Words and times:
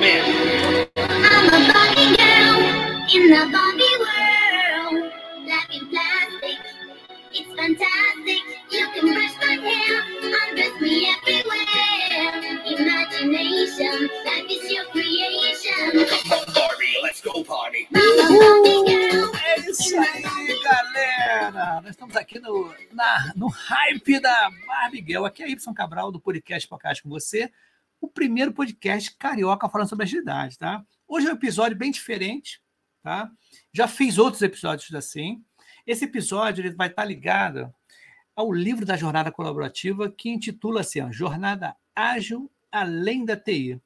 man. 0.00 0.88
I'm 0.96 1.46
a 1.48 1.72
Barbie 1.72 2.16
girl 2.16 2.58
in 3.14 3.30
the 3.30 3.42
Barbie 3.52 3.96
world. 4.02 5.12
Life 5.46 5.70
in 5.72 5.88
plastic, 5.88 6.58
it's 7.32 7.50
fantastic. 7.54 8.42
You 8.70 8.86
can 8.94 9.04
brush 9.12 9.34
my 9.40 9.54
hair, 9.62 10.02
undress 10.48 10.80
me 10.80 11.08
everywhere. 11.14 12.60
Imagination, 12.66 14.08
life 14.24 14.50
is 14.50 14.70
your 14.72 14.84
creation. 14.86 16.06
Barbie, 16.54 16.96
let's 17.02 17.20
go 17.20 17.44
party. 17.44 17.86
I'm 17.94 18.20
a 18.20 18.38
Barbie 18.38 19.10
girl. 19.10 19.30
É 19.46 19.60
isso 19.70 19.96
aí, 19.98 20.60
galera! 20.62 21.80
Nós 21.82 21.90
estamos 21.90 22.16
aqui 22.16 22.38
no, 22.40 22.72
na- 22.92 23.32
no 23.36 23.48
hype 23.48 24.18
da 24.20 24.50
Barbie 24.66 25.04
Girl. 25.06 25.24
Aqui 25.24 25.42
é 25.42 25.48
Y 25.50 25.74
Cabral, 25.74 26.10
do 26.10 26.18
podcast 26.20 26.66
Podcast 26.68 27.02
com 27.02 27.08
você. 27.08 27.50
O 28.00 28.08
primeiro 28.08 28.52
podcast 28.52 29.16
carioca 29.16 29.68
falando 29.68 29.88
sobre 29.88 30.04
agilidade, 30.04 30.58
tá? 30.58 30.84
Hoje 31.06 31.26
é 31.26 31.30
um 31.30 31.34
episódio 31.34 31.76
bem 31.76 31.90
diferente, 31.90 32.60
tá? 33.02 33.30
Já 33.72 33.88
fiz 33.88 34.18
outros 34.18 34.42
episódios 34.42 34.94
assim. 34.94 35.44
Esse 35.86 36.04
episódio 36.04 36.62
ele 36.62 36.74
vai 36.74 36.88
estar 36.88 37.04
ligado 37.04 37.72
ao 38.34 38.52
livro 38.52 38.84
da 38.84 38.96
Jornada 38.96 39.30
Colaborativa, 39.30 40.10
que 40.10 40.28
intitula 40.28 40.80
assim, 40.80 41.00
Jornada 41.12 41.76
Ágil 41.94 42.50
Além 42.70 43.24
da 43.24 43.36
TI. 43.36 43.80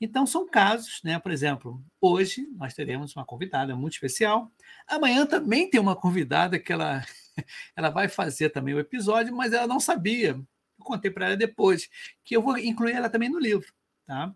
Então, 0.00 0.26
são 0.26 0.48
casos, 0.48 1.00
né? 1.04 1.16
Por 1.20 1.30
exemplo, 1.30 1.80
hoje 2.00 2.48
nós 2.56 2.74
teremos 2.74 3.14
uma 3.14 3.24
convidada 3.24 3.76
muito 3.76 3.92
especial. 3.92 4.50
Amanhã 4.88 5.24
também 5.24 5.70
tem 5.70 5.80
uma 5.80 5.94
convidada 5.94 6.58
que 6.58 6.72
ela, 6.72 7.06
ela 7.76 7.88
vai 7.88 8.08
fazer 8.08 8.50
também 8.50 8.74
o 8.74 8.80
episódio, 8.80 9.32
mas 9.32 9.52
ela 9.52 9.68
não 9.68 9.78
sabia. 9.78 10.42
Eu 10.82 10.84
contei 10.84 11.10
para 11.10 11.26
ela 11.26 11.36
depois, 11.36 11.88
que 12.24 12.36
eu 12.36 12.42
vou 12.42 12.58
incluir 12.58 12.92
ela 12.92 13.08
também 13.08 13.28
no 13.28 13.38
livro. 13.38 13.72
Tá? 14.04 14.34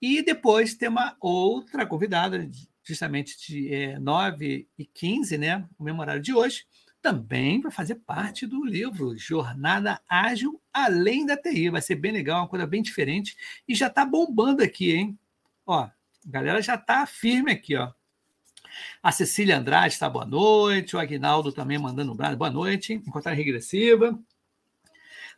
E 0.00 0.22
depois 0.22 0.74
tem 0.74 0.88
uma 0.88 1.16
outra 1.20 1.86
convidada, 1.86 2.50
justamente 2.82 3.38
de 3.46 3.72
é, 3.72 3.98
9 3.98 4.66
e 4.78 4.84
15, 4.86 5.38
né? 5.38 5.68
O 5.78 5.84
mesmo 5.84 6.00
horário 6.00 6.22
de 6.22 6.34
hoje, 6.34 6.64
também 7.00 7.60
vai 7.60 7.70
fazer 7.70 7.96
parte 7.96 8.46
do 8.46 8.64
livro 8.64 9.16
Jornada 9.18 10.00
Ágil 10.08 10.60
Além 10.72 11.26
da 11.26 11.36
TI. 11.36 11.68
Vai 11.68 11.82
ser 11.82 11.96
bem 11.96 12.12
legal, 12.12 12.40
uma 12.42 12.48
coisa 12.48 12.66
bem 12.66 12.80
diferente. 12.80 13.36
E 13.68 13.74
já 13.74 13.88
está 13.88 14.04
bombando 14.04 14.62
aqui, 14.62 14.92
hein? 14.92 15.18
Ó, 15.66 15.80
a 15.80 15.92
galera 16.24 16.62
já 16.62 16.76
está 16.76 17.04
firme 17.04 17.52
aqui, 17.52 17.76
ó. 17.76 17.92
A 19.02 19.12
Cecília 19.12 19.58
Andrade 19.58 19.94
está 19.94 20.08
boa 20.08 20.24
noite, 20.24 20.96
o 20.96 20.98
Aguinaldo 20.98 21.52
também 21.52 21.78
mandando 21.78 22.12
um 22.12 22.36
boa 22.36 22.50
noite, 22.50 22.94
encontrar 22.94 23.32
regressiva. 23.32 24.18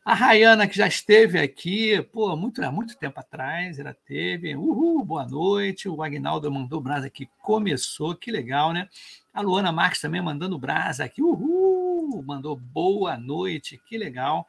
A 0.04 0.12
Rayana, 0.12 0.68
que 0.68 0.76
já 0.76 0.86
esteve 0.86 1.38
aqui, 1.38 2.02
pô, 2.12 2.36
muito, 2.36 2.62
há 2.62 2.70
muito 2.70 2.94
tempo 2.94 3.18
atrás, 3.18 3.78
ela 3.78 3.94
teve. 3.94 4.54
Uhul, 4.54 5.02
boa 5.02 5.26
noite. 5.26 5.88
O 5.88 6.02
Agnaldo 6.02 6.52
mandou 6.52 6.78
brasa 6.78 7.06
aqui, 7.06 7.26
começou, 7.38 8.14
que 8.14 8.30
legal, 8.30 8.70
né? 8.74 8.86
A 9.32 9.40
Luana 9.40 9.72
Marques 9.72 10.02
também 10.02 10.20
mandando 10.20 10.58
brasa 10.58 11.04
aqui, 11.04 11.22
uhul, 11.22 12.22
mandou 12.22 12.54
boa 12.54 13.16
noite, 13.16 13.80
que 13.88 13.96
legal. 13.96 14.46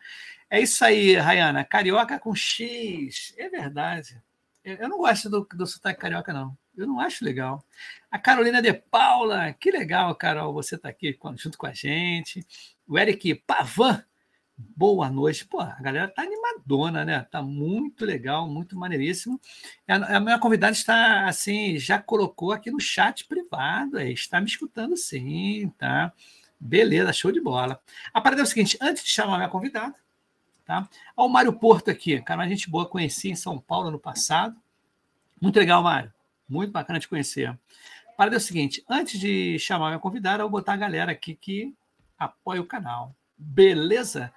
É 0.50 0.60
isso 0.60 0.84
aí, 0.84 1.16
Rayana, 1.16 1.64
carioca 1.64 2.20
com 2.20 2.36
X, 2.36 3.34
é 3.38 3.48
verdade. 3.48 4.22
Eu 4.62 4.90
não 4.90 4.98
gosto 4.98 5.30
do, 5.30 5.48
do 5.54 5.66
sotaque 5.66 6.02
carioca, 6.02 6.34
não. 6.34 6.58
Eu 6.76 6.86
não 6.86 7.00
acho 7.00 7.24
legal. 7.24 7.64
A 8.12 8.20
Carolina 8.20 8.62
de 8.62 8.74
Paula, 8.74 9.54
que 9.54 9.72
legal, 9.72 10.14
Carol, 10.16 10.52
você 10.52 10.76
está 10.76 10.90
aqui 10.90 11.18
junto 11.38 11.58
com 11.58 11.66
a 11.66 11.74
gente. 11.74 12.46
O 12.86 13.00
Eric 13.00 13.36
Pavan, 13.48 14.04
boa 14.58 15.10
noite. 15.10 15.46
Pô, 15.46 15.60
a 15.60 15.76
galera 15.82 16.08
tá 16.08 16.22
animadona, 16.22 17.04
né? 17.04 17.22
Tá 17.30 17.42
muito 17.42 18.06
legal, 18.06 18.48
muito 18.48 18.78
maneiríssimo. 18.78 19.40
A, 19.88 20.18
a 20.18 20.20
minha 20.20 20.40
convidada 20.40 20.74
está, 20.74 21.28
assim, 21.28 21.78
já 21.78 22.00
colocou 22.00 22.52
aqui 22.52 22.72
no 22.72 22.80
chat 22.80 23.26
privado, 23.28 23.98
aí, 23.98 24.14
está 24.14 24.40
me 24.40 24.48
escutando 24.48 24.96
sim, 24.96 25.72
tá? 25.78 26.14
Beleza, 26.60 27.12
show 27.14 27.32
de 27.32 27.42
bola. 27.42 27.80
A 28.14 28.22
parada 28.22 28.42
é 28.42 28.44
o 28.44 28.48
seguinte, 28.48 28.78
antes 28.82 29.04
de 29.04 29.10
chamar 29.10 29.36
a 29.36 29.38
minha 29.38 29.50
convidada, 29.50 29.96
tá? 30.66 30.88
Ó, 31.16 31.26
o 31.26 31.30
Mário 31.30 31.54
Porto 31.54 31.92
aqui, 31.92 32.22
cara, 32.22 32.42
uma 32.42 32.50
gente 32.50 32.70
boa, 32.70 32.88
conheci 32.88 33.30
em 33.30 33.36
São 33.36 33.60
Paulo 33.60 33.92
no 33.92 34.00
passado. 34.00 34.56
Muito 35.40 35.58
legal, 35.60 35.84
Mário. 35.84 36.14
Muito 36.48 36.72
bacana 36.72 37.00
te 37.00 37.08
conhecer. 37.08 37.48
A 37.48 37.58
parada 38.16 38.36
é 38.36 38.38
o 38.38 38.42
seguinte, 38.42 38.84
antes 38.90 39.20
de 39.20 39.60
chamar 39.60 39.88
a 39.88 39.90
minha 39.90 40.00
convidada, 40.00 40.42
eu 40.42 40.50
vou 40.50 40.60
botar 40.60 40.74
a 40.74 40.78
galera 40.78 41.12
aqui 41.12 41.36
que 41.36 41.74
apoia 42.18 42.62
o 42.62 42.66
canal. 42.66 43.14
Beleza? 43.38 44.34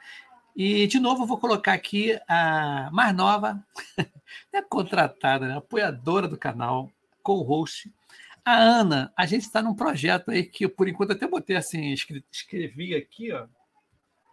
E, 0.57 0.87
de 0.89 0.99
novo, 0.99 1.23
eu 1.23 1.27
vou 1.27 1.39
colocar 1.39 1.73
aqui 1.73 2.19
a 2.29 2.91
mais 2.93 3.15
nova, 3.15 3.65
é 4.53 4.61
contratada, 4.61 5.47
né? 5.47 5.57
apoiadora 5.57 6.27
do 6.27 6.37
canal, 6.37 6.91
co-host, 7.23 7.93
a 8.45 8.57
Ana. 8.57 9.13
A 9.17 9.25
gente 9.25 9.43
está 9.43 9.63
num 9.63 9.75
projeto 9.75 10.31
aí 10.31 10.43
que, 10.43 10.67
por 10.67 10.89
enquanto, 10.89 11.13
até 11.13 11.29
botei 11.29 11.55
assim, 11.57 11.93
escre- 11.93 12.25
escrevi 12.33 12.95
aqui, 12.95 13.33
ó. 13.33 13.47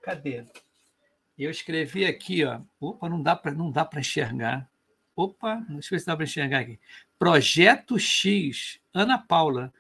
Cadê? 0.02 0.46
Eu 1.38 1.52
escrevi 1.52 2.06
aqui, 2.06 2.44
ó. 2.44 2.62
Opa, 2.80 3.08
não 3.10 3.22
dá 3.22 3.36
para 3.36 3.52
não 3.52 3.70
dá 3.70 3.86
para 3.86 4.00
enxergar. 4.00 4.68
Opa, 5.16 5.64
deixa 5.70 5.94
eu 5.94 5.96
ver 5.96 6.00
se 6.00 6.06
dá 6.08 6.16
para 6.16 6.24
enxergar 6.26 6.60
aqui. 6.60 6.80
Projeto 7.20 8.00
X, 8.00 8.80
Ana 8.94 9.18
Paula, 9.18 9.74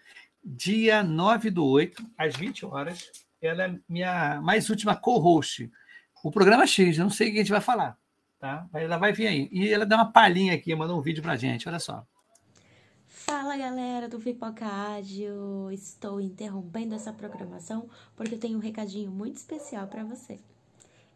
dia 0.44 1.02
9 1.03 1.50
do 1.50 1.66
8, 1.66 2.06
às 2.17 2.35
20 2.35 2.66
horas. 2.66 3.25
Ela 3.46 3.66
é 3.66 3.80
minha 3.88 4.42
mais 4.42 4.70
última 4.70 4.96
co-host. 4.96 5.72
O 6.24 6.32
programa 6.32 6.66
X, 6.66 6.98
eu 6.98 7.04
não 7.04 7.12
sei 7.12 7.30
o 7.30 7.32
que 7.32 7.38
a 7.38 7.42
gente 7.42 7.52
vai 7.52 7.62
falar. 7.62 7.98
Tá? 8.40 8.68
Ela 8.74 8.98
vai 8.98 9.14
vir 9.14 9.28
aí. 9.28 9.50
E 9.52 9.70
ela 9.70 9.86
dá 9.86 9.96
uma 9.96 10.12
palhinha 10.12 10.54
aqui, 10.54 10.76
mandou 10.76 10.98
um 10.98 11.02
vídeo 11.02 11.24
pra 11.24 11.36
gente, 11.36 11.68
olha 11.68 11.80
só. 11.80 12.06
Fala 13.08 13.58
galera 13.58 14.10
do 14.10 14.20
Pipoca 14.20 14.66
Ágil! 14.66 15.72
Estou 15.72 16.20
interrompendo 16.20 16.94
essa 16.94 17.14
programação 17.14 17.90
porque 18.16 18.36
eu 18.36 18.40
tenho 18.40 18.58
um 18.58 18.62
recadinho 18.62 19.10
muito 19.10 19.38
especial 19.38 19.88
para 19.88 20.04
você. 20.04 20.40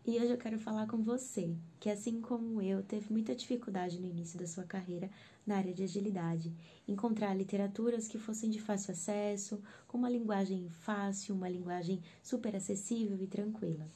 E 0.07 0.17
hoje 0.17 0.31
eu 0.31 0.37
quero 0.37 0.57
falar 0.57 0.87
com 0.87 1.03
você, 1.03 1.53
que 1.79 1.89
assim 1.89 2.19
como 2.19 2.61
eu, 2.61 2.81
teve 2.81 3.11
muita 3.11 3.35
dificuldade 3.35 3.99
no 3.99 4.07
início 4.07 4.39
da 4.39 4.47
sua 4.47 4.63
carreira 4.63 5.09
na 5.49 5.57
área 5.57 5.73
de 5.73 5.83
agilidade, 5.83 6.53
encontrar 6.87 7.33
literaturas 7.33 8.07
que 8.07 8.19
fossem 8.19 8.51
de 8.51 8.61
fácil 8.61 8.91
acesso, 8.91 9.61
com 9.87 9.97
uma 9.97 10.09
linguagem 10.09 10.69
fácil, 10.69 11.35
uma 11.35 11.49
linguagem 11.49 12.01
super 12.21 12.55
acessível 12.55 13.17
e 13.19 13.25
tranquila. 13.27 13.87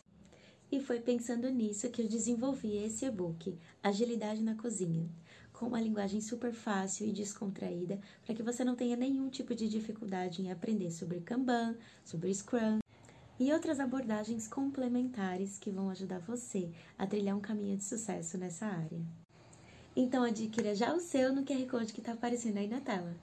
E 0.71 0.79
foi 0.79 0.99
pensando 0.99 1.47
nisso 1.51 1.91
que 1.91 2.01
eu 2.01 2.07
desenvolvi 2.07 2.77
esse 2.77 3.05
e-book, 3.05 3.55
Agilidade 3.83 4.41
na 4.41 4.55
Cozinha, 4.55 5.07
com 5.53 5.67
uma 5.67 5.79
linguagem 5.79 6.19
super 6.19 6.51
fácil 6.51 7.07
e 7.07 7.13
descontraída, 7.13 8.01
para 8.25 8.33
que 8.33 8.41
você 8.41 8.63
não 8.63 8.75
tenha 8.75 8.97
nenhum 8.97 9.29
tipo 9.29 9.53
de 9.53 9.69
dificuldade 9.69 10.41
em 10.41 10.51
aprender 10.51 10.89
sobre 10.89 11.21
Kanban, 11.21 11.77
sobre 12.03 12.33
Scrum 12.33 12.79
e 13.39 13.53
outras 13.53 13.79
abordagens 13.79 14.47
complementares 14.47 15.59
que 15.59 15.69
vão 15.69 15.91
ajudar 15.91 16.19
você 16.19 16.71
a 16.97 17.05
trilhar 17.05 17.37
um 17.37 17.41
caminho 17.41 17.77
de 17.77 17.83
sucesso 17.83 18.39
nessa 18.39 18.65
área. 18.65 19.22
Então 19.95 20.23
adquira 20.23 20.73
já 20.73 20.91
o 20.91 20.99
seu 20.99 21.31
no 21.31 21.45
QR 21.45 21.67
Code 21.69 21.93
que 21.93 21.99
está 21.99 22.13
aparecendo 22.13 22.57
aí 22.57 22.67
na 22.67 22.81
tela. 22.81 23.15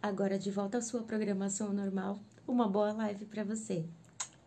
Agora 0.00 0.38
de 0.38 0.50
volta 0.50 0.78
à 0.78 0.80
sua 0.80 1.02
programação 1.02 1.72
normal, 1.72 2.20
uma 2.46 2.68
boa 2.68 2.92
live 2.92 3.24
para 3.26 3.42
você. 3.42 3.84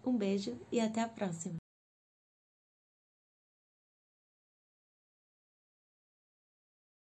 Um 0.05 0.15
beijo 0.17 0.57
e 0.71 0.79
até 0.79 1.01
a 1.01 1.09
próxima! 1.09 1.55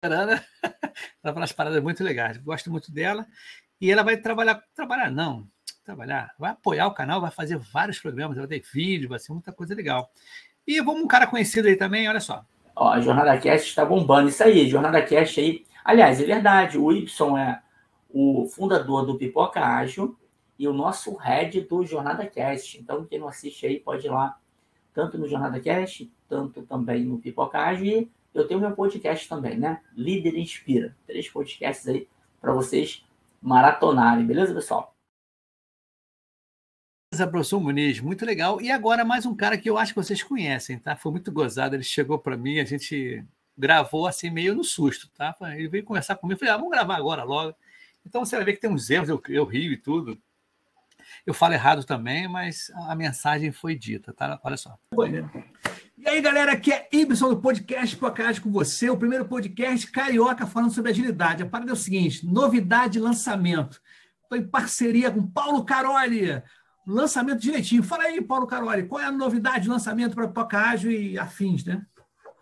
Ana, 0.01 0.43
ela 1.23 1.33
faz 1.33 1.51
paradas 1.51 1.81
muito 1.81 2.03
legais, 2.03 2.37
gosto 2.37 2.71
muito 2.71 2.91
dela. 2.91 3.27
E 3.79 3.91
ela 3.91 4.03
vai 4.03 4.17
trabalhar, 4.17 4.63
trabalhar 4.73 5.11
não, 5.11 5.47
trabalhar, 5.83 6.33
vai 6.39 6.51
apoiar 6.51 6.87
o 6.87 6.93
canal, 6.93 7.21
vai 7.21 7.31
fazer 7.31 7.57
vários 7.57 7.99
programas, 7.99 8.37
vai 8.37 8.47
ter 8.47 8.61
vídeo, 8.61 9.09
vai 9.09 9.19
ser 9.19 9.31
muita 9.31 9.53
coisa 9.53 9.75
legal. 9.75 10.11
E 10.65 10.81
vamos 10.81 11.03
um 11.03 11.07
cara 11.07 11.27
conhecido 11.27 11.67
aí 11.67 11.75
também, 11.75 12.07
olha 12.09 12.19
só. 12.19 12.45
Ó, 12.75 12.89
a 12.89 12.99
Jornada 12.99 13.37
Cast 13.37 13.69
está 13.69 13.85
bombando. 13.85 14.29
Isso 14.29 14.43
aí, 14.43 14.67
Jornada 14.67 15.01
Cast 15.01 15.39
aí. 15.39 15.65
Aliás, 15.83 16.21
é 16.21 16.25
verdade, 16.25 16.77
o 16.77 16.91
Y 16.91 17.37
é 17.37 17.61
o 18.09 18.47
fundador 18.47 19.05
do 19.05 19.17
Pipoca 19.17 19.59
Ágil 19.59 20.17
e 20.57 20.67
o 20.67 20.73
nosso 20.73 21.15
head 21.15 21.61
do 21.61 21.85
Jornada 21.85 22.25
Cast. 22.25 22.79
Então, 22.79 23.05
quem 23.05 23.19
não 23.19 23.27
assiste 23.27 23.65
aí 23.65 23.79
pode 23.79 24.05
ir 24.05 24.09
lá, 24.09 24.37
tanto 24.93 25.17
no 25.17 25.27
Jornada 25.27 25.59
Cast, 25.59 26.11
tanto 26.29 26.61
também 26.63 27.03
no 27.03 27.19
Pipoca 27.19 27.59
Ágil. 27.59 27.85
E 27.85 28.11
eu 28.33 28.47
tenho 28.47 28.59
meu 28.59 28.71
podcast 28.71 29.27
também, 29.27 29.57
né? 29.57 29.81
Líder 29.95 30.37
Inspira. 30.37 30.95
Três 31.05 31.29
podcasts 31.29 31.87
aí 31.87 32.07
para 32.39 32.53
vocês 32.53 33.05
maratonarem, 33.41 34.25
beleza, 34.25 34.53
pessoal? 34.53 34.92
Professor 37.27 37.59
Muniz, 37.59 37.99
muito 37.99 38.25
legal. 38.25 38.59
E 38.61 38.71
agora 38.71 39.05
mais 39.05 39.25
um 39.25 39.35
cara 39.35 39.57
que 39.57 39.69
eu 39.69 39.77
acho 39.77 39.93
que 39.93 39.99
vocês 39.99 40.23
conhecem, 40.23 40.79
tá? 40.79 40.95
Foi 40.95 41.11
muito 41.11 41.31
gozado, 41.31 41.75
ele 41.75 41.83
chegou 41.83 42.17
para 42.17 42.35
mim, 42.35 42.59
a 42.59 42.65
gente 42.65 43.23
gravou 43.57 44.07
assim 44.07 44.29
meio 44.29 44.55
no 44.55 44.63
susto, 44.63 45.09
tá? 45.15 45.35
Ele 45.55 45.67
veio 45.67 45.83
conversar 45.83 46.15
comigo, 46.15 46.39
falei, 46.39 46.53
ah, 46.53 46.57
vamos 46.57 46.71
gravar 46.71 46.95
agora 46.95 47.23
logo. 47.23 47.55
Então 48.05 48.25
você 48.25 48.35
vai 48.35 48.45
ver 48.45 48.53
que 48.53 48.61
tem 48.61 48.69
uns 48.69 48.89
erros, 48.89 49.09
eu, 49.09 49.21
eu 49.29 49.45
rio 49.45 49.71
e 49.71 49.77
tudo. 49.77 50.17
Eu 51.25 51.33
falo 51.33 51.53
errado 51.53 51.83
também, 51.83 52.27
mas 52.27 52.71
a 52.87 52.95
mensagem 52.95 53.51
foi 53.51 53.75
dita, 53.75 54.11
tá? 54.11 54.39
Olha 54.43 54.57
só. 54.57 54.77
E 55.97 56.09
aí, 56.09 56.19
galera, 56.19 56.53
aqui 56.53 56.73
é 56.73 56.89
Ibson 56.91 57.29
do 57.29 57.37
podcast 57.37 57.95
Podcast 57.95 58.41
com 58.41 58.51
você, 58.51 58.89
o 58.89 58.97
primeiro 58.97 59.25
podcast 59.25 59.89
carioca 59.91 60.47
falando 60.47 60.73
sobre 60.73 60.91
agilidade. 60.91 61.43
A 61.43 61.45
parada 61.45 61.71
é 61.71 61.73
o 61.73 61.77
seguinte: 61.77 62.25
novidade 62.25 62.93
de 62.93 62.99
lançamento. 62.99 63.79
Estou 64.23 64.37
em 64.37 64.47
parceria 64.47 65.11
com 65.11 65.25
Paulo 65.25 65.63
Caroli. 65.63 66.41
Lançamento 66.85 67.39
direitinho. 67.39 67.83
Fala 67.83 68.03
aí, 68.03 68.21
Paulo 68.21 68.45
Caroli, 68.45 68.83
qual 68.83 69.01
é 69.01 69.05
a 69.05 69.11
novidade 69.11 69.63
de 69.63 69.69
lançamento 69.69 70.15
para 70.15 70.27
Pocágio 70.27 70.91
e 70.91 71.17
afins, 71.17 71.63
né? 71.63 71.81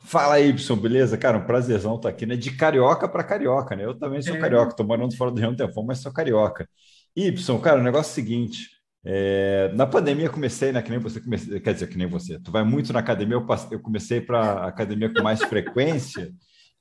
Fala 0.04 0.36
aí, 0.36 0.50
Y, 0.50 0.76
beleza? 0.78 1.18
Cara, 1.18 1.38
um 1.38 1.46
prazerzão 1.46 1.96
estar 1.96 2.10
aqui, 2.10 2.26
né? 2.26 2.36
De 2.36 2.52
carioca 2.52 3.08
para 3.08 3.24
carioca, 3.24 3.76
né? 3.76 3.86
Eu 3.86 3.98
também 3.98 4.22
sou 4.22 4.36
é. 4.36 4.40
carioca, 4.40 4.72
estou 4.72 4.86
morando 4.86 5.16
fora 5.16 5.32
do 5.32 5.40
Rio 5.40 5.52
um 5.52 5.56
tempo, 5.56 5.84
mas 5.84 6.00
sou 6.00 6.12
carioca. 6.12 6.68
Y, 7.16 7.60
cara, 7.62 7.80
o 7.80 7.84
negócio 7.84 8.10
é 8.10 8.14
o 8.14 8.16
seguinte: 8.16 8.70
é, 9.06 9.72
na 9.76 9.86
pandemia 9.86 10.30
comecei, 10.30 10.72
né? 10.72 10.82
Que 10.82 10.90
nem 10.90 11.00
você 11.00 11.22
comecei, 11.22 11.60
quer 11.60 11.74
dizer, 11.74 11.88
que 11.88 11.98
nem 11.98 12.08
você. 12.08 12.40
Tu 12.40 12.52
vai 12.52 12.64
muito 12.64 12.92
na 12.92 13.00
academia, 13.00 13.36
eu, 13.36 13.46
passei, 13.46 13.78
eu 13.78 13.82
comecei 13.82 14.20
para 14.20 14.66
academia 14.66 15.14
com 15.14 15.22
mais 15.22 15.40
frequência 15.46 16.32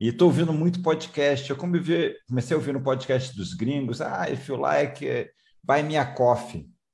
e 0.00 0.08
estou 0.08 0.28
ouvindo 0.28 0.52
muito 0.52 0.82
podcast. 0.82 1.48
Eu 1.50 1.56
comecei 1.56 2.54
a 2.54 2.56
ouvir 2.56 2.72
no 2.72 2.82
podcast 2.82 3.36
dos 3.36 3.52
gringos. 3.52 4.00
Ah, 4.00 4.30
if 4.30 4.48
you 4.48 4.56
like, 4.56 5.30
buy 5.62 5.82
me 5.82 5.98
a 5.98 6.06
coffee. 6.06 6.66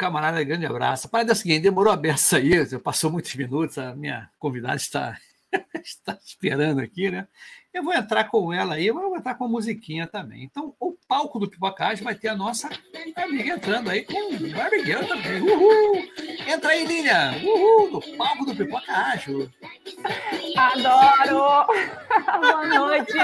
Camarada, 0.00 0.42
grande 0.42 0.64
abraço. 0.64 1.06
A 1.06 1.10
parada 1.10 1.32
é 1.32 1.34
o 1.34 1.36
seguinte, 1.36 1.60
demorou 1.60 1.92
a 1.92 1.96
beça 1.96 2.38
aí, 2.38 2.50
passou 2.78 3.12
muitos 3.12 3.34
minutos, 3.34 3.76
a 3.76 3.94
minha 3.94 4.30
convidada 4.38 4.76
está, 4.76 5.18
está 5.84 6.18
esperando 6.24 6.80
aqui, 6.80 7.10
né? 7.10 7.28
Eu 7.72 7.84
vou 7.84 7.92
entrar 7.92 8.24
com 8.24 8.52
ela 8.52 8.74
aí, 8.74 8.86
eu 8.86 8.94
vou 8.94 9.14
entrar 9.14 9.34
com 9.34 9.44
a 9.44 9.48
musiquinha 9.48 10.06
também. 10.06 10.42
Então, 10.42 10.74
o 10.80 10.96
palco 11.06 11.38
do 11.38 11.48
Pipocagem 11.48 12.02
vai 12.02 12.14
ter 12.14 12.28
a 12.28 12.34
nossa 12.34 12.68
amiga 13.14 13.54
entrando 13.54 13.90
aí 13.90 14.02
com 14.02 14.34
o 14.34 14.50
Barbigueiro 14.50 15.06
também. 15.06 15.40
Uhul! 15.42 16.02
Entra 16.48 16.70
aí, 16.70 16.84
Linha! 16.84 17.32
Uhul! 17.44 17.90
No 17.92 18.16
palco 18.16 18.46
do 18.46 18.56
Pipocagem. 18.56 19.48
Adoro! 20.56 21.66
Boa 22.40 22.66
noite! 22.66 23.18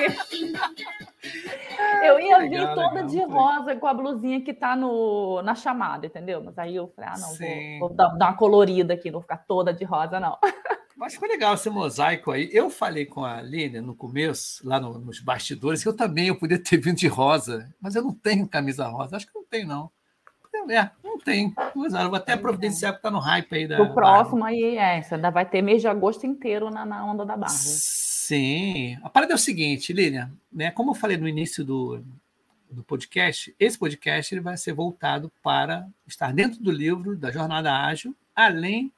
Eu 2.05 2.21
ia 2.21 2.39
legal, 2.39 2.49
vir 2.49 2.75
toda 2.75 3.03
legal, 3.03 3.07
de 3.07 3.23
rosa 3.25 3.77
com 3.77 3.87
a 3.87 3.95
blusinha 3.95 4.41
que 4.41 4.55
tá 4.55 4.77
no, 4.77 5.43
na 5.43 5.55
chamada, 5.55 6.07
entendeu? 6.07 6.43
Mas 6.43 6.59
aí 6.59 6.77
eu 6.77 6.89
falei, 6.95 7.11
ah, 7.13 7.19
não, 7.19 7.29
vou, 7.35 7.79
vou, 7.81 7.97
dar, 7.97 8.09
dar 8.17 8.27
uma 8.27 8.37
colorida 8.37 8.95
aqui, 8.95 9.07
não 9.07 9.15
vou 9.15 9.23
ficar 9.23 9.39
toda 9.39 9.73
de 9.73 9.85
rosa, 9.85 10.21
não. 10.21 10.39
Mas 10.97 11.13
ficou 11.13 11.29
legal 11.29 11.55
esse 11.55 11.69
mosaico 11.69 12.31
aí. 12.31 12.49
Eu 12.51 12.71
falei 12.71 13.05
com 13.05 13.23
a 13.23 13.43
Línia 13.43 13.83
no 13.83 13.95
começo, 13.95 14.67
lá 14.67 14.81
no, 14.81 14.99
nos 14.99 15.21
bastidores, 15.21 15.83
que 15.83 15.89
eu 15.89 15.95
também 15.95 16.29
eu 16.29 16.37
podia 16.37 16.59
ter 16.59 16.79
vindo 16.79 16.97
de 16.97 17.07
rosa, 17.07 17.69
mas 17.79 17.95
eu 17.95 18.03
não 18.03 18.15
tenho 18.15 18.49
camisa 18.49 18.87
rosa. 18.87 19.17
Acho 19.17 19.27
que 19.27 19.35
não 19.35 19.45
tenho, 19.45 19.69
não. 19.69 19.91
É, 20.71 20.91
não 21.05 21.19
tem. 21.19 21.55
Mas 21.75 21.93
eu 21.93 22.09
vou 22.09 22.17
até 22.17 22.35
providenciar 22.35 22.93
porque 22.93 23.03
tá 23.03 23.11
no 23.11 23.19
hype 23.19 23.55
aí 23.55 23.69
da. 23.69 23.83
O 23.83 23.93
próximo 23.93 24.43
aí 24.43 24.79
é 24.79 24.99
essa, 24.99 25.17
ainda 25.17 25.31
vai 25.31 25.45
ter 25.45 25.61
mês 25.61 25.83
de 25.83 25.89
agosto 25.89 26.27
inteiro 26.27 26.71
na, 26.71 26.87
na 26.87 27.05
onda 27.05 27.27
da 27.27 27.37
barba. 27.37 27.55
Sim. 28.27 28.99
A 29.05 29.09
parada 29.09 29.33
é 29.33 29.37
o 29.37 29.39
seguinte, 29.39 29.93
Línia, 29.93 30.33
né? 30.53 30.73
Como 30.73 30.91
eu 30.91 30.95
falei 30.97 31.17
no 31.17 31.29
início 31.29 31.65
do, 31.65 32.03
do 32.69 32.83
podcast, 32.83 33.55
esse 33.57 33.79
podcast 33.79 34.35
ele 34.35 34.41
vai 34.41 34.57
ser 34.57 34.73
voltado 34.73 35.31
para 35.41 35.87
estar 36.09 36.33
dentro 36.33 36.61
do 36.61 36.73
livro 36.73 37.15
da 37.15 37.31
Jornada 37.31 37.73
Ágil, 37.73 38.17
além 38.35 38.91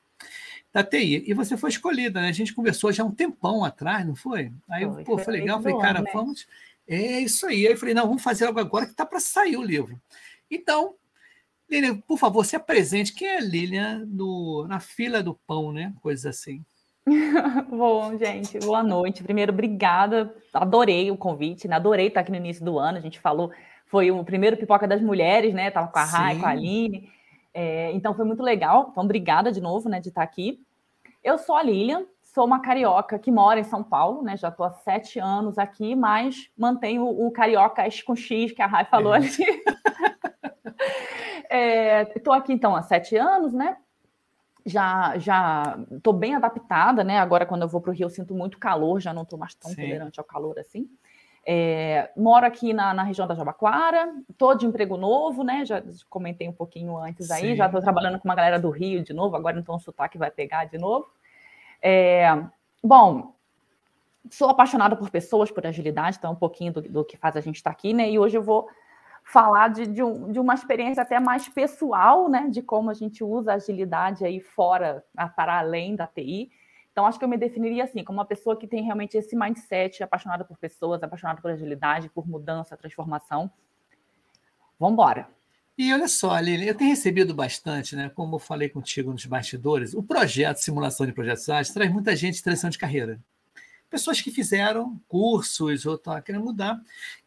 da 0.72 0.82
TI. 0.82 1.25
E 1.26 1.34
você 1.34 1.58
foi 1.58 1.69
escolhida, 1.69 2.22
né? 2.22 2.30
A 2.30 2.32
gente 2.32 2.54
conversou 2.54 2.90
já 2.90 3.04
um 3.04 3.10
tempão 3.10 3.62
atrás, 3.62 4.06
não 4.06 4.16
foi? 4.16 4.50
Aí, 4.66 4.86
foi, 4.86 5.04
pô, 5.04 5.19
foi 5.19 5.34
legal. 5.34 5.60
Falei, 5.60 5.78
cara, 5.78 6.00
né? 6.00 6.10
vamos. 6.10 6.46
É 6.86 7.20
isso 7.20 7.46
aí. 7.46 7.66
Aí 7.66 7.74
eu 7.74 7.76
falei, 7.76 7.92
não, 7.92 8.06
vamos 8.06 8.22
fazer 8.22 8.46
algo 8.46 8.58
agora 8.58 8.86
que 8.86 8.92
está 8.92 9.04
para 9.04 9.20
sair 9.20 9.58
o 9.58 9.62
livro. 9.62 10.00
Então, 10.50 10.94
Lilian, 11.69 11.98
por 11.98 12.19
favor, 12.19 12.46
se 12.46 12.56
apresente. 12.56 13.12
Quem 13.12 13.28
é 13.28 13.40
Lilian 13.40 14.06
no, 14.06 14.66
na 14.66 14.81
fila 14.81 15.22
do 15.22 15.34
pão, 15.34 15.70
né? 15.70 15.92
Coisas 16.00 16.24
assim. 16.24 16.64
Bom, 17.69 18.16
gente, 18.16 18.58
boa 18.58 18.82
noite. 18.82 19.22
Primeiro, 19.22 19.52
obrigada. 19.52 20.34
Adorei 20.52 21.10
o 21.10 21.16
convite, 21.16 21.66
né? 21.69 21.76
adorei 21.76 22.08
estar 22.08 22.20
aqui 22.20 22.31
no 22.31 22.37
início 22.37 22.64
do 22.64 22.78
ano. 22.78 22.99
A 22.99 23.00
gente 23.00 23.19
falou, 23.19 23.50
foi 23.87 24.10
o 24.10 24.25
primeiro 24.25 24.56
pipoca 24.56 24.87
das 24.87 25.00
mulheres, 25.00 25.55
né? 25.55 25.70
Tava 25.70 25.88
com 25.88 25.99
a 25.99 26.05
Rai, 26.05 26.38
com 26.38 26.46
a 26.46 26.50
Aline. 26.50 27.10
É, 27.52 27.90
então 27.93 28.14
foi 28.14 28.25
muito 28.25 28.43
legal. 28.43 28.88
Então, 28.90 29.05
obrigada 29.05 29.50
de 29.50 29.60
novo, 29.60 29.88
né, 29.88 30.00
de 30.00 30.08
estar 30.08 30.22
aqui. 30.22 30.60
Eu 31.24 31.38
sou 31.38 31.56
a 31.56 31.62
Lilian, 31.62 32.05
sou 32.22 32.44
uma 32.44 32.60
carioca 32.60 33.19
que 33.19 33.32
mora 33.32 33.58
em 33.58 33.65
São 33.65 33.82
Paulo, 33.82 34.22
né? 34.22 34.36
Já 34.36 34.48
estou 34.48 34.65
há 34.65 34.70
sete 34.70 35.19
anos 35.19 35.58
aqui, 35.58 35.96
mas 35.96 36.50
mantenho 36.56 37.05
o, 37.06 37.31
carioca 37.31 37.82
com 38.06 38.15
X 38.15 38.53
que 38.53 38.62
a 38.62 38.67
Rai 38.67 38.84
falou 38.84 39.15
é. 39.15 39.19
ali. 39.19 39.29
Estou 42.15 42.34
é, 42.34 42.38
aqui 42.38 42.53
então 42.53 42.77
há 42.77 42.82
sete 42.82 43.17
anos, 43.17 43.53
né? 43.53 43.77
Já 44.69 45.19
já 45.19 45.79
estou 45.91 46.13
bem 46.13 46.34
adaptada, 46.34 47.03
né? 47.03 47.19
Agora 47.19 47.46
quando 47.46 47.63
eu 47.63 47.69
vou 47.69 47.81
para 47.81 47.91
o 47.91 47.94
Rio 47.94 48.05
eu 48.05 48.10
sinto 48.10 48.34
muito 48.34 48.58
calor, 48.58 49.01
já 49.01 49.13
não 49.13 49.22
estou 49.22 49.39
mais 49.39 49.55
tão 49.55 49.70
Sim. 49.70 49.82
tolerante 49.82 50.20
ao 50.20 50.25
calor 50.25 50.58
assim. 50.58 50.89
É, 51.51 52.10
moro 52.15 52.44
aqui 52.44 52.75
na, 52.75 52.93
na, 52.93 53.03
região 53.03 53.27
da 53.27 53.34
Jabaquara, 53.34 54.13
estou 54.29 54.55
de 54.55 54.67
emprego 54.67 54.98
novo, 54.98 55.43
né? 55.43 55.65
Já 55.65 55.82
comentei 56.10 56.46
um 56.46 56.53
pouquinho 56.53 56.98
antes 56.98 57.31
aí, 57.31 57.51
Sim. 57.51 57.56
já 57.56 57.67
estou 57.67 57.81
trabalhando 57.81 58.19
com 58.19 58.29
uma 58.29 58.34
galera 58.34 58.58
do 58.58 58.69
Rio 58.69 59.03
de 59.03 59.15
novo, 59.15 59.34
agora 59.34 59.58
então 59.58 59.77
o 59.77 59.81
sotaque 59.81 60.19
vai 60.19 60.31
pegar 60.31 60.67
de 60.67 60.77
novo. 60.77 61.06
É, 61.81 62.27
bom, 62.84 63.32
sou 64.31 64.51
apaixonada 64.51 64.94
por 64.94 65.08
pessoas, 65.08 65.51
por 65.51 65.67
agilidade, 65.67 66.19
então 66.19 66.31
é 66.31 66.32
um 66.34 66.37
pouquinho 66.37 66.72
do, 66.72 66.82
do 66.82 67.05
que 67.05 67.17
faz 67.17 67.34
a 67.34 67.41
gente 67.41 67.56
estar 67.56 67.70
tá 67.70 67.75
aqui, 67.75 67.94
né? 67.94 68.10
E 68.10 68.19
hoje 68.19 68.37
eu 68.37 68.43
vou 68.43 68.69
falar 69.29 69.69
de, 69.69 69.87
de, 69.87 70.03
um, 70.03 70.32
de, 70.32 70.41
uma 70.41 70.55
experiência 70.55 71.03
até 71.03 71.20
mais 71.20 71.47
pessoal, 71.49 72.31
né? 72.31 72.49
De 72.49 72.63
como 72.63 72.91
a 72.91 72.94
gente 72.94 73.23
usa 73.23 73.53
a 73.53 73.55
agilidade 73.56 74.25
aí 74.25 74.41
fora, 74.41 75.05
para 75.37 75.58
além 75.58 75.94
da 75.94 76.06
TI. 76.06 76.51
Então, 76.91 77.06
acho 77.06 77.19
que 77.19 77.25
eu 77.25 77.29
me 77.29 77.37
definiria 77.37 77.85
assim, 77.85 78.03
como 78.03 78.19
uma 78.19 78.25
pessoa 78.25 78.56
que 78.56 78.67
tem 78.67 78.82
realmente 78.82 79.19
esse 79.19 79.37
mindset, 79.37 80.03
apaixonada 80.03 80.44
por 80.44 80.56
pessoas, 80.56 81.03
apaixonada 81.03 81.43
por 81.43 81.51
agilidade, 81.51 82.08
por 82.08 82.27
mudança, 82.27 82.77
transformação. 82.77 83.51
Vamos 84.81 84.94
embora. 84.94 85.29
E 85.77 85.93
olha 85.93 86.08
só, 86.08 86.32
Aline, 86.32 86.67
eu 86.67 86.75
tenho 86.75 86.91
recebido 86.91 87.35
bastante, 87.35 87.94
né? 87.94 88.08
Como 88.08 88.37
eu 88.37 88.41
falei 88.41 88.70
contigo 88.70 89.13
nos 89.13 89.27
bastidores, 89.27 89.93
o 89.93 90.03
projeto 90.03 90.56
Simulação 90.56 91.06
de 91.06 91.13
Projetos 91.13 91.49
Ágeis 91.51 91.75
traz 91.75 91.93
muita 91.93 92.17
gente 92.17 92.41
em 92.41 92.43
transição 92.43 92.70
de 92.70 92.79
carreira. 92.79 93.20
Pessoas 93.90 94.20
que 94.20 94.30
fizeram 94.30 95.00
cursos 95.08 95.86
ou 95.86 95.94
estão 95.94 96.20
querendo 96.20 96.44
mudar. 96.44 96.80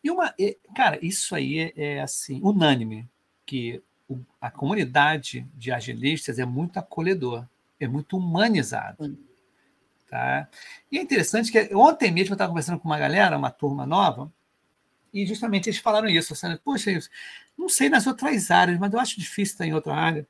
E 0.03 0.11
uma. 0.11 0.33
Cara, 0.75 0.99
isso 1.03 1.33
aí 1.35 1.59
é, 1.59 1.73
é 1.75 2.01
assim, 2.01 2.39
unânime, 2.43 3.09
que 3.45 3.81
a 4.39 4.51
comunidade 4.51 5.47
de 5.55 5.71
agilistas 5.71 6.39
é 6.39 6.45
muito 6.45 6.77
acolhedor, 6.77 7.47
é 7.79 7.87
muito 7.87 8.17
humanizado. 8.17 9.17
Tá? 10.09 10.47
E 10.91 10.97
é 10.97 11.01
interessante 11.01 11.51
que 11.51 11.73
ontem 11.73 12.11
mesmo 12.11 12.33
eu 12.33 12.35
estava 12.35 12.49
conversando 12.49 12.79
com 12.79 12.89
uma 12.89 12.99
galera, 12.99 13.37
uma 13.37 13.49
turma 13.49 13.85
nova, 13.85 14.31
e 15.13 15.25
justamente 15.25 15.69
eles 15.69 15.79
falaram 15.79 16.07
isso, 16.07 16.33
assim, 16.33 16.57
poxa, 16.63 16.91
não 17.57 17.67
sei 17.67 17.89
nas 17.89 18.07
outras 18.07 18.51
áreas, 18.51 18.77
mas 18.77 18.93
eu 18.93 18.99
acho 18.99 19.19
difícil 19.19 19.53
estar 19.53 19.65
em 19.65 19.73
outra 19.73 19.93
área 19.93 20.27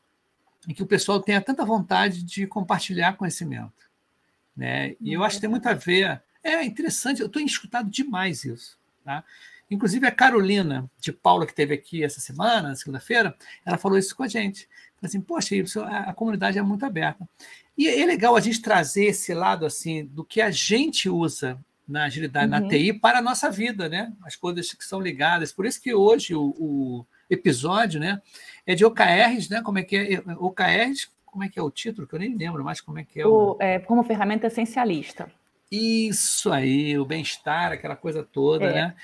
em 0.67 0.73
que 0.73 0.83
o 0.83 0.87
pessoal 0.87 1.19
tenha 1.19 1.41
tanta 1.41 1.65
vontade 1.65 2.23
de 2.23 2.45
compartilhar 2.45 3.17
conhecimento. 3.17 3.90
Né? 4.55 4.95
E 4.99 5.13
eu 5.13 5.23
acho 5.23 5.35
que 5.35 5.41
tem 5.41 5.49
muito 5.49 5.67
a 5.67 5.73
ver. 5.73 6.21
É 6.43 6.63
interessante, 6.63 7.21
eu 7.21 7.27
estou 7.27 7.41
escutado 7.41 7.89
demais 7.89 8.43
isso. 8.43 8.77
Tá? 9.03 9.23
Inclusive 9.69 10.05
a 10.05 10.11
Carolina 10.11 10.89
de 10.99 11.11
Paula, 11.11 11.45
que 11.45 11.53
teve 11.53 11.73
aqui 11.73 12.03
essa 12.03 12.19
semana, 12.19 12.75
segunda-feira, 12.75 13.35
ela 13.65 13.77
falou 13.77 13.97
isso 13.97 14.15
com 14.15 14.23
a 14.23 14.27
gente. 14.27 14.67
Falou 14.95 15.07
assim, 15.07 15.21
poxa, 15.21 15.55
a 16.07 16.13
comunidade 16.13 16.59
é 16.59 16.61
muito 16.61 16.85
aberta. 16.85 17.27
E 17.77 17.87
é 17.87 18.05
legal 18.05 18.35
a 18.35 18.41
gente 18.41 18.61
trazer 18.61 19.05
esse 19.05 19.33
lado 19.33 19.65
assim 19.65 20.05
do 20.05 20.25
que 20.25 20.41
a 20.41 20.51
gente 20.51 21.09
usa 21.09 21.57
na 21.87 22.05
agilidade, 22.05 22.51
uhum. 22.51 22.59
na 22.59 22.67
TI, 22.67 22.93
para 22.93 23.19
a 23.19 23.21
nossa 23.21 23.49
vida, 23.49 23.89
né? 23.89 24.13
As 24.23 24.35
coisas 24.35 24.73
que 24.73 24.83
são 24.83 24.99
ligadas. 24.99 25.51
Por 25.51 25.65
isso 25.65 25.81
que 25.81 25.93
hoje 25.93 26.35
o, 26.35 26.55
o 26.57 27.05
episódio, 27.29 27.99
né, 27.99 28.21
é 28.65 28.75
de 28.75 28.85
OKRs, 28.85 29.49
né? 29.49 29.61
Como 29.61 29.79
é 29.79 29.83
que 29.83 29.95
é? 29.95 30.21
OKRs, 30.37 31.09
como 31.31 31.43
é 31.45 31.49
que 31.49 31.57
é 31.57 31.63
o 31.63 31.71
título? 31.71 32.05
Que 32.05 32.13
eu 32.13 32.19
nem 32.19 32.35
lembro 32.35 32.63
mais 32.63 32.81
como 32.81 32.99
é 32.99 33.03
que 33.03 33.21
é. 33.21 33.25
O, 33.25 33.53
o... 33.53 33.57
É, 33.59 33.79
como 33.79 34.03
ferramenta 34.03 34.47
essencialista. 34.47 35.31
Isso 35.71 36.51
aí, 36.51 36.99
o 36.99 37.05
bem-estar, 37.05 37.71
aquela 37.71 37.95
coisa 37.95 38.21
toda, 38.21 38.65
é. 38.65 38.73
né? 38.73 38.95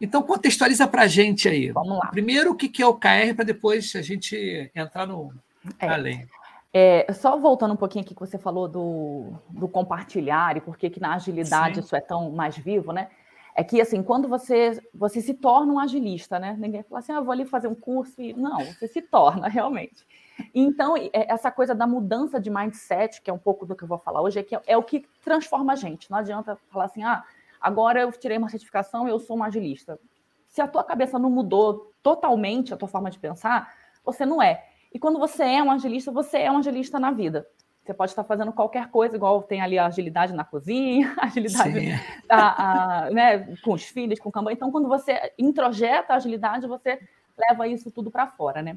Então, 0.00 0.22
contextualiza 0.22 0.86
para 0.86 1.02
a 1.02 1.06
gente 1.06 1.48
aí. 1.48 1.70
Vamos 1.70 1.98
lá. 1.98 2.06
Primeiro, 2.08 2.50
o 2.50 2.56
que 2.56 2.82
é 2.82 2.86
o 2.86 2.94
KR, 2.94 3.34
para 3.34 3.44
depois 3.44 3.94
a 3.96 4.02
gente 4.02 4.70
entrar 4.74 5.06
no 5.06 5.32
é. 5.78 5.88
além. 5.88 6.28
É, 6.72 7.10
só 7.12 7.38
voltando 7.38 7.72
um 7.72 7.76
pouquinho 7.76 8.04
aqui 8.04 8.14
que 8.14 8.20
você 8.20 8.36
falou 8.36 8.68
do, 8.68 9.32
do 9.48 9.66
compartilhar 9.68 10.56
e 10.56 10.60
por 10.60 10.76
que 10.76 11.00
na 11.00 11.14
agilidade 11.14 11.76
Sim. 11.76 11.80
isso 11.80 11.96
é 11.96 12.00
tão 12.00 12.30
mais 12.30 12.56
vivo, 12.56 12.92
né? 12.92 13.08
É 13.54 13.64
que, 13.64 13.80
assim, 13.80 14.02
quando 14.02 14.28
você, 14.28 14.80
você 14.94 15.20
se 15.20 15.34
torna 15.34 15.72
um 15.72 15.78
agilista, 15.78 16.38
né? 16.38 16.56
Ninguém 16.58 16.82
fala 16.82 17.00
assim, 17.00 17.12
ah, 17.12 17.20
vou 17.20 17.32
ali 17.32 17.44
fazer 17.44 17.68
um 17.68 17.74
curso. 17.74 18.20
E... 18.20 18.32
Não, 18.32 18.58
você 18.64 18.86
se 18.86 19.02
torna, 19.02 19.48
realmente. 19.50 20.06
Então, 20.54 20.96
é, 20.96 21.10
essa 21.12 21.50
coisa 21.50 21.74
da 21.74 21.86
mudança 21.86 22.40
de 22.40 22.50
mindset, 22.50 23.20
que 23.20 23.30
é 23.30 23.32
um 23.32 23.38
pouco 23.38 23.66
do 23.66 23.74
que 23.74 23.82
eu 23.82 23.88
vou 23.88 23.98
falar 23.98 24.22
hoje, 24.22 24.38
é, 24.38 24.42
que 24.42 24.56
é 24.66 24.76
o 24.76 24.82
que 24.82 25.04
transforma 25.22 25.72
a 25.72 25.76
gente. 25.76 26.10
Não 26.10 26.18
adianta 26.18 26.56
falar 26.70 26.84
assim, 26.84 27.02
ah, 27.02 27.24
agora 27.60 28.00
eu 28.00 28.12
tirei 28.12 28.38
uma 28.38 28.48
certificação, 28.48 29.08
eu 29.08 29.18
sou 29.18 29.36
um 29.36 29.42
agilista. 29.42 29.98
Se 30.46 30.60
a 30.60 30.68
tua 30.68 30.84
cabeça 30.84 31.18
não 31.18 31.30
mudou 31.30 31.92
totalmente 32.02 32.72
a 32.72 32.76
tua 32.76 32.88
forma 32.88 33.10
de 33.10 33.18
pensar, 33.18 33.74
você 34.04 34.24
não 34.24 34.40
é. 34.40 34.64
E 34.92 34.98
quando 34.98 35.18
você 35.18 35.42
é 35.42 35.62
um 35.62 35.70
agilista, 35.70 36.10
você 36.10 36.38
é 36.38 36.50
um 36.50 36.58
agilista 36.58 36.98
na 36.98 37.10
vida. 37.10 37.46
Você 37.88 37.94
pode 37.94 38.12
estar 38.12 38.24
fazendo 38.24 38.52
qualquer 38.52 38.90
coisa, 38.90 39.16
igual 39.16 39.42
tem 39.42 39.62
ali 39.62 39.78
a 39.78 39.86
agilidade 39.86 40.34
na 40.34 40.44
cozinha, 40.44 41.14
a 41.16 41.24
agilidade 41.24 41.98
a, 42.28 43.06
a, 43.06 43.10
né, 43.10 43.56
com 43.64 43.72
os 43.72 43.84
filhos, 43.84 44.20
com 44.20 44.28
o 44.28 44.32
cambão. 44.32 44.52
Então, 44.52 44.70
quando 44.70 44.86
você 44.86 45.32
introjeta 45.38 46.12
a 46.12 46.16
agilidade, 46.16 46.66
você 46.66 47.00
leva 47.34 47.66
isso 47.66 47.90
tudo 47.90 48.10
para 48.10 48.26
fora, 48.26 48.60
né? 48.60 48.76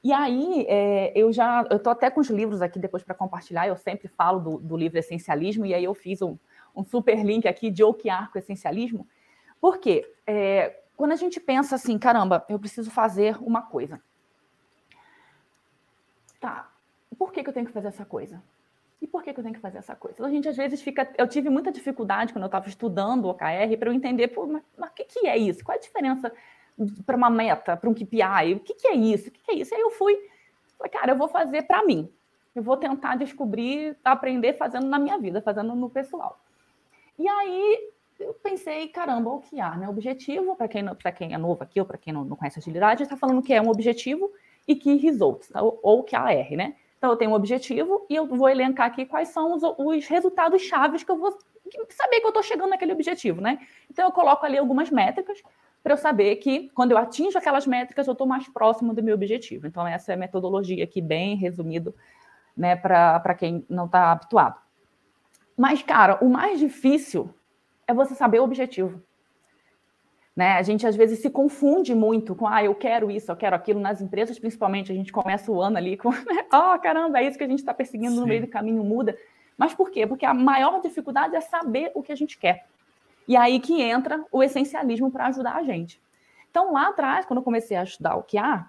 E 0.00 0.12
aí, 0.12 0.64
é, 0.68 1.12
eu 1.16 1.32
já, 1.32 1.66
eu 1.68 1.78
estou 1.78 1.90
até 1.90 2.08
com 2.08 2.20
os 2.20 2.30
livros 2.30 2.62
aqui 2.62 2.78
depois 2.78 3.02
para 3.02 3.16
compartilhar, 3.16 3.66
eu 3.66 3.76
sempre 3.76 4.06
falo 4.06 4.38
do, 4.38 4.58
do, 4.58 4.76
livro 4.76 4.96
Essencialismo, 4.96 5.66
e 5.66 5.74
aí 5.74 5.82
eu 5.82 5.92
fiz 5.92 6.22
um, 6.22 6.38
um 6.76 6.84
super 6.84 7.20
link 7.24 7.48
aqui 7.48 7.68
de 7.68 7.82
Okiar 7.82 8.30
com 8.30 8.38
Essencialismo, 8.38 9.08
porque 9.60 10.08
é, 10.24 10.82
quando 10.96 11.10
a 11.10 11.16
gente 11.16 11.40
pensa 11.40 11.74
assim, 11.74 11.98
caramba, 11.98 12.46
eu 12.48 12.60
preciso 12.60 12.92
fazer 12.92 13.36
uma 13.40 13.62
coisa. 13.62 14.00
Tá, 16.38 16.70
por 17.18 17.32
que, 17.32 17.42
que 17.42 17.48
eu 17.48 17.54
tenho 17.54 17.66
que 17.66 17.72
fazer 17.72 17.88
essa 17.88 18.04
coisa? 18.04 18.42
E 19.00 19.06
por 19.06 19.22
que, 19.22 19.32
que 19.32 19.40
eu 19.40 19.44
tenho 19.44 19.54
que 19.54 19.60
fazer 19.60 19.78
essa 19.78 19.94
coisa? 19.94 20.14
Então, 20.16 20.26
a 20.26 20.30
gente 20.30 20.48
às 20.48 20.56
vezes 20.56 20.80
fica. 20.80 21.08
Eu 21.18 21.28
tive 21.28 21.50
muita 21.50 21.70
dificuldade 21.70 22.32
quando 22.32 22.44
eu 22.44 22.46
estava 22.46 22.68
estudando 22.68 23.28
OKR 23.28 23.76
para 23.78 23.90
eu 23.90 23.92
entender, 23.92 24.28
pô, 24.28 24.46
mas 24.46 24.90
o 24.90 24.94
que, 24.94 25.04
que 25.04 25.26
é 25.26 25.36
isso? 25.36 25.64
Qual 25.64 25.76
a 25.76 25.80
diferença 25.80 26.32
para 27.04 27.16
uma 27.16 27.30
meta, 27.30 27.76
para 27.76 27.88
um 27.88 27.94
KPI? 27.94 28.54
O 28.54 28.60
que, 28.60 28.74
que 28.74 28.88
é 28.88 28.94
isso? 28.94 29.28
O 29.28 29.32
que, 29.32 29.40
que 29.42 29.50
é 29.50 29.54
isso? 29.54 29.74
Aí 29.74 29.80
eu 29.80 29.90
fui, 29.90 30.16
falei, 30.78 30.90
cara, 30.90 31.12
eu 31.12 31.16
vou 31.16 31.28
fazer 31.28 31.62
para 31.62 31.84
mim. 31.84 32.10
Eu 32.54 32.62
vou 32.62 32.76
tentar 32.76 33.16
descobrir, 33.16 33.96
aprender 34.02 34.54
fazendo 34.54 34.86
na 34.86 34.98
minha 34.98 35.18
vida, 35.18 35.42
fazendo 35.42 35.74
no 35.74 35.90
pessoal. 35.90 36.40
E 37.18 37.28
aí 37.28 37.90
eu 38.18 38.32
pensei, 38.34 38.88
caramba, 38.88 39.30
o 39.30 39.40
que 39.40 39.60
há, 39.60 39.76
né? 39.76 39.88
Objetivo, 39.88 40.56
para 40.56 40.68
quem, 40.68 40.84
quem 41.14 41.34
é 41.34 41.38
novo 41.38 41.62
aqui 41.62 41.78
ou 41.78 41.86
para 41.86 41.98
quem 41.98 42.14
não, 42.14 42.24
não 42.24 42.36
conhece 42.36 42.58
agilidade, 42.58 43.02
está 43.02 43.16
falando 43.16 43.42
que 43.42 43.52
é 43.52 43.60
um 43.60 43.68
objetivo 43.68 44.32
e 44.66 44.74
que 44.74 44.96
results, 44.96 45.48
tá? 45.48 45.62
ou, 45.62 46.02
que 46.02 46.16
AR, 46.16 46.50
né? 46.52 46.74
Então, 47.06 47.12
eu 47.12 47.18
tenho 47.18 47.30
um 47.30 47.34
objetivo 47.34 48.04
e 48.10 48.16
eu 48.16 48.26
vou 48.26 48.48
elencar 48.48 48.88
aqui 48.88 49.06
quais 49.06 49.28
são 49.28 49.54
os, 49.54 49.62
os 49.62 50.08
resultados 50.08 50.60
chaves 50.62 51.04
que 51.04 51.10
eu 51.12 51.16
vou 51.16 51.38
saber 51.88 52.18
que 52.18 52.26
eu 52.26 52.30
estou 52.30 52.42
chegando 52.42 52.70
naquele 52.70 52.92
objetivo, 52.92 53.40
né? 53.40 53.60
Então, 53.88 54.06
eu 54.06 54.10
coloco 54.10 54.44
ali 54.44 54.58
algumas 54.58 54.90
métricas 54.90 55.40
para 55.84 55.92
eu 55.92 55.96
saber 55.96 56.34
que 56.36 56.68
quando 56.70 56.90
eu 56.90 56.98
atinjo 56.98 57.38
aquelas 57.38 57.64
métricas, 57.64 58.08
eu 58.08 58.12
estou 58.12 58.26
mais 58.26 58.48
próximo 58.48 58.92
do 58.92 59.04
meu 59.04 59.14
objetivo. 59.14 59.68
Então, 59.68 59.86
essa 59.86 60.10
é 60.10 60.14
a 60.16 60.18
metodologia 60.18 60.82
aqui, 60.82 61.00
bem 61.00 61.36
resumido, 61.36 61.94
né, 62.56 62.74
para 62.74 63.36
quem 63.36 63.64
não 63.68 63.84
está 63.86 64.10
habituado. 64.10 64.60
Mas, 65.56 65.84
cara, 65.84 66.18
o 66.20 66.28
mais 66.28 66.58
difícil 66.58 67.32
é 67.86 67.94
você 67.94 68.16
saber 68.16 68.40
o 68.40 68.44
objetivo. 68.44 69.00
Né? 70.36 70.52
A 70.52 70.62
gente 70.62 70.86
às 70.86 70.94
vezes 70.94 71.20
se 71.20 71.30
confunde 71.30 71.94
muito 71.94 72.34
com, 72.34 72.46
ah, 72.46 72.62
eu 72.62 72.74
quero 72.74 73.10
isso, 73.10 73.32
eu 73.32 73.36
quero 73.36 73.56
aquilo. 73.56 73.80
Nas 73.80 74.02
empresas, 74.02 74.38
principalmente, 74.38 74.92
a 74.92 74.94
gente 74.94 75.10
começa 75.10 75.50
o 75.50 75.62
ano 75.62 75.78
ali 75.78 75.96
com, 75.96 76.10
oh, 76.52 76.78
caramba, 76.78 77.20
é 77.20 77.26
isso 77.26 77.38
que 77.38 77.44
a 77.44 77.48
gente 77.48 77.60
está 77.60 77.72
perseguindo 77.72 78.12
Sim. 78.12 78.20
no 78.20 78.26
meio 78.26 78.42
do 78.42 78.46
caminho, 78.46 78.84
muda. 78.84 79.16
Mas 79.56 79.72
por 79.72 79.90
quê? 79.90 80.06
Porque 80.06 80.26
a 80.26 80.34
maior 80.34 80.82
dificuldade 80.82 81.34
é 81.34 81.40
saber 81.40 81.90
o 81.94 82.02
que 82.02 82.12
a 82.12 82.16
gente 82.16 82.36
quer. 82.36 82.66
E 83.26 83.34
aí 83.34 83.58
que 83.58 83.80
entra 83.80 84.22
o 84.30 84.42
essencialismo 84.42 85.10
para 85.10 85.28
ajudar 85.28 85.56
a 85.56 85.62
gente. 85.62 86.00
Então, 86.50 86.72
lá 86.72 86.88
atrás, 86.88 87.24
quando 87.24 87.38
eu 87.38 87.42
comecei 87.42 87.76
a 87.76 87.82
estudar 87.82 88.16
o 88.16 88.22
que 88.22 88.36
há, 88.36 88.68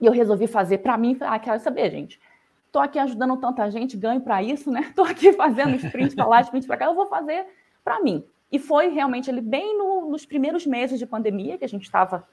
e 0.00 0.06
eu 0.06 0.12
resolvi 0.12 0.46
fazer 0.46 0.78
para 0.78 0.98
mim, 0.98 1.16
ah, 1.20 1.38
quero 1.38 1.58
saber, 1.60 1.90
gente. 1.90 2.20
Estou 2.66 2.82
aqui 2.82 2.98
ajudando 2.98 3.36
tanta 3.38 3.70
gente, 3.70 3.96
ganho 3.96 4.20
para 4.20 4.42
isso, 4.42 4.70
né? 4.70 4.80
Estou 4.90 5.04
aqui 5.04 5.32
fazendo 5.32 5.76
sprint 5.76 6.14
para 6.14 6.26
lá, 6.26 6.40
sprint 6.42 6.66
para 6.66 6.76
cá, 6.76 6.84
eu 6.86 6.94
vou 6.94 7.06
fazer 7.06 7.46
para 7.82 8.00
mim. 8.00 8.24
E 8.54 8.58
foi 8.60 8.86
realmente 8.86 9.28
ali 9.28 9.40
bem 9.40 9.76
no, 9.76 10.08
nos 10.08 10.24
primeiros 10.24 10.64
meses 10.64 10.96
de 10.96 11.04
pandemia, 11.04 11.58
que 11.58 11.64
a 11.64 11.68
gente 11.68 11.82
estava 11.82 12.24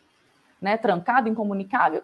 né, 0.61 0.77
trancado, 0.77 1.27
incomunicável. 1.27 2.03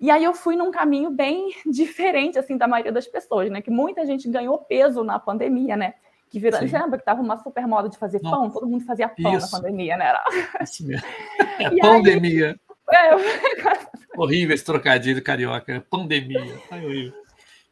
E 0.00 0.10
aí 0.10 0.24
eu 0.24 0.34
fui 0.34 0.56
num 0.56 0.72
caminho 0.72 1.12
bem 1.12 1.54
diferente 1.70 2.36
assim 2.36 2.56
da 2.56 2.66
maioria 2.66 2.90
das 2.90 3.06
pessoas, 3.06 3.48
né? 3.52 3.62
Que 3.62 3.70
muita 3.70 4.04
gente 4.04 4.28
ganhou 4.28 4.58
peso 4.58 5.04
na 5.04 5.16
pandemia, 5.16 5.76
né? 5.76 5.94
Que 6.28 6.40
virou, 6.40 6.58
você 6.58 6.76
lembra 6.76 6.98
que 6.98 7.04
tava 7.04 7.22
uma 7.22 7.36
super 7.36 7.64
moda 7.68 7.88
de 7.88 7.96
fazer 7.96 8.18
pão? 8.18 8.50
Todo 8.50 8.66
mundo 8.66 8.84
fazia 8.84 9.08
pão 9.08 9.36
Isso. 9.36 9.52
na 9.52 9.58
pandemia, 9.60 9.96
né? 9.96 10.06
Era... 10.06 10.24
Isso 10.60 10.84
mesmo. 10.84 11.06
É 11.60 11.70
pandemia. 11.80 12.58
Aí, 12.88 12.96
é... 12.96 13.14
horrível 14.18 14.56
esse 14.56 14.64
trocadilho 14.64 15.22
carioca, 15.22 15.86
pandemia. 15.88 16.58
Ai, 16.68 16.84
horrível. 16.84 17.22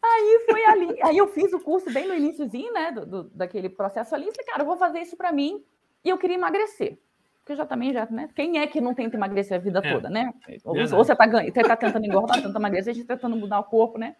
Aí 0.00 0.44
foi 0.48 0.64
ali, 0.66 1.02
aí 1.02 1.18
eu 1.18 1.26
fiz 1.26 1.52
o 1.52 1.58
curso 1.58 1.92
bem 1.92 2.06
no 2.06 2.14
iníciozinho, 2.14 2.72
né, 2.72 2.92
do, 2.92 3.04
do, 3.04 3.24
daquele 3.34 3.68
processo 3.68 4.14
ali, 4.14 4.28
e 4.28 4.30
falei, 4.30 4.46
cara, 4.46 4.62
eu 4.62 4.66
vou 4.66 4.76
fazer 4.78 5.00
isso 5.00 5.14
para 5.16 5.30
mim, 5.30 5.62
e 6.04 6.08
eu 6.08 6.18
queria 6.18 6.36
emagrecer. 6.36 6.98
Porque 7.38 7.56
já 7.56 7.66
também 7.66 7.92
já, 7.92 8.06
né? 8.06 8.28
Quem 8.34 8.58
é 8.58 8.66
que 8.66 8.80
não 8.80 8.94
tenta 8.94 9.16
emagrecer 9.16 9.56
a 9.56 9.60
vida 9.60 9.80
é. 9.82 9.92
toda, 9.92 10.08
né? 10.08 10.32
Ou, 10.64 10.76
ou, 10.76 10.86
você 10.86 11.16
tá 11.16 11.26
você 11.26 11.62
tá 11.62 11.76
tentando 11.76 12.06
engordar, 12.06 12.36
tentando 12.36 12.56
emagrecer, 12.56 12.92
a 12.92 12.94
gente 12.94 13.06
tá 13.06 13.16
tentando 13.16 13.36
mudar 13.36 13.58
o 13.58 13.64
corpo, 13.64 13.98
né? 13.98 14.14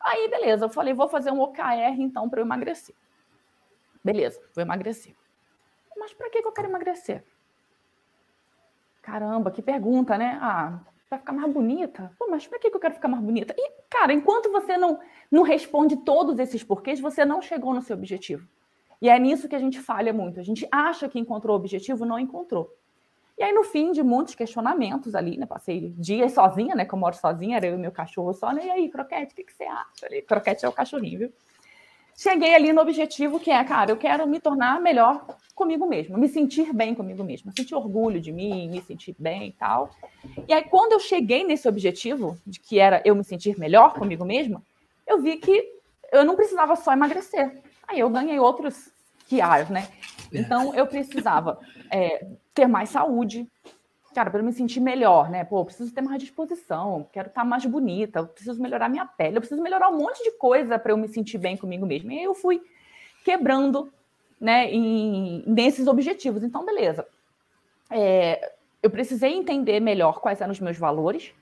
Aí, 0.00 0.28
beleza, 0.28 0.66
eu 0.66 0.68
falei, 0.68 0.94
vou 0.94 1.08
fazer 1.08 1.30
um 1.30 1.40
OKR 1.40 1.98
então 1.98 2.28
para 2.28 2.40
eu 2.40 2.44
emagrecer. 2.44 2.94
Beleza, 4.04 4.40
vou 4.54 4.62
emagrecer. 4.62 5.14
Mas 5.96 6.12
para 6.12 6.30
que, 6.30 6.40
que 6.40 6.48
eu 6.48 6.52
quero 6.52 6.68
emagrecer? 6.68 7.24
Caramba, 9.02 9.50
que 9.50 9.62
pergunta, 9.62 10.16
né? 10.16 10.38
Ah, 10.40 10.80
vai 11.10 11.18
ficar 11.18 11.32
mais 11.32 11.52
bonita? 11.52 12.12
Pô, 12.18 12.28
mas 12.30 12.46
para 12.46 12.58
que, 12.58 12.70
que 12.70 12.76
eu 12.76 12.80
quero 12.80 12.94
ficar 12.94 13.08
mais 13.08 13.22
bonita? 13.22 13.54
E, 13.56 13.70
cara, 13.88 14.12
enquanto 14.12 14.52
você 14.52 14.76
não, 14.76 15.00
não 15.30 15.42
responde 15.42 15.96
todos 15.96 16.38
esses 16.38 16.62
porquês, 16.62 17.00
você 17.00 17.24
não 17.24 17.40
chegou 17.40 17.74
no 17.74 17.82
seu 17.82 17.96
objetivo. 17.96 18.46
E 19.00 19.08
é 19.08 19.18
nisso 19.18 19.48
que 19.48 19.54
a 19.54 19.58
gente 19.58 19.80
falha 19.80 20.12
muito. 20.12 20.40
A 20.40 20.42
gente 20.42 20.66
acha 20.70 21.08
que 21.08 21.18
encontrou 21.18 21.56
o 21.56 21.58
objetivo, 21.58 22.04
não 22.04 22.18
encontrou. 22.18 22.74
E 23.38 23.42
aí, 23.42 23.52
no 23.52 23.62
fim 23.62 23.92
de 23.92 24.02
muitos 24.02 24.34
questionamentos 24.34 25.14
ali, 25.14 25.36
né? 25.36 25.46
Passei 25.46 25.94
dias 25.96 26.32
sozinha, 26.32 26.74
né? 26.74 26.84
Que 26.84 26.92
eu 26.92 26.98
moro 26.98 27.14
sozinha, 27.14 27.56
era 27.56 27.68
eu 27.68 27.74
e 27.74 27.78
meu 27.78 27.92
cachorro 27.92 28.32
só, 28.34 28.52
né? 28.52 28.66
E 28.66 28.70
aí, 28.70 28.88
Croquete, 28.88 29.32
o 29.32 29.36
que, 29.36 29.44
que 29.44 29.52
você 29.52 29.62
acha? 29.62 30.06
Ali, 30.06 30.22
Croquete 30.22 30.64
é 30.64 30.68
o 30.68 30.72
cachorrinho, 30.72 31.18
viu? 31.20 31.32
Cheguei 32.16 32.52
ali 32.52 32.72
no 32.72 32.80
objetivo 32.80 33.38
que 33.38 33.48
é, 33.48 33.62
cara, 33.62 33.92
eu 33.92 33.96
quero 33.96 34.26
me 34.26 34.40
tornar 34.40 34.80
melhor 34.80 35.24
comigo 35.54 35.86
mesma, 35.86 36.18
me 36.18 36.28
sentir 36.28 36.72
bem 36.72 36.92
comigo 36.92 37.22
mesma, 37.22 37.52
sentir 37.52 37.76
orgulho 37.76 38.20
de 38.20 38.32
mim, 38.32 38.68
me 38.68 38.82
sentir 38.82 39.14
bem 39.16 39.48
e 39.48 39.52
tal. 39.52 39.90
E 40.48 40.52
aí, 40.52 40.64
quando 40.64 40.94
eu 40.94 40.98
cheguei 40.98 41.44
nesse 41.44 41.68
objetivo, 41.68 42.36
de 42.44 42.58
que 42.58 42.80
era 42.80 43.00
eu 43.04 43.14
me 43.14 43.22
sentir 43.22 43.56
melhor 43.56 43.94
comigo 43.94 44.24
mesma, 44.24 44.60
eu 45.06 45.20
vi 45.20 45.36
que 45.36 45.64
eu 46.10 46.24
não 46.24 46.34
precisava 46.34 46.74
só 46.74 46.92
emagrecer. 46.92 47.62
Aí 47.88 48.00
eu 48.00 48.10
ganhei 48.10 48.38
outros 48.38 48.92
QRs, 49.28 49.70
né? 49.70 49.88
Então 50.32 50.74
eu 50.74 50.86
precisava 50.86 51.58
é, 51.90 52.26
ter 52.52 52.66
mais 52.66 52.90
saúde, 52.90 53.48
cara, 54.14 54.30
para 54.30 54.42
me 54.42 54.52
sentir 54.52 54.80
melhor, 54.80 55.30
né? 55.30 55.44
Pô, 55.44 55.60
eu 55.60 55.64
preciso 55.64 55.92
ter 55.92 56.02
mais 56.02 56.20
disposição, 56.20 57.08
quero 57.12 57.28
estar 57.28 57.44
mais 57.44 57.64
bonita, 57.64 58.20
eu 58.20 58.26
preciso 58.26 58.60
melhorar 58.60 58.88
minha 58.88 59.06
pele, 59.06 59.36
eu 59.36 59.40
preciso 59.40 59.62
melhorar 59.62 59.88
um 59.88 59.96
monte 59.96 60.22
de 60.22 60.32
coisa 60.32 60.78
para 60.78 60.92
eu 60.92 60.96
me 60.96 61.08
sentir 61.08 61.38
bem 61.38 61.56
comigo 61.56 61.86
mesma. 61.86 62.12
E 62.12 62.18
aí 62.18 62.24
eu 62.24 62.34
fui 62.34 62.60
quebrando, 63.24 63.92
né, 64.40 64.70
em, 64.70 65.42
nesses 65.46 65.86
objetivos. 65.86 66.42
Então, 66.42 66.64
beleza. 66.64 67.06
É, 67.90 68.52
eu 68.82 68.90
precisei 68.90 69.32
entender 69.32 69.80
melhor 69.80 70.20
quais 70.20 70.40
eram 70.40 70.52
os 70.52 70.60
meus 70.60 70.76
valores, 70.76 71.32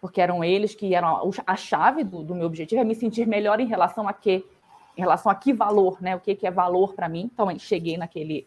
porque 0.00 0.20
eram 0.20 0.44
eles 0.44 0.74
que 0.74 0.94
eram 0.94 1.30
a 1.46 1.56
chave 1.56 2.04
do, 2.04 2.22
do 2.22 2.34
meu 2.34 2.46
objetivo, 2.46 2.80
é 2.80 2.84
me 2.84 2.94
sentir 2.94 3.26
melhor 3.26 3.58
em 3.60 3.66
relação 3.66 4.06
a 4.06 4.12
quê? 4.12 4.44
Em 4.96 5.00
relação 5.00 5.30
a 5.30 5.34
que 5.34 5.52
valor, 5.52 6.00
né? 6.00 6.14
O 6.14 6.20
que, 6.20 6.34
que 6.34 6.46
é 6.46 6.50
valor 6.50 6.94
para 6.94 7.08
mim. 7.08 7.30
Então, 7.32 7.56
cheguei 7.58 7.96
naquele, 7.96 8.46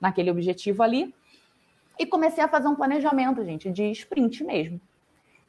naquele 0.00 0.30
objetivo 0.30 0.82
ali 0.82 1.14
e 1.98 2.04
comecei 2.04 2.44
a 2.44 2.48
fazer 2.48 2.68
um 2.68 2.74
planejamento, 2.74 3.44
gente, 3.44 3.70
de 3.70 3.90
sprint 3.90 4.44
mesmo. 4.44 4.80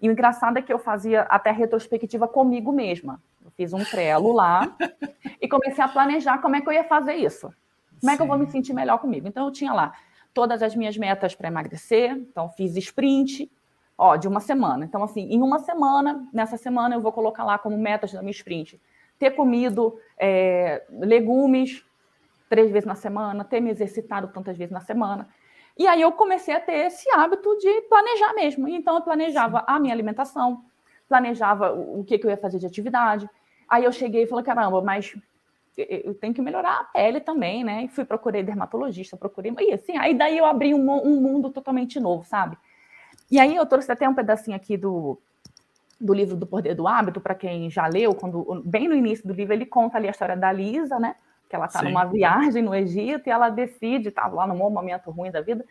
E 0.01 0.07
o 0.07 0.11
engraçado 0.11 0.57
é 0.57 0.61
que 0.61 0.71
eu 0.71 0.79
fazia 0.79 1.21
até 1.23 1.51
retrospectiva 1.51 2.27
comigo 2.27 2.71
mesma. 2.71 3.21
Eu 3.43 3.51
fiz 3.51 3.73
um 3.73 3.83
trelo 3.83 4.31
lá 4.31 4.75
e 5.41 5.47
comecei 5.47 5.83
a 5.83 5.87
planejar 5.87 6.39
como 6.39 6.55
é 6.55 6.61
que 6.61 6.69
eu 6.69 6.73
ia 6.73 6.83
fazer 6.83 7.15
isso. 7.15 7.51
Como 7.99 8.11
é 8.11 8.15
que 8.15 8.21
eu 8.21 8.27
vou 8.27 8.37
me 8.37 8.45
sentir 8.47 8.73
melhor 8.73 8.99
comigo? 8.99 9.27
Então, 9.27 9.45
eu 9.45 9.51
tinha 9.51 9.73
lá 9.73 9.93
todas 10.33 10.61
as 10.61 10.75
minhas 10.75 10.95
metas 10.95 11.33
para 11.35 11.47
emagrecer. 11.47 12.11
Então, 12.11 12.47
fiz 12.49 12.77
sprint, 12.77 13.51
ó, 13.97 14.15
de 14.15 14.27
uma 14.27 14.39
semana. 14.39 14.85
Então, 14.85 15.03
assim, 15.03 15.21
em 15.21 15.41
uma 15.41 15.59
semana, 15.59 16.27
nessa 16.31 16.57
semana, 16.57 16.95
eu 16.95 17.01
vou 17.01 17.11
colocar 17.11 17.43
lá 17.43 17.57
como 17.57 17.77
metas 17.77 18.13
da 18.13 18.21
minha 18.21 18.31
sprint 18.31 18.79
ter 19.19 19.31
comido 19.31 19.99
é, 20.17 20.83
legumes 20.89 21.83
três 22.49 22.71
vezes 22.71 22.85
na 22.85 22.95
semana, 22.95 23.43
ter 23.43 23.59
me 23.59 23.69
exercitado 23.69 24.29
tantas 24.29 24.57
vezes 24.57 24.71
na 24.71 24.81
semana. 24.81 25.27
E 25.77 25.85
aí 25.85 26.01
eu 26.01 26.11
comecei 26.11 26.55
a 26.55 26.59
ter 26.59 26.87
esse 26.87 27.09
hábito 27.11 27.55
de 27.57 27.81
planejar 27.81 28.33
mesmo. 28.33 28.67
Então, 28.67 28.95
eu 28.95 29.01
planejava 29.01 29.63
a 29.67 29.79
minha 29.79 29.93
alimentação, 29.93 30.63
planejava 31.07 31.71
o 31.71 32.03
que, 32.03 32.17
que 32.17 32.25
eu 32.25 32.31
ia 32.31 32.37
fazer 32.37 32.57
de 32.57 32.65
atividade. 32.65 33.29
Aí 33.69 33.83
eu 33.83 33.91
cheguei 33.91 34.23
e 34.23 34.27
falei, 34.27 34.43
caramba, 34.43 34.81
mas 34.81 35.15
eu 35.77 36.15
tenho 36.15 36.33
que 36.33 36.41
melhorar 36.41 36.79
a 36.79 36.83
pele 36.85 37.19
também, 37.19 37.63
né? 37.63 37.83
E 37.83 37.87
fui 37.87 38.03
procurei 38.03 38.41
dermatologista, 38.41 39.15
procurei. 39.15 39.53
E 39.59 39.73
assim, 39.73 39.95
aí 39.97 40.15
daí 40.15 40.37
eu 40.37 40.45
abri 40.45 40.73
um, 40.73 40.91
um 40.91 41.21
mundo 41.21 41.51
totalmente 41.51 41.99
novo, 41.99 42.23
sabe? 42.23 42.57
E 43.29 43.39
aí 43.39 43.55
eu 43.55 43.65
trouxe 43.65 43.91
até 43.91 44.09
um 44.09 44.15
pedacinho 44.15 44.55
aqui 44.55 44.77
do, 44.77 45.19
do 45.99 46.13
livro 46.13 46.35
do 46.35 46.45
Poder 46.45 46.75
do 46.75 46.87
Hábito, 46.87 47.19
para 47.19 47.33
quem 47.33 47.69
já 47.69 47.87
leu, 47.87 48.13
quando 48.13 48.61
bem 48.65 48.87
no 48.87 48.95
início 48.95 49.27
do 49.27 49.33
livro 49.33 49.53
ele 49.53 49.65
conta 49.65 49.97
ali 49.97 50.07
a 50.07 50.11
história 50.11 50.37
da 50.37 50.51
Lisa, 50.51 50.99
né? 50.99 51.15
Que 51.49 51.55
ela 51.55 51.65
está 51.65 51.81
numa 51.81 52.05
viagem 52.05 52.61
no 52.61 52.75
Egito 52.75 53.27
e 53.27 53.31
ela 53.31 53.49
decide, 53.49 54.09
estava 54.09 54.35
lá 54.35 54.47
num 54.47 54.57
momento 54.69 55.09
ruim 55.09 55.31
da 55.31 55.41
vida, 55.41 55.65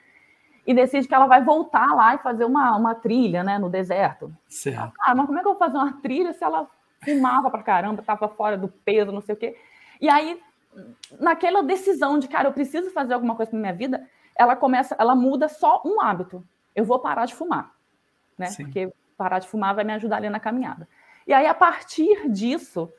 e 0.66 0.74
decide 0.74 1.06
que 1.06 1.14
ela 1.14 1.26
vai 1.26 1.44
voltar 1.44 1.94
lá 1.94 2.14
e 2.14 2.18
fazer 2.18 2.44
uma, 2.44 2.76
uma 2.76 2.94
trilha, 2.94 3.44
né, 3.44 3.56
no 3.56 3.70
deserto. 3.70 4.34
Certo. 4.48 4.92
Ah, 5.00 5.14
mas 5.14 5.26
como 5.26 5.38
é 5.38 5.42
que 5.42 5.46
eu 5.46 5.52
vou 5.52 5.58
fazer 5.58 5.76
uma 5.76 5.92
trilha 6.00 6.32
se 6.32 6.42
ela 6.42 6.68
fumava 7.04 7.50
pra 7.50 7.62
caramba, 7.62 8.00
estava 8.00 8.28
fora 8.28 8.58
do 8.58 8.66
peso, 8.66 9.12
não 9.12 9.20
sei 9.20 9.34
o 9.34 9.38
quê? 9.38 9.56
E 10.00 10.08
aí, 10.08 10.40
naquela 11.20 11.62
decisão 11.62 12.18
de, 12.18 12.26
cara, 12.26 12.48
eu 12.48 12.52
preciso 12.52 12.90
fazer 12.90 13.14
alguma 13.14 13.36
coisa 13.36 13.52
na 13.52 13.60
minha 13.60 13.72
vida, 13.72 14.08
ela 14.34 14.56
começa, 14.56 14.96
ela 14.98 15.14
muda 15.14 15.48
só 15.48 15.80
um 15.84 16.00
hábito. 16.00 16.44
Eu 16.74 16.84
vou 16.84 16.98
parar 16.98 17.26
de 17.26 17.34
fumar, 17.34 17.72
né? 18.36 18.46
Sim. 18.46 18.64
Porque 18.64 18.92
parar 19.16 19.38
de 19.38 19.48
fumar 19.48 19.74
vai 19.74 19.84
me 19.84 19.92
ajudar 19.94 20.16
ali 20.16 20.28
na 20.28 20.40
caminhada. 20.40 20.88
E 21.26 21.32
aí, 21.32 21.46
a 21.46 21.54
partir 21.54 22.28
disso, 22.30 22.92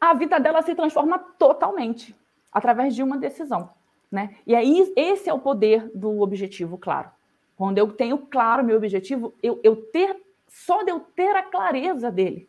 a 0.00 0.14
vida 0.14 0.38
dela 0.38 0.62
se 0.62 0.74
transforma 0.74 1.18
totalmente 1.18 2.14
através 2.52 2.94
de 2.94 3.02
uma 3.02 3.18
decisão, 3.18 3.70
né? 4.10 4.36
E 4.46 4.54
aí, 4.54 4.92
esse 4.96 5.28
é 5.28 5.34
o 5.34 5.38
poder 5.38 5.90
do 5.94 6.20
objetivo 6.20 6.78
claro. 6.78 7.10
Quando 7.56 7.78
eu 7.78 7.92
tenho 7.92 8.18
claro 8.18 8.64
meu 8.64 8.76
objetivo, 8.76 9.34
eu, 9.42 9.60
eu 9.62 9.76
ter 9.76 10.16
só 10.46 10.82
de 10.82 10.90
eu 10.90 11.00
ter 11.00 11.34
a 11.34 11.42
clareza 11.42 12.10
dele, 12.10 12.48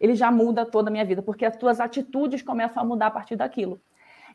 ele 0.00 0.14
já 0.14 0.30
muda 0.30 0.66
toda 0.66 0.90
a 0.90 0.92
minha 0.92 1.04
vida, 1.04 1.22
porque 1.22 1.44
as 1.44 1.56
tuas 1.56 1.80
atitudes 1.80 2.42
começam 2.42 2.82
a 2.82 2.86
mudar 2.86 3.06
a 3.06 3.10
partir 3.10 3.36
daquilo. 3.36 3.80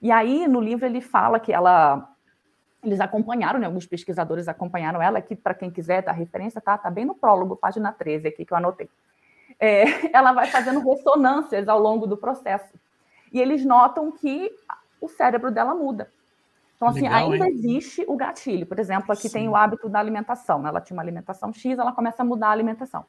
E 0.02 0.12
aí, 0.12 0.48
no 0.48 0.60
livro, 0.60 0.86
ele 0.86 1.02
fala 1.02 1.40
que 1.40 1.54
ela. 1.54 2.11
Eles 2.84 3.00
acompanharam, 3.00 3.60
né, 3.60 3.68
alguns 3.68 3.86
pesquisadores 3.86 4.48
acompanharam 4.48 5.02
ela, 5.02 5.20
aqui, 5.20 5.36
para 5.36 5.54
quem 5.54 5.70
quiser 5.70 6.02
dar 6.02 6.14
referência, 6.14 6.60
tá? 6.60 6.78
Tá 6.78 6.90
bem 6.90 7.06
no 7.06 7.14
prólogo, 7.14 7.56
página 7.56 7.92
13, 7.92 8.28
aqui 8.28 8.44
que 8.44 8.54
eu 8.54 8.58
anotei. 8.58 8.90
É, 9.60 9.84
ela 10.16 10.34
vai 10.34 10.48
fazendo 10.48 10.80
ressonâncias 10.80 11.68
ao 11.68 11.80
longo 11.80 12.08
do 12.08 12.18
processo. 12.18 12.74
E 13.32 13.40
eles 13.40 13.64
notam 13.64 14.12
que 14.12 14.52
o 15.00 15.08
cérebro 15.08 15.52
dela 15.52 15.74
muda. 15.76 16.10
Então, 16.76 16.88
assim, 16.90 17.02
Legal, 17.02 17.32
ainda 17.32 17.46
hein? 17.46 17.54
existe 17.54 18.04
o 18.08 18.16
gatilho. 18.16 18.66
Por 18.66 18.80
exemplo, 18.80 19.12
aqui 19.14 19.30
Sim. 19.30 19.34
tem 19.34 19.50
o 19.50 19.56
hábito 19.56 19.88
da 19.88 20.00
alimentação. 20.00 20.60
Né? 20.64 20.70
Ela 20.70 20.82
tinha 20.82 20.98
uma 20.98 21.04
alimentação 21.04 21.54
X, 21.54 21.78
ela 21.78 21.92
começa 21.92 22.24
a 22.24 22.26
mudar 22.26 22.48
a 22.48 22.52
alimentação. 22.52 23.06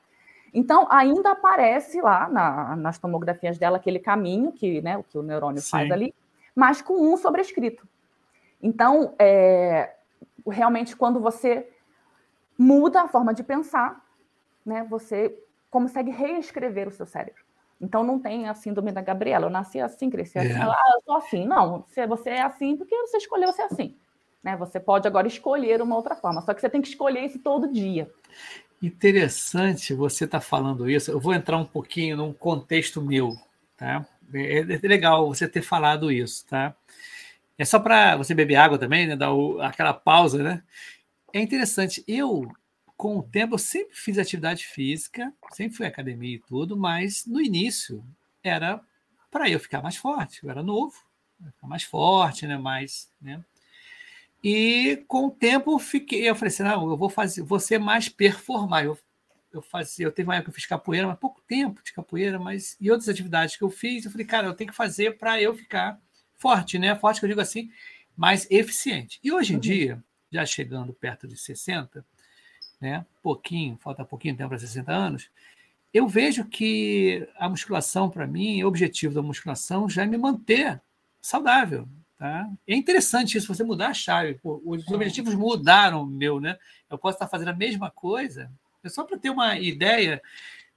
Então, 0.52 0.86
ainda 0.90 1.30
aparece 1.30 1.98
lá 2.02 2.28
na, 2.28 2.76
nas 2.76 2.98
tomografias 2.98 3.56
dela 3.58 3.78
aquele 3.78 3.98
caminho 3.98 4.52
que, 4.52 4.82
né, 4.82 4.98
o 4.98 5.02
que 5.02 5.16
o 5.16 5.22
neurônio 5.22 5.62
Sim. 5.62 5.70
faz 5.70 5.90
ali, 5.90 6.14
mas 6.54 6.82
com 6.82 6.92
um 6.92 7.16
sobrescrito. 7.16 7.88
Então, 8.62 9.14
é, 9.18 9.92
realmente, 10.46 10.94
quando 10.94 11.20
você 11.20 11.68
muda 12.56 13.02
a 13.02 13.08
forma 13.08 13.34
de 13.34 13.42
pensar, 13.42 14.00
né, 14.64 14.86
você 14.88 15.36
consegue 15.70 16.10
reescrever 16.10 16.86
o 16.86 16.92
seu 16.92 17.06
cérebro. 17.06 17.42
Então, 17.80 18.04
não 18.04 18.18
tem 18.20 18.48
a 18.48 18.54
síndrome 18.54 18.92
da 18.92 19.00
Gabriela. 19.00 19.46
Eu 19.46 19.50
nasci 19.50 19.80
assim, 19.80 20.08
cresci 20.08 20.38
assim. 20.38 20.52
É. 20.52 20.62
Ah, 20.62 20.92
eu 20.94 21.02
sou 21.04 21.16
assim. 21.16 21.44
Não, 21.44 21.84
você 22.08 22.30
é 22.30 22.42
assim 22.42 22.76
porque 22.76 22.96
você 22.96 23.16
escolheu 23.16 23.52
ser 23.52 23.62
assim. 23.62 23.96
Né? 24.42 24.56
Você 24.56 24.78
pode 24.78 25.08
agora 25.08 25.26
escolher 25.26 25.82
uma 25.82 25.96
outra 25.96 26.14
forma, 26.14 26.40
só 26.42 26.54
que 26.54 26.60
você 26.60 26.70
tem 26.70 26.80
que 26.80 26.88
escolher 26.88 27.24
isso 27.24 27.40
todo 27.40 27.72
dia. 27.72 28.08
Interessante 28.80 29.94
você 29.94 30.24
estar 30.24 30.38
tá 30.38 30.44
falando 30.44 30.88
isso. 30.88 31.10
Eu 31.10 31.20
vou 31.20 31.32
entrar 31.34 31.56
um 31.56 31.64
pouquinho 31.64 32.16
num 32.16 32.32
contexto 32.32 33.00
meu, 33.00 33.32
tá? 33.76 34.04
É, 34.34 34.58
é 34.60 34.88
legal 34.88 35.26
você 35.28 35.46
ter 35.46 35.62
falado 35.62 36.10
isso, 36.10 36.44
tá? 36.46 36.74
É 37.62 37.64
só 37.64 37.78
para 37.78 38.16
você 38.16 38.34
beber 38.34 38.56
água 38.56 38.76
também, 38.76 39.06
né? 39.06 39.14
Dar 39.14 39.32
o, 39.32 39.60
aquela 39.60 39.94
pausa, 39.94 40.42
né? 40.42 40.64
É 41.32 41.40
interessante. 41.40 42.02
Eu, 42.08 42.50
com 42.96 43.18
o 43.18 43.22
tempo, 43.22 43.54
eu 43.54 43.58
sempre 43.58 43.94
fiz 43.94 44.18
atividade 44.18 44.66
física, 44.66 45.32
sempre 45.52 45.76
fui 45.76 45.86
à 45.86 45.88
academia 45.88 46.34
e 46.34 46.40
tudo, 46.40 46.76
mas 46.76 47.24
no 47.24 47.40
início 47.40 48.04
era 48.42 48.80
para 49.30 49.48
eu 49.48 49.60
ficar 49.60 49.80
mais 49.80 49.96
forte. 49.96 50.42
Eu 50.42 50.50
era 50.50 50.60
novo, 50.60 50.92
ficar 51.52 51.68
mais 51.68 51.84
forte, 51.84 52.48
né? 52.48 52.58
Mais, 52.58 53.08
né? 53.20 53.40
E 54.42 55.04
com 55.06 55.26
o 55.26 55.30
tempo 55.30 55.70
eu 55.70 55.78
fiquei, 55.78 56.28
eu 56.28 56.34
falei 56.34 56.48
assim, 56.48 56.64
não, 56.64 56.90
eu 56.90 56.96
vou 56.96 57.08
fazer, 57.08 57.42
vou 57.42 57.60
ser 57.60 57.78
mais 57.78 58.08
performar. 58.08 58.84
Eu, 58.86 58.98
eu 59.52 59.62
fazia, 59.62 60.04
eu 60.04 60.10
teve 60.10 60.28
uma 60.28 60.34
época 60.34 60.50
que 60.50 60.50
eu 60.50 60.60
fiz 60.60 60.66
capoeira, 60.66 61.06
mas 61.06 61.16
pouco 61.16 61.40
tempo 61.42 61.80
de 61.80 61.92
capoeira, 61.92 62.40
mas 62.40 62.76
e 62.80 62.90
outras 62.90 63.08
atividades 63.08 63.54
que 63.54 63.62
eu 63.62 63.70
fiz, 63.70 64.04
eu 64.04 64.10
falei, 64.10 64.26
cara, 64.26 64.48
eu 64.48 64.54
tenho 64.54 64.70
que 64.70 64.76
fazer 64.76 65.16
para 65.16 65.40
eu 65.40 65.54
ficar 65.54 66.02
forte, 66.42 66.76
né? 66.76 66.96
Forte 66.96 67.20
que 67.20 67.26
eu 67.26 67.28
digo 67.28 67.40
assim, 67.40 67.70
mais 68.16 68.50
eficiente. 68.50 69.20
E 69.22 69.30
hoje 69.30 69.52
em 69.52 69.56
uhum. 69.56 69.60
dia, 69.60 70.04
já 70.30 70.44
chegando 70.44 70.92
perto 70.92 71.28
de 71.28 71.36
60, 71.36 72.04
né? 72.80 73.06
Pouquinho, 73.22 73.78
falta 73.80 74.04
pouquinho 74.04 74.36
tempo 74.36 74.48
para 74.48 74.58
60 74.58 74.92
anos, 74.92 75.30
eu 75.94 76.08
vejo 76.08 76.44
que 76.44 77.28
a 77.36 77.48
musculação 77.48 78.10
para 78.10 78.26
mim, 78.26 78.62
o 78.64 78.66
objetivo 78.66 79.14
da 79.14 79.22
musculação 79.22 79.88
já 79.88 80.02
é 80.02 80.06
me 80.06 80.18
manter 80.18 80.82
saudável, 81.20 81.88
Tá? 82.18 82.48
É 82.68 82.76
interessante 82.76 83.36
isso, 83.36 83.52
você 83.52 83.64
mudar 83.64 83.88
a 83.88 83.94
chave. 83.94 84.34
Pô, 84.34 84.62
os 84.64 84.88
é. 84.88 84.94
objetivos 84.94 85.34
mudaram, 85.34 86.06
meu, 86.06 86.38
né? 86.38 86.56
Eu 86.88 86.96
posso 86.96 87.16
estar 87.16 87.26
fazendo 87.26 87.48
a 87.48 87.52
mesma 87.52 87.90
coisa, 87.90 88.48
é 88.84 88.88
só 88.88 89.02
para 89.02 89.18
ter 89.18 89.28
uma 89.28 89.58
ideia, 89.58 90.22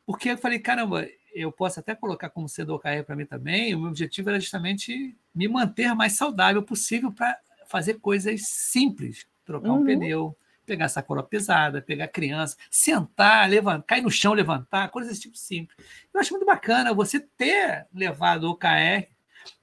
porque 0.08 0.30
eu 0.30 0.40
falei, 0.40 0.58
caramba, 0.58 1.08
eu 1.36 1.52
posso 1.52 1.80
até 1.80 1.94
colocar 1.94 2.32
como 2.32 2.50
sendo 2.50 2.74
OKR 2.74 3.04
para 3.06 3.16
mim 3.16 3.28
também. 3.28 3.76
O 3.76 3.80
meu 3.80 3.90
objetivo 3.90 4.30
era 4.30 4.40
justamente 4.40 5.16
me 5.36 5.48
manter 5.48 5.94
mais 5.94 6.14
saudável 6.14 6.64
possível 6.64 7.12
para 7.12 7.38
fazer 7.68 7.96
coisas 7.96 8.42
simples, 8.48 9.26
trocar 9.44 9.72
uhum. 9.72 9.82
um 9.82 9.86
pneu, 9.86 10.38
pegar 10.66 10.90
sacola 10.90 11.22
pesada, 11.22 11.82
pegar 11.82 12.08
criança, 12.08 12.56
sentar, 12.72 13.50
levantar, 13.50 13.86
cair 13.86 14.02
no 14.02 14.10
chão, 14.10 14.34
levantar, 14.34 14.90
coisas 14.90 15.12
desse 15.12 15.24
tipo 15.24 15.38
simples. 15.38 15.78
Eu 16.14 16.20
acho 16.20 16.32
muito 16.32 16.46
bacana 16.46 16.94
você 16.94 17.20
ter 17.20 17.86
levado 17.94 18.46
o 18.46 18.52
OKR 18.52 19.08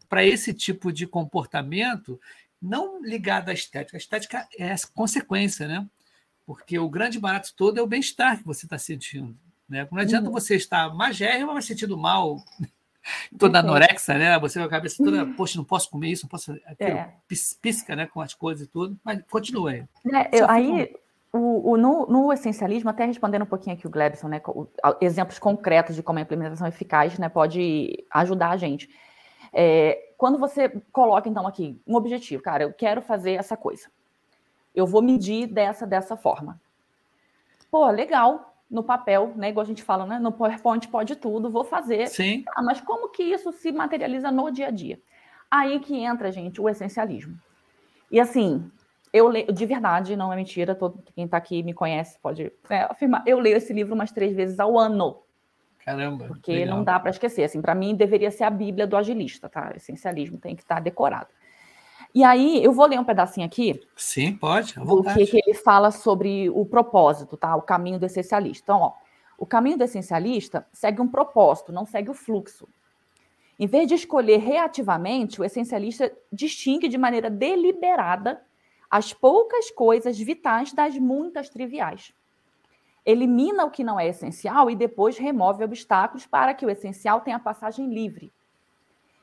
para 0.08 0.24
esse 0.24 0.52
tipo 0.52 0.92
de 0.92 1.06
comportamento, 1.06 2.20
não 2.60 3.02
ligado 3.02 3.48
à 3.48 3.52
estética. 3.52 3.96
A 3.96 3.98
estética 3.98 4.46
é 4.58 4.74
consequência, 4.94 5.66
né? 5.66 5.88
Porque 6.44 6.78
o 6.78 6.88
grande 6.88 7.18
barato 7.18 7.52
todo 7.56 7.78
é 7.78 7.82
o 7.82 7.86
bem-estar 7.86 8.38
que 8.38 8.44
você 8.44 8.66
está 8.66 8.76
sentindo. 8.76 9.36
Né? 9.68 9.88
Não 9.90 9.98
adianta 9.98 10.26
uhum. 10.26 10.32
você 10.32 10.54
estar 10.54 10.92
magérrimo, 10.94 11.54
mas 11.54 11.64
sentindo 11.64 11.96
mal, 11.96 12.44
toda 13.38 13.60
anorexia, 13.60 14.18
né? 14.18 14.38
Você 14.38 14.58
com 14.58 14.66
a 14.66 14.68
cabeça 14.68 15.02
toda, 15.02 15.24
uhum. 15.24 15.32
poxa, 15.34 15.58
não 15.58 15.64
posso 15.64 15.90
comer 15.90 16.08
isso, 16.08 16.24
não 16.24 16.30
posso. 16.30 16.52
É. 16.78 17.08
Pisca, 17.60 17.96
né? 17.96 18.06
Com 18.06 18.20
as 18.20 18.34
coisas 18.34 18.66
e 18.66 18.70
tudo, 18.70 18.98
mas 19.04 19.20
continua 19.30 19.70
aí. 19.70 19.84
É, 20.12 20.40
eu, 20.40 20.50
aí, 20.50 20.94
o, 21.32 21.72
o, 21.72 21.76
no, 21.76 22.06
no, 22.06 22.32
essencialismo, 22.32 22.90
até 22.90 23.04
respondendo 23.04 23.42
um 23.42 23.46
pouquinho 23.46 23.74
aqui 23.74 23.86
o 23.86 23.90
Glebson, 23.90 24.28
né? 24.28 24.40
Exemplos 25.00 25.38
concretos 25.38 25.96
de 25.96 26.02
como 26.02 26.18
a 26.18 26.22
implementação 26.22 26.66
eficaz 26.66 27.18
né, 27.18 27.28
pode 27.28 28.04
ajudar 28.10 28.50
a 28.50 28.56
gente. 28.56 28.88
É, 29.52 30.12
quando 30.18 30.38
você 30.38 30.68
coloca, 30.92 31.28
então, 31.28 31.46
aqui 31.46 31.80
um 31.86 31.96
objetivo, 31.96 32.42
cara, 32.42 32.64
eu 32.64 32.72
quero 32.72 33.00
fazer 33.02 33.32
essa 33.32 33.56
coisa. 33.56 33.88
Eu 34.74 34.86
vou 34.86 35.02
medir 35.02 35.46
dessa, 35.46 35.86
dessa 35.86 36.16
forma. 36.16 36.60
Pô, 37.70 37.90
legal. 37.90 38.51
No 38.72 38.82
papel, 38.82 39.34
né? 39.36 39.50
Igual 39.50 39.62
a 39.62 39.66
gente 39.66 39.82
fala, 39.82 40.06
né? 40.06 40.18
No 40.18 40.32
PowerPoint 40.32 40.88
pode 40.88 41.14
tudo, 41.16 41.50
vou 41.50 41.62
fazer. 41.62 42.08
Sim. 42.08 42.42
Ah, 42.56 42.62
mas 42.62 42.80
como 42.80 43.10
que 43.10 43.22
isso 43.22 43.52
se 43.52 43.70
materializa 43.70 44.30
no 44.30 44.50
dia 44.50 44.68
a 44.68 44.70
dia? 44.70 44.98
Aí 45.50 45.78
que 45.78 45.94
entra, 46.02 46.32
gente, 46.32 46.58
o 46.58 46.68
essencialismo. 46.68 47.38
E 48.10 48.18
assim, 48.18 48.70
eu 49.12 49.28
leio, 49.28 49.52
de 49.52 49.66
verdade, 49.66 50.16
não 50.16 50.32
é 50.32 50.36
mentira, 50.36 50.74
todo, 50.74 51.02
quem 51.14 51.26
está 51.26 51.36
aqui 51.36 51.62
me 51.62 51.74
conhece 51.74 52.18
pode 52.18 52.50
é, 52.70 52.80
afirmar, 52.84 53.22
eu 53.26 53.38
leio 53.38 53.58
esse 53.58 53.72
livro 53.72 53.94
umas 53.94 54.10
três 54.10 54.34
vezes 54.34 54.58
ao 54.58 54.78
ano. 54.78 55.22
Caramba. 55.84 56.26
Porque 56.26 56.52
legal. 56.52 56.76
não 56.76 56.84
dá 56.84 56.98
para 56.98 57.10
esquecer. 57.10 57.44
Assim, 57.44 57.60
para 57.60 57.74
mim, 57.74 57.94
deveria 57.94 58.30
ser 58.30 58.44
a 58.44 58.50
Bíblia 58.50 58.86
do 58.86 58.96
agilista, 58.96 59.48
tá? 59.48 59.72
Essencialismo 59.76 60.38
tem 60.38 60.56
que 60.56 60.62
estar 60.62 60.76
tá 60.76 60.80
decorado. 60.80 61.28
E 62.14 62.22
aí, 62.22 62.62
eu 62.62 62.72
vou 62.72 62.86
ler 62.86 63.00
um 63.00 63.04
pedacinho 63.04 63.46
aqui. 63.46 63.80
Sim, 63.96 64.36
pode, 64.36 64.78
à 64.78 64.84
vontade. 64.84 65.22
O 65.22 65.24
que, 65.24 65.30
que 65.30 65.36
ele 65.38 65.54
fala 65.54 65.90
sobre 65.90 66.50
o 66.50 66.66
propósito, 66.66 67.36
tá? 67.36 67.56
O 67.56 67.62
caminho 67.62 67.98
do 67.98 68.04
essencialista. 68.04 68.62
Então, 68.64 68.80
ó, 68.80 68.92
o 69.38 69.46
caminho 69.46 69.78
do 69.78 69.84
essencialista 69.84 70.66
segue 70.72 71.00
um 71.00 71.08
propósito, 71.08 71.72
não 71.72 71.86
segue 71.86 72.10
o 72.10 72.14
fluxo. 72.14 72.68
Em 73.58 73.66
vez 73.66 73.88
de 73.88 73.94
escolher 73.94 74.38
reativamente, 74.38 75.40
o 75.40 75.44
essencialista 75.44 76.12
distingue 76.30 76.88
de 76.88 76.98
maneira 76.98 77.30
deliberada 77.30 78.42
as 78.90 79.12
poucas 79.12 79.70
coisas 79.70 80.18
vitais 80.18 80.72
das 80.72 80.98
muitas 80.98 81.48
triviais. 81.48 82.12
Elimina 83.04 83.64
o 83.64 83.70
que 83.70 83.82
não 83.82 83.98
é 83.98 84.06
essencial 84.06 84.70
e 84.70 84.76
depois 84.76 85.16
remove 85.16 85.64
obstáculos 85.64 86.26
para 86.26 86.54
que 86.54 86.64
o 86.64 86.70
essencial 86.70 87.20
tenha 87.20 87.38
passagem 87.38 87.92
livre. 87.92 88.32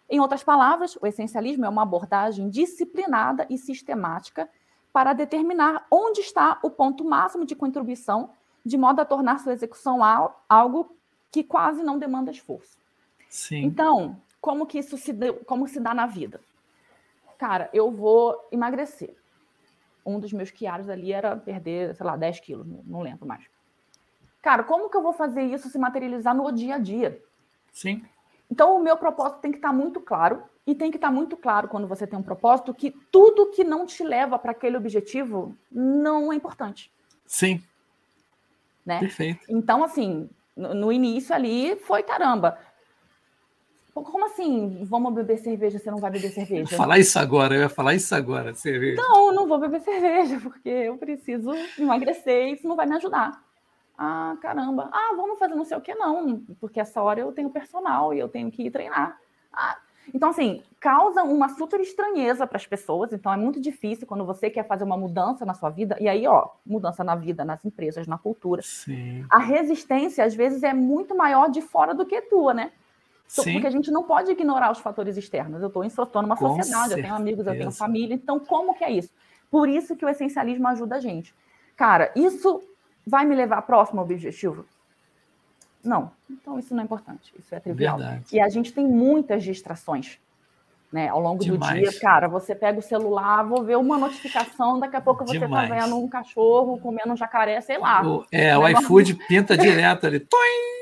Em 0.10 0.20
outras 0.20 0.44
palavras, 0.44 0.98
o 1.00 1.06
essencialismo 1.06 1.66
é 1.66 1.70
uma 1.70 1.84
abordagem 1.84 2.50
disciplinada 2.50 3.46
e 3.50 3.58
sistemática 3.58 4.50
para 4.92 5.14
determinar 5.14 5.86
onde 5.92 6.22
está 6.22 6.60
o 6.64 6.70
ponto 6.70 7.06
máximo 7.06 7.46
de 7.46 7.56
contribuição, 7.56 8.32
de 8.66 8.78
modo 8.78 9.00
a 9.00 9.06
tornar 9.06 9.40
sua 9.40 9.54
execução 9.54 10.00
algo 10.50 10.96
que 11.32 11.44
quase 11.44 11.84
não 11.84 12.00
demanda 12.00 12.32
esforço. 12.32 12.78
Sim. 13.30 13.64
Então, 13.64 14.20
como 14.42 14.66
que 14.66 14.80
isso 14.80 14.98
se, 14.98 15.14
como 15.46 15.68
se 15.68 15.80
dá 15.80 15.94
na 15.94 16.08
vida? 16.08 16.42
Cara, 17.38 17.70
eu 17.72 17.92
vou 17.92 18.48
emagrecer. 18.52 19.16
Um 20.04 20.20
dos 20.20 20.34
meus 20.34 20.50
quiares 20.50 20.90
ali 20.90 21.14
era 21.14 21.38
perder, 21.38 21.96
sei 21.96 22.06
lá, 22.06 22.18
10 22.18 22.40
quilos, 22.40 22.68
não 22.86 23.02
lembro 23.02 23.28
mais. 23.28 23.46
Cara, 24.42 24.64
como 24.64 24.90
que 24.90 24.98
eu 24.98 25.04
vou 25.04 25.14
fazer 25.14 25.44
isso 25.44 25.70
se 25.70 25.78
materializar 25.78 26.34
no 26.34 26.52
dia 26.52 26.76
a 26.76 26.78
dia? 26.80 27.22
Sim. 27.72 28.04
Então, 28.52 28.76
o 28.76 28.84
meu 28.84 28.98
propósito 28.98 29.40
tem 29.42 29.52
que 29.52 29.58
estar 29.58 29.72
muito 29.72 30.00
claro, 30.00 30.44
e 30.70 30.76
tem 30.76 30.92
que 30.92 30.98
estar 30.98 31.12
muito 31.12 31.36
claro 31.36 31.68
quando 31.68 31.88
você 31.88 32.06
tem 32.06 32.20
um 32.20 32.24
propósito 32.24 32.76
que 32.76 32.92
tudo 33.12 33.48
que 33.48 33.64
não 33.64 33.88
te 33.88 34.04
leva 34.04 34.38
para 34.38 34.52
aquele 34.52 34.78
objetivo 34.78 35.56
não 35.72 36.32
é 36.32 36.36
importante. 36.36 36.92
Sim. 37.26 37.64
Né? 38.86 39.00
Perfeito. 39.00 39.40
Então, 39.50 39.84
assim, 39.84 40.30
no, 40.56 40.76
no 40.76 40.92
início 40.92 41.34
ali 41.34 41.76
foi 41.78 42.04
caramba. 42.04 42.60
Como 43.96 44.26
assim, 44.26 44.86
vamos 44.86 45.14
beber 45.14 45.40
cerveja, 45.40 45.80
você 45.80 45.90
não 45.90 45.98
vai 45.98 46.12
beber 46.12 46.30
cerveja? 46.30 46.62
Eu 46.62 46.72
ia 46.72 46.78
falar 46.78 47.00
isso 47.00 47.18
agora, 47.18 47.56
eu 47.56 47.62
ia 47.62 47.70
falar 47.70 47.96
isso 47.96 48.14
agora, 48.14 48.54
cerveja. 48.54 49.02
Não, 49.02 49.34
não 49.34 49.48
vou 49.48 49.58
beber 49.58 49.82
cerveja, 49.82 50.40
porque 50.40 50.70
eu 50.70 50.98
preciso 50.98 51.50
emagrecer 51.78 52.48
e 52.48 52.54
isso 52.54 52.68
não 52.68 52.76
vai 52.76 52.86
me 52.86 52.96
ajudar. 52.96 53.44
Ah, 54.02 54.38
caramba. 54.42 54.90
Ah, 54.94 55.14
vamos 55.18 55.38
fazer 55.38 55.56
não 55.56 55.66
sei 55.66 55.76
o 55.76 55.82
que, 55.82 55.94
não, 55.94 56.42
porque 56.62 56.80
essa 56.80 57.02
hora 57.02 57.20
eu 57.20 57.34
tenho 57.34 57.50
personal 57.50 58.14
e 58.14 58.20
eu 58.20 58.30
tenho 58.30 58.50
que 58.50 58.64
ir 58.64 58.72
treinar. 58.72 59.20
Ah, 59.52 59.78
então, 60.14 60.30
assim, 60.30 60.64
causa 60.80 61.22
uma 61.22 61.50
super 61.50 61.82
estranheza 61.82 62.48
para 62.48 62.56
as 62.56 62.66
pessoas. 62.66 63.12
Então, 63.12 63.32
é 63.32 63.36
muito 63.36 63.60
difícil 63.60 64.08
quando 64.08 64.26
você 64.26 64.50
quer 64.50 64.66
fazer 64.66 64.86
uma 64.86 64.96
mudança 64.96 65.46
na 65.46 65.54
sua 65.54 65.70
vida. 65.70 65.98
E 66.00 66.08
aí, 66.08 66.26
ó, 66.26 66.48
mudança 66.66 67.04
na 67.04 67.14
vida, 67.14 67.44
nas 67.44 67.64
empresas, 67.66 68.08
na 68.08 68.18
cultura. 68.18 68.62
Sim. 68.64 69.26
A 69.30 69.38
resistência, 69.38 70.24
às 70.24 70.34
vezes, 70.34 70.64
é 70.64 70.74
muito 70.74 71.14
maior 71.14 71.50
de 71.50 71.62
fora 71.62 71.94
do 71.94 72.06
que 72.06 72.22
tua, 72.22 72.54
né? 72.54 72.72
Sim. 73.28 73.52
Porque 73.52 73.68
a 73.68 73.70
gente 73.70 73.92
não 73.92 74.04
pode 74.04 74.32
ignorar 74.32 74.72
os 74.72 74.80
fatores 74.80 75.18
externos. 75.18 75.62
Eu 75.62 75.68
estou 75.68 76.22
numa 76.22 76.38
Com 76.38 76.56
sociedade, 76.56 76.88
certeza. 76.88 77.00
eu 77.00 77.04
tenho 77.04 77.16
amigos, 77.16 77.46
eu 77.46 77.54
tenho 77.54 77.72
família. 77.72 78.16
Então, 78.16 78.40
como 78.40 78.74
que 78.74 78.86
é 78.86 78.92
isso? 78.92 79.12
Por 79.52 79.68
isso 79.68 79.96
que 79.96 80.06
o 80.06 80.10
essencialismo 80.10 80.68
ajuda 80.70 80.96
a 80.96 81.00
gente. 81.00 81.36
Cara, 81.76 82.12
isso 82.16 82.62
vai 83.06 83.26
me 83.26 83.36
levar 83.36 83.62
próximo 83.64 84.00
ao 84.00 84.06
objetivo? 84.06 84.66
Não. 85.84 86.12
Então 86.30 86.60
isso 86.60 86.74
não 86.74 86.82
é 86.82 86.86
importante, 86.86 87.34
isso 87.38 87.54
é 87.54 87.60
trivial. 87.60 87.98
Verdade. 87.98 88.26
E 88.32 88.40
a 88.40 88.50
gente 88.50 88.74
tem 88.74 88.86
muitas 88.86 89.44
distrações. 89.44 90.20
Né, 90.92 91.08
ao 91.08 91.20
longo 91.20 91.44
Demais. 91.44 91.86
do 91.86 91.92
dia, 91.92 92.00
cara, 92.00 92.28
você 92.28 92.56
pega 92.56 92.80
o 92.80 92.82
celular, 92.82 93.44
vou 93.44 93.64
ver 93.64 93.78
uma 93.78 93.96
notificação, 93.96 94.80
daqui 94.80 94.96
a 94.96 95.02
pouco 95.02 95.24
você 95.24 95.38
Demais. 95.38 95.70
tá 95.70 95.76
vendo 95.76 95.96
um 95.96 96.08
cachorro 96.08 96.80
comendo 96.80 97.14
um 97.14 97.16
jacaré, 97.16 97.62
sei 97.62 97.78
lá. 97.78 98.02
O, 98.04 98.26
é, 98.32 98.58
o 98.58 98.68
iFood 98.68 99.14
pinta 99.28 99.56
direto 99.56 100.08
ali. 100.08 100.20
Toim! 100.20 100.80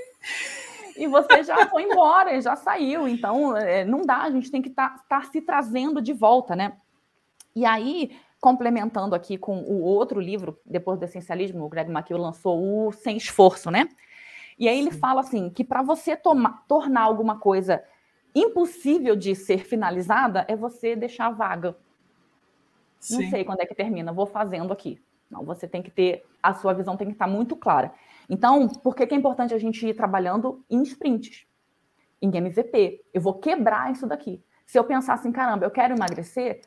E 0.95 1.07
você 1.07 1.43
já 1.43 1.67
foi 1.67 1.83
embora, 1.83 2.39
já 2.41 2.55
saiu. 2.55 3.05
Então, 3.05 3.55
é, 3.55 3.83
não 3.83 4.01
dá, 4.05 4.23
a 4.23 4.31
gente 4.31 4.49
tem 4.49 4.61
que 4.61 4.69
estar 4.69 4.97
tá, 5.09 5.19
tá 5.19 5.23
se 5.23 5.41
trazendo 5.41 6.01
de 6.01 6.13
volta, 6.13 6.55
né? 6.55 6.73
E 7.55 7.65
aí, 7.65 8.17
complementando 8.39 9.15
aqui 9.15 9.37
com 9.37 9.59
o 9.61 9.81
outro 9.81 10.19
livro, 10.19 10.59
depois 10.65 10.99
do 10.99 11.05
essencialismo, 11.05 11.65
o 11.65 11.69
Greg 11.69 11.91
McKeown 11.91 12.21
lançou 12.21 12.87
o 12.87 12.91
Sem 12.91 13.17
Esforço, 13.17 13.71
né? 13.71 13.89
E 14.59 14.67
aí 14.67 14.79
ele 14.79 14.91
Sim. 14.91 14.99
fala 14.99 15.21
assim, 15.21 15.49
que 15.49 15.63
para 15.63 15.81
você 15.81 16.15
tomar, 16.15 16.65
tornar 16.67 17.01
alguma 17.01 17.39
coisa 17.39 17.83
impossível 18.33 19.15
de 19.15 19.35
ser 19.35 19.65
finalizada, 19.65 20.45
é 20.47 20.55
você 20.55 20.95
deixar 20.95 21.29
vaga. 21.29 21.75
Sim. 22.99 23.23
Não 23.23 23.29
sei 23.29 23.43
quando 23.43 23.61
é 23.61 23.65
que 23.65 23.75
termina, 23.75 24.11
vou 24.11 24.25
fazendo 24.25 24.71
aqui. 24.73 24.99
Não, 25.29 25.43
você 25.43 25.67
tem 25.67 25.81
que 25.81 25.91
ter, 25.91 26.25
a 26.41 26.53
sua 26.53 26.73
visão 26.73 26.95
tem 26.95 27.07
que 27.07 27.13
estar 27.13 27.27
muito 27.27 27.55
clara. 27.55 27.93
Então, 28.29 28.67
por 28.67 28.95
que, 28.95 29.05
que 29.05 29.13
é 29.13 29.17
importante 29.17 29.53
a 29.53 29.57
gente 29.57 29.85
ir 29.85 29.93
trabalhando 29.93 30.63
em 30.69 30.81
sprints, 30.83 31.45
em 32.21 32.35
MVP? 32.35 33.03
Eu 33.13 33.21
vou 33.21 33.33
quebrar 33.33 33.91
isso 33.91 34.07
daqui. 34.07 34.41
Se 34.65 34.77
eu 34.77 34.83
pensar 34.83 35.13
assim, 35.13 35.31
caramba, 35.31 35.65
eu 35.65 35.71
quero 35.71 35.95
emagrecer 35.95 36.61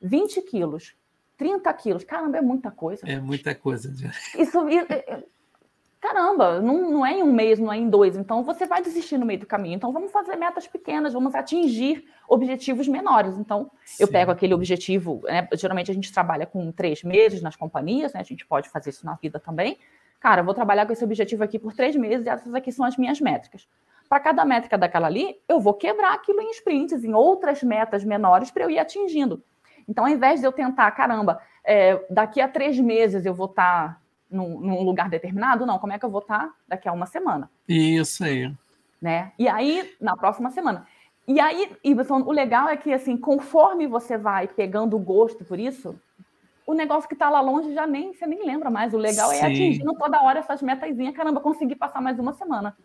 20 0.00 0.42
quilos, 0.42 0.94
30 1.40 1.72
quilos. 1.72 2.04
Caramba, 2.04 2.36
é 2.36 2.42
muita 2.42 2.70
coisa. 2.70 3.08
É 3.08 3.18
muita 3.18 3.54
coisa. 3.54 3.90
Isso, 4.38 4.58
caramba, 5.98 6.60
não, 6.60 6.90
não 6.90 7.06
é 7.06 7.14
em 7.14 7.22
um 7.22 7.32
mês, 7.32 7.58
não 7.58 7.72
é 7.72 7.78
em 7.78 7.88
dois. 7.88 8.14
Então 8.14 8.44
você 8.44 8.66
vai 8.66 8.82
desistir 8.82 9.16
no 9.16 9.24
meio 9.24 9.40
do 9.40 9.46
caminho. 9.46 9.74
Então 9.74 9.90
vamos 9.90 10.12
fazer 10.12 10.36
metas 10.36 10.66
pequenas, 10.66 11.14
vamos 11.14 11.34
atingir 11.34 12.04
objetivos 12.28 12.86
menores. 12.86 13.38
Então 13.38 13.70
Sim. 13.86 14.02
eu 14.02 14.08
pego 14.08 14.30
aquele 14.30 14.52
objetivo, 14.52 15.22
né? 15.24 15.48
geralmente 15.54 15.90
a 15.90 15.94
gente 15.94 16.12
trabalha 16.12 16.44
com 16.44 16.70
três 16.70 17.02
meses 17.02 17.40
nas 17.40 17.56
companhias, 17.56 18.12
né? 18.12 18.20
A 18.20 18.24
gente 18.24 18.44
pode 18.44 18.68
fazer 18.68 18.90
isso 18.90 19.06
na 19.06 19.14
vida 19.14 19.40
também. 19.40 19.78
Cara, 20.20 20.42
eu 20.42 20.44
vou 20.44 20.52
trabalhar 20.52 20.84
com 20.84 20.92
esse 20.92 21.02
objetivo 21.02 21.42
aqui 21.42 21.58
por 21.58 21.72
três 21.72 21.96
meses 21.96 22.26
e 22.26 22.28
essas 22.28 22.54
aqui 22.54 22.70
são 22.70 22.84
as 22.84 22.98
minhas 22.98 23.18
métricas. 23.18 23.66
Para 24.10 24.20
cada 24.20 24.44
métrica 24.44 24.76
daquela 24.76 25.06
ali, 25.06 25.40
eu 25.48 25.58
vou 25.58 25.72
quebrar 25.72 26.12
aquilo 26.12 26.42
em 26.42 26.50
sprints, 26.50 27.02
em 27.02 27.14
outras 27.14 27.62
metas 27.62 28.04
menores 28.04 28.50
para 28.50 28.64
eu 28.64 28.70
ir 28.70 28.78
atingindo. 28.78 29.42
Então, 29.90 30.04
ao 30.04 30.10
invés 30.10 30.38
de 30.38 30.46
eu 30.46 30.52
tentar, 30.52 30.88
caramba, 30.92 31.42
é, 31.64 32.00
daqui 32.08 32.40
a 32.40 32.46
três 32.46 32.78
meses 32.78 33.26
eu 33.26 33.34
vou 33.34 33.46
estar 33.46 33.88
tá 33.88 34.00
num, 34.30 34.60
num, 34.60 34.82
lugar 34.84 35.10
determinado, 35.10 35.66
não, 35.66 35.80
como 35.80 35.92
é 35.92 35.98
que 35.98 36.04
eu 36.04 36.10
vou 36.10 36.20
estar 36.20 36.46
tá 36.46 36.54
daqui 36.68 36.88
a 36.88 36.92
uma 36.92 37.06
semana? 37.06 37.50
Isso 37.68 38.22
aí. 38.22 38.54
Né? 39.02 39.32
E 39.36 39.48
aí, 39.48 39.92
na 40.00 40.16
próxima 40.16 40.48
semana. 40.52 40.86
E 41.26 41.40
aí, 41.40 41.76
Iverson, 41.82 42.20
o 42.20 42.30
legal 42.30 42.68
é 42.68 42.76
que, 42.76 42.92
assim, 42.92 43.16
conforme 43.16 43.88
você 43.88 44.16
vai 44.16 44.46
pegando 44.46 44.94
o 44.94 45.00
gosto 45.00 45.44
por 45.44 45.58
isso, 45.58 45.98
o 46.64 46.72
negócio 46.72 47.08
que 47.08 47.16
está 47.16 47.28
lá 47.28 47.40
longe 47.40 47.74
já 47.74 47.84
nem, 47.84 48.12
você 48.12 48.28
nem 48.28 48.46
lembra 48.46 48.70
mais. 48.70 48.94
O 48.94 48.98
legal 48.98 49.30
Sim. 49.30 49.36
é 49.36 49.46
atingindo 49.46 49.92
toda 49.94 50.22
hora 50.22 50.38
essas 50.38 50.62
metazinhas. 50.62 51.16
Caramba, 51.16 51.40
consegui 51.40 51.74
passar 51.74 52.00
mais 52.00 52.16
uma 52.20 52.32
semana. 52.32 52.76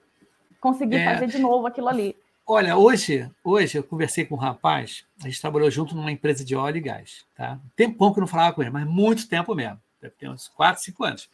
Consegui 0.59 0.95
É. 0.95 1.05
fazer 1.05 1.27
de 1.27 1.37
novo 1.37 1.67
aquilo 1.67 1.87
ali. 1.87 2.15
Olha, 2.47 2.77
hoje, 2.77 3.27
hoje 3.43 3.79
eu 3.79 3.83
conversei 3.83 4.23
com 4.23 4.35
um 4.35 4.37
rapaz, 4.37 5.03
a 5.19 5.27
gente 5.27 5.41
trabalhou 5.41 5.71
junto 5.71 5.95
numa 5.95 6.11
empresa 6.11 6.45
de 6.45 6.55
óleo 6.55 6.77
e 6.77 6.81
gás, 6.81 7.25
tá? 7.33 7.59
Tempão 7.75 8.13
que 8.13 8.19
eu 8.19 8.21
não 8.21 8.27
falava 8.27 8.53
com 8.53 8.61
ele, 8.61 8.69
mas 8.69 8.85
muito 8.85 9.27
tempo 9.27 9.55
mesmo. 9.55 9.81
Deve 9.99 10.13
ter 10.13 10.29
uns 10.29 10.47
4, 10.49 10.83
5 10.83 11.03
anos. 11.03 11.29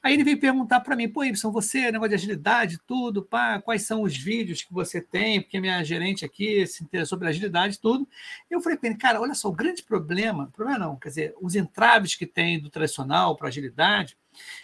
Aí 0.00 0.14
ele 0.14 0.22
veio 0.22 0.38
perguntar 0.38 0.78
para 0.78 0.94
mim, 0.94 1.08
pô, 1.08 1.24
Ibson, 1.24 1.50
você, 1.50 1.90
negócio 1.90 2.10
de 2.10 2.14
agilidade, 2.14 2.78
tudo, 2.86 3.24
pá, 3.24 3.60
quais 3.60 3.82
são 3.82 4.02
os 4.02 4.16
vídeos 4.16 4.62
que 4.62 4.72
você 4.72 5.00
tem? 5.00 5.40
Porque 5.40 5.58
minha 5.58 5.82
gerente 5.82 6.24
aqui 6.24 6.64
se 6.64 6.84
interessou 6.84 7.18
pela 7.18 7.30
agilidade, 7.30 7.80
tudo. 7.80 8.06
Eu 8.48 8.60
falei 8.60 8.78
para 8.78 8.90
ele, 8.90 8.98
cara, 8.98 9.20
olha 9.20 9.34
só, 9.34 9.48
o 9.48 9.52
grande 9.52 9.82
problema, 9.82 10.48
problema 10.52 10.78
não, 10.78 10.96
quer 10.96 11.08
dizer, 11.08 11.34
os 11.40 11.56
entraves 11.56 12.14
que 12.14 12.24
tem 12.24 12.60
do 12.60 12.70
tradicional 12.70 13.34
para 13.34 13.48
agilidade, 13.48 14.16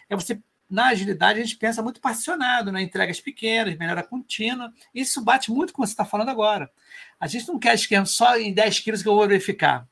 é 0.08 0.14
você 0.14 0.40
na 0.68 0.88
agilidade 0.88 1.40
a 1.40 1.42
gente 1.42 1.56
pensa 1.56 1.82
muito 1.82 2.00
particionado, 2.00 2.70
né? 2.70 2.82
entregas 2.82 3.20
pequenas, 3.20 3.76
melhora 3.76 4.02
contínua. 4.02 4.72
Isso 4.94 5.22
bate 5.22 5.50
muito 5.50 5.72
com 5.72 5.82
o 5.82 5.84
que 5.84 5.88
você 5.88 5.94
está 5.94 6.04
falando 6.04 6.28
agora. 6.28 6.70
A 7.18 7.26
gente 7.26 7.48
não 7.48 7.58
quer 7.58 7.74
esquema 7.74 8.06
só 8.06 8.38
em 8.38 8.52
10 8.52 8.80
quilos 8.80 9.02
que 9.02 9.08
eu 9.08 9.14
vou 9.14 9.26
verificar, 9.26 9.88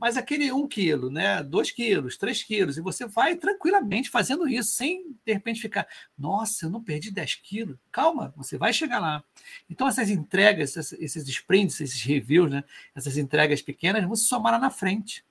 mas 0.00 0.16
aquele 0.16 0.50
1 0.50 0.68
quilo, 0.68 1.10
né? 1.10 1.42
2 1.42 1.70
quilos, 1.72 2.16
3 2.16 2.42
quilos, 2.42 2.78
e 2.78 2.80
você 2.80 3.06
vai 3.06 3.36
tranquilamente 3.36 4.08
fazendo 4.08 4.48
isso, 4.48 4.70
sem 4.72 5.14
de 5.24 5.32
repente 5.32 5.60
ficar, 5.60 5.86
nossa, 6.16 6.66
eu 6.66 6.70
não 6.70 6.82
perdi 6.82 7.10
10 7.10 7.34
quilos. 7.36 7.76
Calma, 7.92 8.32
você 8.36 8.56
vai 8.56 8.72
chegar 8.72 8.98
lá. 8.98 9.22
Então, 9.68 9.86
essas 9.86 10.08
entregas, 10.08 10.74
esses 10.76 11.28
sprints, 11.28 11.80
esses 11.80 12.02
reviews, 12.02 12.50
né? 12.50 12.64
essas 12.94 13.18
entregas 13.18 13.60
pequenas, 13.60 14.04
vão 14.04 14.16
se 14.16 14.24
somar 14.24 14.52
lá 14.52 14.58
na 14.58 14.70
frente. 14.70 15.24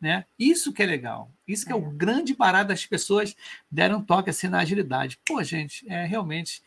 Né? 0.00 0.26
Isso 0.38 0.72
que 0.72 0.82
é 0.82 0.86
legal. 0.86 1.30
Isso 1.48 1.64
que 1.64 1.72
é, 1.72 1.74
é 1.74 1.78
o 1.78 1.90
grande 1.90 2.34
barato 2.34 2.68
das 2.68 2.84
pessoas 2.84 3.34
deram 3.70 3.98
um 3.98 4.02
toque 4.04 4.30
assim 4.30 4.48
na 4.48 4.60
agilidade. 4.60 5.18
Pô, 5.24 5.42
gente, 5.42 5.88
é 5.88 6.04
realmente 6.04 6.62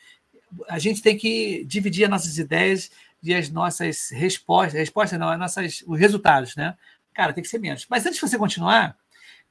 a 0.67 0.79
gente 0.79 1.01
tem 1.01 1.17
que 1.17 1.63
dividir 1.65 2.05
as 2.05 2.09
nossas 2.09 2.37
ideias 2.37 2.89
e 3.21 3.33
as 3.35 3.49
nossas 3.49 4.09
respostas, 4.09 4.73
respostas 4.73 5.19
não, 5.19 5.29
as 5.29 5.37
nossas, 5.37 5.83
os 5.85 5.99
resultados, 5.99 6.55
né? 6.55 6.75
Cara, 7.13 7.33
tem 7.33 7.43
que 7.43 7.49
ser 7.49 7.59
menos. 7.59 7.85
Mas 7.89 8.05
antes 8.05 8.19
de 8.19 8.27
você 8.27 8.37
continuar, 8.37 8.97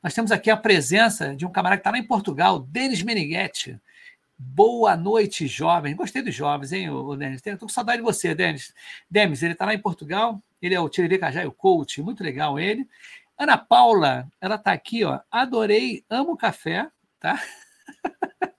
Nós 0.02 0.14
temos 0.14 0.30
aqui 0.30 0.48
a 0.48 0.56
presença 0.56 1.34
de 1.34 1.44
um 1.44 1.50
camarada 1.50 1.78
que 1.78 1.80
está 1.80 1.90
lá 1.90 1.98
em 1.98 2.06
Portugal, 2.06 2.60
Denis 2.60 3.02
Meneghetti. 3.02 3.80
Boa 4.38 4.96
noite, 4.96 5.48
jovens. 5.48 5.96
Gostei 5.96 6.22
dos 6.22 6.34
jovens, 6.34 6.72
hein, 6.72 6.88
o 6.88 7.16
Denis? 7.16 7.42
Estou 7.44 7.66
com 7.66 7.68
saudade 7.68 7.98
de 7.98 8.04
você, 8.04 8.32
Denis. 8.32 8.72
Denis, 9.10 9.42
ele 9.42 9.54
está 9.54 9.66
lá 9.66 9.74
em 9.74 9.80
Portugal, 9.80 10.40
ele 10.62 10.74
é 10.74 10.80
o 10.80 10.88
Tiriri 10.88 11.18
o 11.44 11.52
coach, 11.52 12.00
muito 12.00 12.22
legal 12.22 12.60
ele. 12.60 12.88
Ana 13.38 13.56
Paula, 13.56 14.28
ela 14.40 14.56
está 14.56 14.72
aqui, 14.72 15.04
ó. 15.04 15.20
Adorei, 15.30 16.04
amo 16.10 16.36
café, 16.36 16.88
tá? 17.20 17.40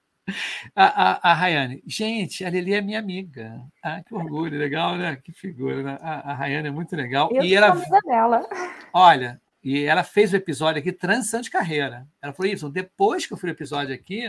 A, 0.75 0.85
a, 0.85 1.31
a 1.31 1.33
Rayane, 1.33 1.81
gente, 1.87 2.45
a 2.45 2.51
Lili 2.51 2.75
é 2.75 2.81
minha 2.81 2.99
amiga. 2.99 3.59
Ah, 3.83 4.03
que 4.03 4.13
orgulho, 4.13 4.59
legal, 4.59 4.95
né? 4.95 5.15
Que 5.15 5.31
figura, 5.31 5.81
né? 5.81 5.97
A, 6.01 6.31
a 6.31 6.33
Rayane 6.35 6.67
é 6.67 6.71
muito 6.71 6.95
legal. 6.95 7.29
Eu 7.31 7.43
e 7.43 7.49
sou 7.49 7.57
ela, 7.57 7.67
amiga 7.71 7.99
dela. 8.05 8.47
olha, 8.93 9.41
e 9.63 9.83
ela 9.85 10.03
fez 10.03 10.31
o 10.31 10.35
episódio 10.35 10.79
aqui, 10.79 10.91
transição 10.91 11.41
de 11.41 11.49
carreira. 11.49 12.07
Ela 12.21 12.31
falou 12.31 12.51
isso, 12.51 12.69
depois 12.69 13.25
que 13.25 13.33
eu 13.33 13.37
fiz 13.37 13.49
o 13.49 13.53
episódio 13.53 13.95
aqui, 13.95 14.27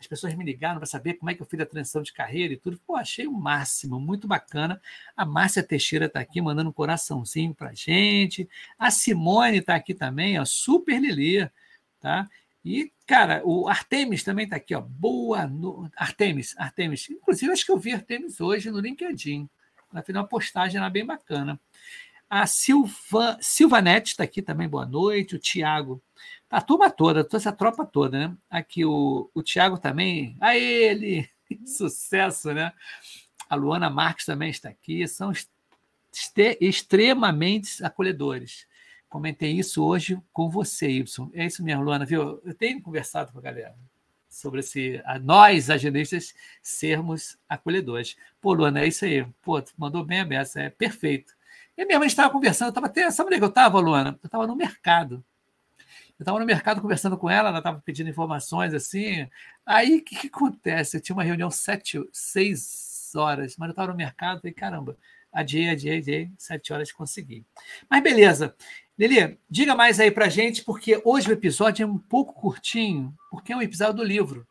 as 0.00 0.06
pessoas 0.06 0.34
me 0.34 0.44
ligaram 0.44 0.78
para 0.78 0.86
saber 0.86 1.14
como 1.14 1.30
é 1.30 1.34
que 1.34 1.42
eu 1.42 1.46
fiz 1.46 1.58
a 1.60 1.66
transição 1.66 2.02
de 2.02 2.12
carreira 2.12 2.54
e 2.54 2.56
tudo. 2.56 2.78
Pô, 2.86 2.94
achei 2.94 3.26
o 3.26 3.32
máximo, 3.32 3.98
muito 3.98 4.28
bacana. 4.28 4.80
A 5.16 5.26
Márcia 5.26 5.62
Teixeira 5.62 6.06
está 6.06 6.20
aqui 6.20 6.40
mandando 6.40 6.70
um 6.70 6.72
coraçãozinho 6.72 7.52
para 7.52 7.74
gente. 7.74 8.48
A 8.78 8.90
Simone 8.90 9.58
está 9.58 9.74
aqui 9.74 9.94
também, 9.94 10.38
ó, 10.38 10.44
super 10.44 11.00
Lili, 11.00 11.50
tá? 12.00 12.28
E, 12.64 12.92
cara, 13.06 13.42
o 13.44 13.68
Artemis 13.68 14.22
também 14.22 14.44
está 14.44 14.56
aqui, 14.56 14.74
ó. 14.74 14.80
Boa 14.80 15.46
noite. 15.46 15.92
Artemis, 15.96 16.54
Artemis. 16.58 17.08
Inclusive, 17.10 17.52
acho 17.52 17.64
que 17.64 17.72
eu 17.72 17.78
vi 17.78 17.92
Artemis 17.92 18.40
hoje 18.40 18.70
no 18.70 18.78
LinkedIn. 18.78 19.48
Ela 19.92 20.02
fez 20.02 20.16
uma 20.16 20.26
postagem 20.26 20.80
lá 20.80 20.90
bem 20.90 21.04
bacana. 21.04 21.58
A 22.28 22.46
Silva, 22.46 23.38
Silvanete 23.40 24.10
está 24.10 24.24
aqui 24.24 24.42
também, 24.42 24.68
boa 24.68 24.84
noite. 24.84 25.34
O 25.34 25.38
Tiago. 25.38 26.02
A 26.50 26.60
turma 26.62 26.90
toda, 26.90 27.22
toda 27.22 27.36
essa 27.36 27.52
tropa 27.52 27.84
toda, 27.84 28.28
né? 28.28 28.36
Aqui 28.48 28.84
o, 28.84 29.30
o 29.34 29.42
Tiago 29.42 29.78
também. 29.78 30.36
A 30.40 30.56
ele! 30.56 31.28
Sucesso, 31.66 32.52
né? 32.52 32.72
A 33.48 33.54
Luana 33.54 33.90
Marques 33.90 34.24
também 34.24 34.50
está 34.50 34.68
aqui. 34.68 35.06
São 35.06 35.32
extremamente 36.60 37.84
acolhedores. 37.84 38.66
Comentei 39.08 39.52
isso 39.52 39.84
hoje 39.84 40.20
com 40.32 40.50
você, 40.50 40.88
Y. 40.88 41.30
É 41.34 41.46
isso 41.46 41.62
mesmo, 41.62 41.82
Luana, 41.82 42.04
viu? 42.04 42.40
Eu 42.44 42.54
tenho 42.54 42.80
conversado 42.80 43.32
com 43.32 43.38
a 43.38 43.42
galera 43.42 43.74
sobre 44.28 44.60
esse, 44.60 45.02
a 45.04 45.18
nós, 45.18 45.70
agendistas, 45.70 46.34
sermos 46.62 47.38
acolhedores. 47.48 48.16
Pô, 48.40 48.52
Luana, 48.52 48.80
é 48.80 48.86
isso 48.86 49.04
aí. 49.04 49.26
Pô, 49.42 49.62
mandou 49.76 50.04
bem 50.04 50.20
a 50.20 50.24
beça, 50.24 50.60
é 50.60 50.70
perfeito. 50.70 51.34
E 51.76 51.84
mesmo 51.84 52.02
a 52.02 52.06
gente 52.06 52.12
estava 52.12 52.30
conversando, 52.30 52.68
eu 52.68 52.70
estava 52.70 52.86
até. 52.86 53.10
Sabe 53.10 53.28
onde 53.28 53.40
é 53.40 53.44
eu 53.44 53.48
estava, 53.48 53.80
Luana? 53.80 54.18
Eu 54.22 54.26
estava 54.26 54.46
no 54.46 54.56
mercado. 54.56 55.24
Eu 56.18 56.24
estava 56.24 56.40
no 56.40 56.46
mercado 56.46 56.80
conversando 56.80 57.16
com 57.16 57.30
ela, 57.30 57.48
ela 57.48 57.58
estava 57.58 57.80
pedindo 57.84 58.10
informações 58.10 58.74
assim. 58.74 59.28
Aí 59.64 59.98
o 59.98 60.04
que, 60.04 60.16
que, 60.16 60.26
acontece? 60.26 60.96
Eu 60.96 61.00
tinha 61.00 61.14
uma 61.14 61.22
reunião 61.22 61.48
sete, 61.48 62.02
seis 62.12 63.12
horas, 63.14 63.56
mas 63.56 63.68
eu 63.68 63.70
estava 63.70 63.92
no 63.92 63.96
mercado 63.96 64.38
e 64.38 64.40
falei, 64.40 64.54
caramba, 64.54 64.96
adiei, 65.32 65.70
adiei, 65.70 65.98
adiei, 65.98 66.30
sete 66.36 66.72
horas 66.72 66.90
consegui. 66.90 67.46
Mas 67.88 68.02
beleza. 68.02 68.54
Lili, 68.98 69.38
diga 69.48 69.76
mais 69.76 70.00
aí 70.00 70.10
pra 70.10 70.28
gente, 70.28 70.64
porque 70.64 71.00
hoje 71.04 71.28
o 71.28 71.32
episódio 71.32 71.84
é 71.84 71.86
um 71.86 71.98
pouco 71.98 72.32
curtinho, 72.32 73.14
porque 73.30 73.52
é 73.52 73.56
um 73.56 73.62
episódio 73.62 73.94
do 73.94 74.02
livro, 74.02 74.44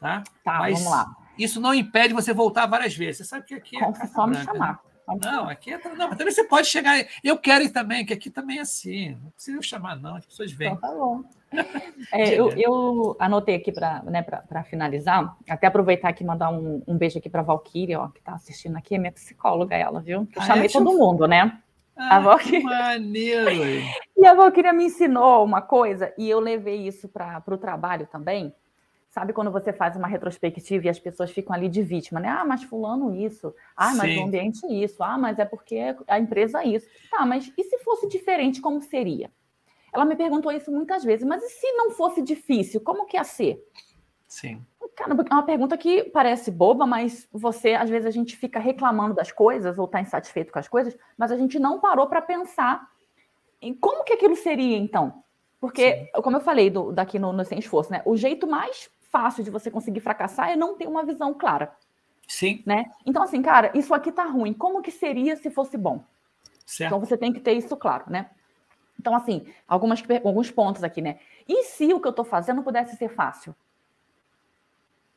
tá? 0.00 0.24
Tá, 0.44 0.58
Mas 0.58 0.74
vamos 0.74 0.90
lá. 0.90 1.16
Isso 1.38 1.60
não 1.60 1.72
impede 1.72 2.12
você 2.12 2.32
voltar 2.32 2.66
várias 2.66 2.96
vezes. 2.96 3.18
Você 3.18 3.24
sabe 3.24 3.46
que 3.46 3.54
aqui 3.54 3.76
é 3.76 3.80
Como 3.80 3.94
só 4.08 4.26
me 4.26 4.36
né? 4.36 4.78
Não, 5.20 5.48
aqui 5.48 5.72
é. 5.72 5.78
Não, 5.96 6.08
mas 6.08 6.16
também 6.18 6.32
você 6.32 6.44
pode 6.44 6.66
chegar. 6.68 7.04
Eu 7.22 7.36
quero 7.38 7.64
ir 7.64 7.70
também, 7.70 8.04
que 8.06 8.12
aqui 8.12 8.30
também 8.30 8.58
é 8.58 8.62
assim. 8.62 9.16
Não 9.22 9.30
precisa 9.30 9.60
chamar, 9.62 9.96
não. 9.96 10.16
As 10.16 10.26
pessoas 10.26 10.52
vêm. 10.52 10.72
Então 10.72 10.80
tá 10.90 10.96
bom. 10.96 11.22
É, 12.10 12.34
eu, 12.34 12.50
eu 12.56 13.16
anotei 13.18 13.54
aqui 13.54 13.70
para 13.70 14.02
né, 14.04 14.24
finalizar, 14.64 15.36
até 15.48 15.66
aproveitar 15.66 16.08
aqui 16.08 16.24
e 16.24 16.26
mandar 16.26 16.50
um, 16.50 16.82
um 16.86 16.96
beijo 16.96 17.18
aqui 17.18 17.28
para 17.28 17.40
a 17.40 17.44
Valkyria, 17.44 18.00
ó, 18.00 18.08
que 18.08 18.18
está 18.20 18.32
assistindo 18.32 18.76
aqui, 18.76 18.94
é 18.94 18.98
minha 18.98 19.12
psicóloga, 19.12 19.76
ela, 19.76 20.00
viu? 20.00 20.20
Eu 20.20 20.28
Ah, 20.36 20.42
chamei 20.46 20.62
é? 20.64 20.66
Eu- 20.66 20.72
todo 20.72 20.96
mundo, 20.98 21.26
né? 21.26 21.58
Ah, 21.96 22.16
A 22.16 22.20
Valkyria. 22.20 22.58
que 22.60 22.64
maneiro. 22.64 23.50
E 24.16 24.26
a 24.26 24.34
Valkyria 24.34 24.72
me 24.72 24.84
ensinou 24.84 25.44
uma 25.44 25.60
coisa, 25.60 26.12
e 26.16 26.28
eu 26.28 26.38
levei 26.40 26.86
isso 26.86 27.08
para 27.08 27.42
o 27.48 27.56
trabalho 27.58 28.06
também. 28.06 28.54
Sabe 29.12 29.34
quando 29.34 29.50
você 29.50 29.74
faz 29.74 29.94
uma 29.94 30.08
retrospectiva 30.08 30.86
e 30.86 30.88
as 30.88 30.98
pessoas 30.98 31.30
ficam 31.30 31.54
ali 31.54 31.68
de 31.68 31.82
vítima, 31.82 32.18
né? 32.18 32.30
Ah, 32.30 32.46
mas 32.46 32.62
fulano 32.62 33.14
isso. 33.14 33.54
Ah, 33.76 33.94
mas 33.94 34.10
Sim. 34.10 34.18
o 34.20 34.22
ambiente 34.24 34.66
isso. 34.68 35.02
Ah, 35.02 35.18
mas 35.18 35.38
é 35.38 35.44
porque 35.44 35.94
a 36.08 36.18
empresa 36.18 36.64
isso. 36.64 36.88
Tá, 37.10 37.26
mas 37.26 37.52
e 37.58 37.62
se 37.62 37.76
fosse 37.80 38.08
diferente, 38.08 38.62
como 38.62 38.80
seria? 38.80 39.30
Ela 39.92 40.06
me 40.06 40.16
perguntou 40.16 40.50
isso 40.50 40.72
muitas 40.72 41.04
vezes, 41.04 41.26
mas 41.26 41.42
e 41.42 41.48
se 41.50 41.70
não 41.72 41.90
fosse 41.90 42.22
difícil, 42.22 42.80
como 42.80 43.04
que 43.04 43.18
ia 43.18 43.24
ser? 43.24 43.62
Sim. 44.26 44.64
Caramba, 44.96 45.22
é 45.30 45.34
uma 45.34 45.42
pergunta 45.42 45.76
que 45.76 46.04
parece 46.04 46.50
boba, 46.50 46.86
mas 46.86 47.28
você, 47.30 47.74
às 47.74 47.90
vezes, 47.90 48.06
a 48.06 48.10
gente 48.10 48.34
fica 48.34 48.58
reclamando 48.58 49.14
das 49.14 49.30
coisas 49.30 49.78
ou 49.78 49.84
está 49.84 50.00
insatisfeito 50.00 50.50
com 50.50 50.58
as 50.58 50.68
coisas, 50.68 50.96
mas 51.18 51.30
a 51.30 51.36
gente 51.36 51.58
não 51.58 51.78
parou 51.80 52.06
para 52.06 52.22
pensar 52.22 52.88
em 53.60 53.74
como 53.74 54.04
que 54.04 54.14
aquilo 54.14 54.36
seria, 54.36 54.78
então. 54.78 55.22
Porque, 55.60 56.10
como 56.22 56.38
eu 56.38 56.40
falei 56.40 56.70
do- 56.70 56.92
daqui 56.92 57.18
no, 57.18 57.30
no 57.30 57.44
Sem 57.44 57.58
Esforço, 57.58 57.92
né? 57.92 58.00
O 58.06 58.16
jeito 58.16 58.46
mais 58.46 58.90
fácil 59.12 59.44
de 59.44 59.50
você 59.50 59.70
conseguir 59.70 60.00
fracassar 60.00 60.50
é 60.50 60.56
não 60.56 60.74
ter 60.74 60.88
uma 60.88 61.04
visão 61.04 61.34
clara, 61.34 61.76
Sim, 62.26 62.62
né? 62.66 62.86
Então, 63.04 63.22
assim, 63.22 63.42
cara, 63.42 63.70
isso 63.74 63.92
aqui 63.92 64.10
tá 64.10 64.24
ruim. 64.24 64.54
Como 64.54 64.82
que 64.82 64.90
seria 64.90 65.36
se 65.36 65.50
fosse 65.50 65.76
bom? 65.76 66.02
certo. 66.72 66.88
Então 66.88 67.00
você 67.00 67.16
tem 67.16 67.32
que 67.32 67.40
ter 67.40 67.52
isso 67.52 67.76
claro, 67.76 68.04
né? 68.08 68.30
Então, 68.98 69.14
assim, 69.14 69.46
algumas, 69.66 70.02
alguns 70.24 70.50
pontos 70.50 70.82
aqui, 70.82 71.02
né? 71.02 71.18
E 71.48 71.64
se 71.64 71.92
o 71.92 72.00
que 72.00 72.06
eu 72.06 72.10
estou 72.10 72.24
fazendo 72.24 72.62
pudesse 72.62 72.96
ser 72.96 73.08
fácil? 73.08 73.54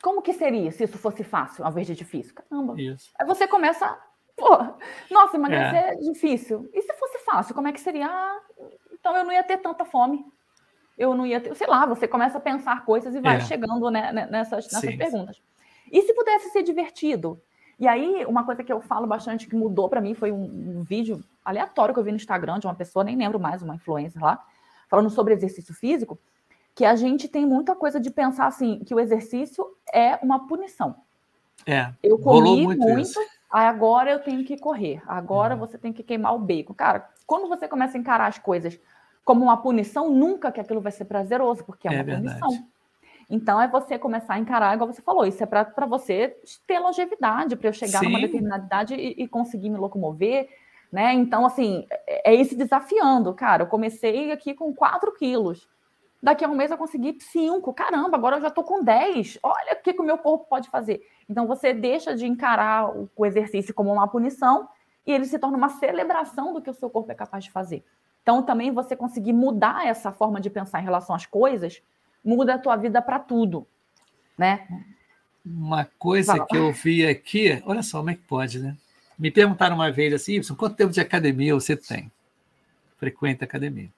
Como 0.02 0.22
que 0.22 0.34
seria 0.34 0.72
se 0.72 0.84
isso 0.84 0.98
fosse 0.98 1.24
fácil 1.24 1.64
ao 1.64 1.72
invés 1.72 1.88
de 1.88 1.96
difícil? 1.96 2.34
Caramba. 2.36 2.80
Isso. 2.80 3.12
Aí 3.18 3.26
você 3.26 3.48
começa, 3.48 3.98
pô, 4.36 4.58
nossa, 5.10 5.38
emagrecer 5.38 5.84
é. 5.84 5.96
difícil. 5.96 6.70
E 6.74 6.82
se 6.82 6.94
fosse 6.94 7.20
fácil, 7.20 7.56
como 7.56 7.68
é 7.68 7.72
que 7.72 7.80
seria? 7.80 8.08
Ah, 8.08 8.42
então 8.92 9.16
eu 9.16 9.24
não 9.24 9.32
ia 9.32 9.44
ter 9.44 9.58
tanta 9.58 9.86
fome. 9.86 10.26
Eu 10.98 11.14
não 11.16 11.26
ia 11.26 11.42
ter, 11.42 11.54
sei 11.56 11.68
lá, 11.68 11.86
você 11.86 12.08
começa 12.08 12.38
a 12.38 12.42
pensar 12.42 12.86
coisas 12.86 13.14
e 13.16 13.20
vai 13.20 13.38
É. 13.38 13.40
chegando 13.42 13.90
né, 13.92 14.12
né, 14.14 14.28
nessas, 14.32 14.66
nessas 14.72 14.90
Sim. 14.92 14.98
perguntas. 14.98 15.42
E 15.92 16.02
se 16.02 16.14
pudesse 16.14 16.50
ser 16.50 16.64
divertido? 16.64 17.40
E 17.78 17.88
aí, 17.88 18.26
uma 18.26 18.46
coisa 18.46 18.64
que 18.64 18.72
eu 18.72 18.80
falo 18.82 19.06
bastante 19.06 19.48
que 19.48 19.56
mudou 19.56 19.90
para 19.90 20.00
mim 20.00 20.14
foi 20.14 20.32
um, 20.32 20.78
um 20.80 20.84
vídeo 20.84 21.22
aleatório 21.44 21.94
que 21.94 22.00
eu 22.00 22.04
vi 22.04 22.12
no 22.12 22.16
Instagram 22.18 22.58
de 22.60 22.68
uma 22.68 22.74
pessoa, 22.76 23.04
nem 23.04 23.18
lembro 23.18 23.38
mais, 23.40 23.62
uma 23.62 23.76
influencer 23.76 24.22
lá, 24.24 24.42
falando 24.90 25.10
sobre 25.10 25.34
exercício 25.34 25.74
físico, 25.74 26.18
que 26.74 26.86
a 26.86 26.96
gente 26.96 27.28
tem 27.28 27.46
muita 27.46 27.76
coisa 27.76 28.00
de 28.00 28.10
pensar 28.10 28.48
assim, 28.48 28.80
que 28.86 28.96
o 28.96 29.00
exercício 29.00 29.66
é 29.94 30.18
uma 30.24 30.48
punição. 30.48 30.96
É. 31.66 31.92
Eu 32.02 32.18
comi 32.18 32.64
muito 32.64 32.80
muito, 32.82 33.20
agora 33.50 34.12
eu 34.12 34.20
tenho 34.20 34.44
que 34.46 34.58
correr. 34.58 35.02
Agora 35.08 35.54
Uhum. 35.54 35.60
você 35.60 35.78
tem 35.78 35.92
que 35.92 36.04
queimar 36.04 36.34
o 36.34 36.40
bacon. 36.40 36.74
Cara, 36.74 37.10
quando 37.28 37.48
você 37.50 37.68
começa 37.68 37.98
a 37.98 38.00
encarar 38.00 38.28
as 38.28 38.38
coisas 38.40 38.80
como 39.26 39.44
uma 39.44 39.58
punição, 39.58 40.10
nunca 40.12 40.52
que 40.52 40.62
aquilo 40.62 40.80
vai 40.80 40.92
ser 40.92 41.06
prazeroso, 41.06 41.66
porque 41.66 41.88
é 41.88 41.92
É 41.92 41.96
uma 41.96 42.04
verdade. 42.04 42.40
punição. 42.40 42.68
Então 43.28 43.60
é 43.60 43.68
você 43.68 43.98
começar 43.98 44.36
a 44.36 44.40
encarar, 44.40 44.76
igual 44.76 44.94
você 44.94 45.02
falou, 45.02 45.26
isso 45.26 45.42
é 45.42 45.48
para 45.48 45.86
você 45.88 46.38
ter 46.68 46.78
longevidade, 46.78 47.56
para 47.56 47.70
eu 47.70 47.74
chegar 47.74 48.04
numa 48.04 48.20
Sim. 48.20 48.26
determinada 48.26 48.64
idade 48.64 48.94
e, 48.94 49.24
e 49.24 49.28
conseguir 49.28 49.72
me 49.72 49.78
locomover, 49.78 50.48
né? 50.92 51.12
Então, 51.14 51.44
assim, 51.44 51.88
é, 52.08 52.32
é 52.32 52.36
ir 52.36 52.46
se 52.46 52.56
desafiando, 52.56 53.34
cara. 53.34 53.64
Eu 53.64 53.68
comecei 53.68 54.32
aqui 54.32 54.54
com 54.54 54.72
4 54.74 55.12
quilos. 55.14 55.68
Daqui 56.22 56.46
a 56.46 56.48
um 56.48 56.56
mês 56.56 56.70
eu 56.70 56.78
consegui 56.78 57.18
5. 57.20 57.74
Caramba, 57.74 58.16
agora 58.16 58.38
eu 58.38 58.42
já 58.42 58.52
tô 58.52 58.64
com 58.64 58.84
10. 58.84 59.40
Olha 59.42 59.74
o 59.74 59.84
que, 59.84 59.94
que 59.94 60.02
o 60.02 60.06
meu 60.06 60.20
corpo 60.20 60.46
pode 60.48 60.70
fazer. 60.70 61.02
Então 61.28 61.48
você 61.48 61.74
deixa 61.74 62.16
de 62.16 62.28
encarar 62.28 62.96
o, 62.96 63.10
o 63.16 63.26
exercício 63.26 63.74
como 63.74 63.92
uma 63.92 64.08
punição 64.08 64.70
e 65.06 65.12
ele 65.12 65.26
se 65.26 65.38
torna 65.40 65.58
uma 65.58 65.70
celebração 65.70 66.54
do 66.54 66.62
que 66.62 66.70
o 66.70 66.74
seu 66.74 66.90
corpo 66.90 67.12
é 67.12 67.16
capaz 67.16 67.44
de 67.44 67.52
fazer. 67.52 67.84
Então 68.26 68.42
também 68.42 68.72
você 68.72 68.96
conseguir 68.96 69.34
mudar 69.34 69.86
essa 69.86 70.12
forma 70.12 70.42
de 70.42 70.50
pensar 70.50 70.82
em 70.82 70.84
relação 70.84 71.16
às 71.16 71.28
coisas 71.28 71.80
muda 72.24 72.56
a 72.56 72.58
tua 72.58 72.76
vida 72.76 73.00
para 73.00 73.20
tudo, 73.20 73.68
né? 74.36 74.68
Uma 75.46 75.86
coisa 76.00 76.34
Fala. 76.34 76.48
que 76.48 76.58
eu 76.58 76.74
vi 76.74 77.06
aqui, 77.06 77.62
olha 77.68 77.84
só 77.84 78.00
como 78.00 78.10
é 78.10 78.16
que 78.16 78.24
pode, 78.24 78.58
né? 78.58 78.76
Me 79.18 79.30
perguntaram 79.30 79.76
uma 79.76 79.92
vez 79.92 80.12
assim, 80.12 80.34
"Y, 80.34 80.56
quanto 80.56 80.76
tempo 80.76 80.92
de 80.92 81.00
academia 81.00 81.54
você 81.54 81.78
tem? 81.78 82.12
Frequenta 82.98 83.46
academia. 83.46 83.90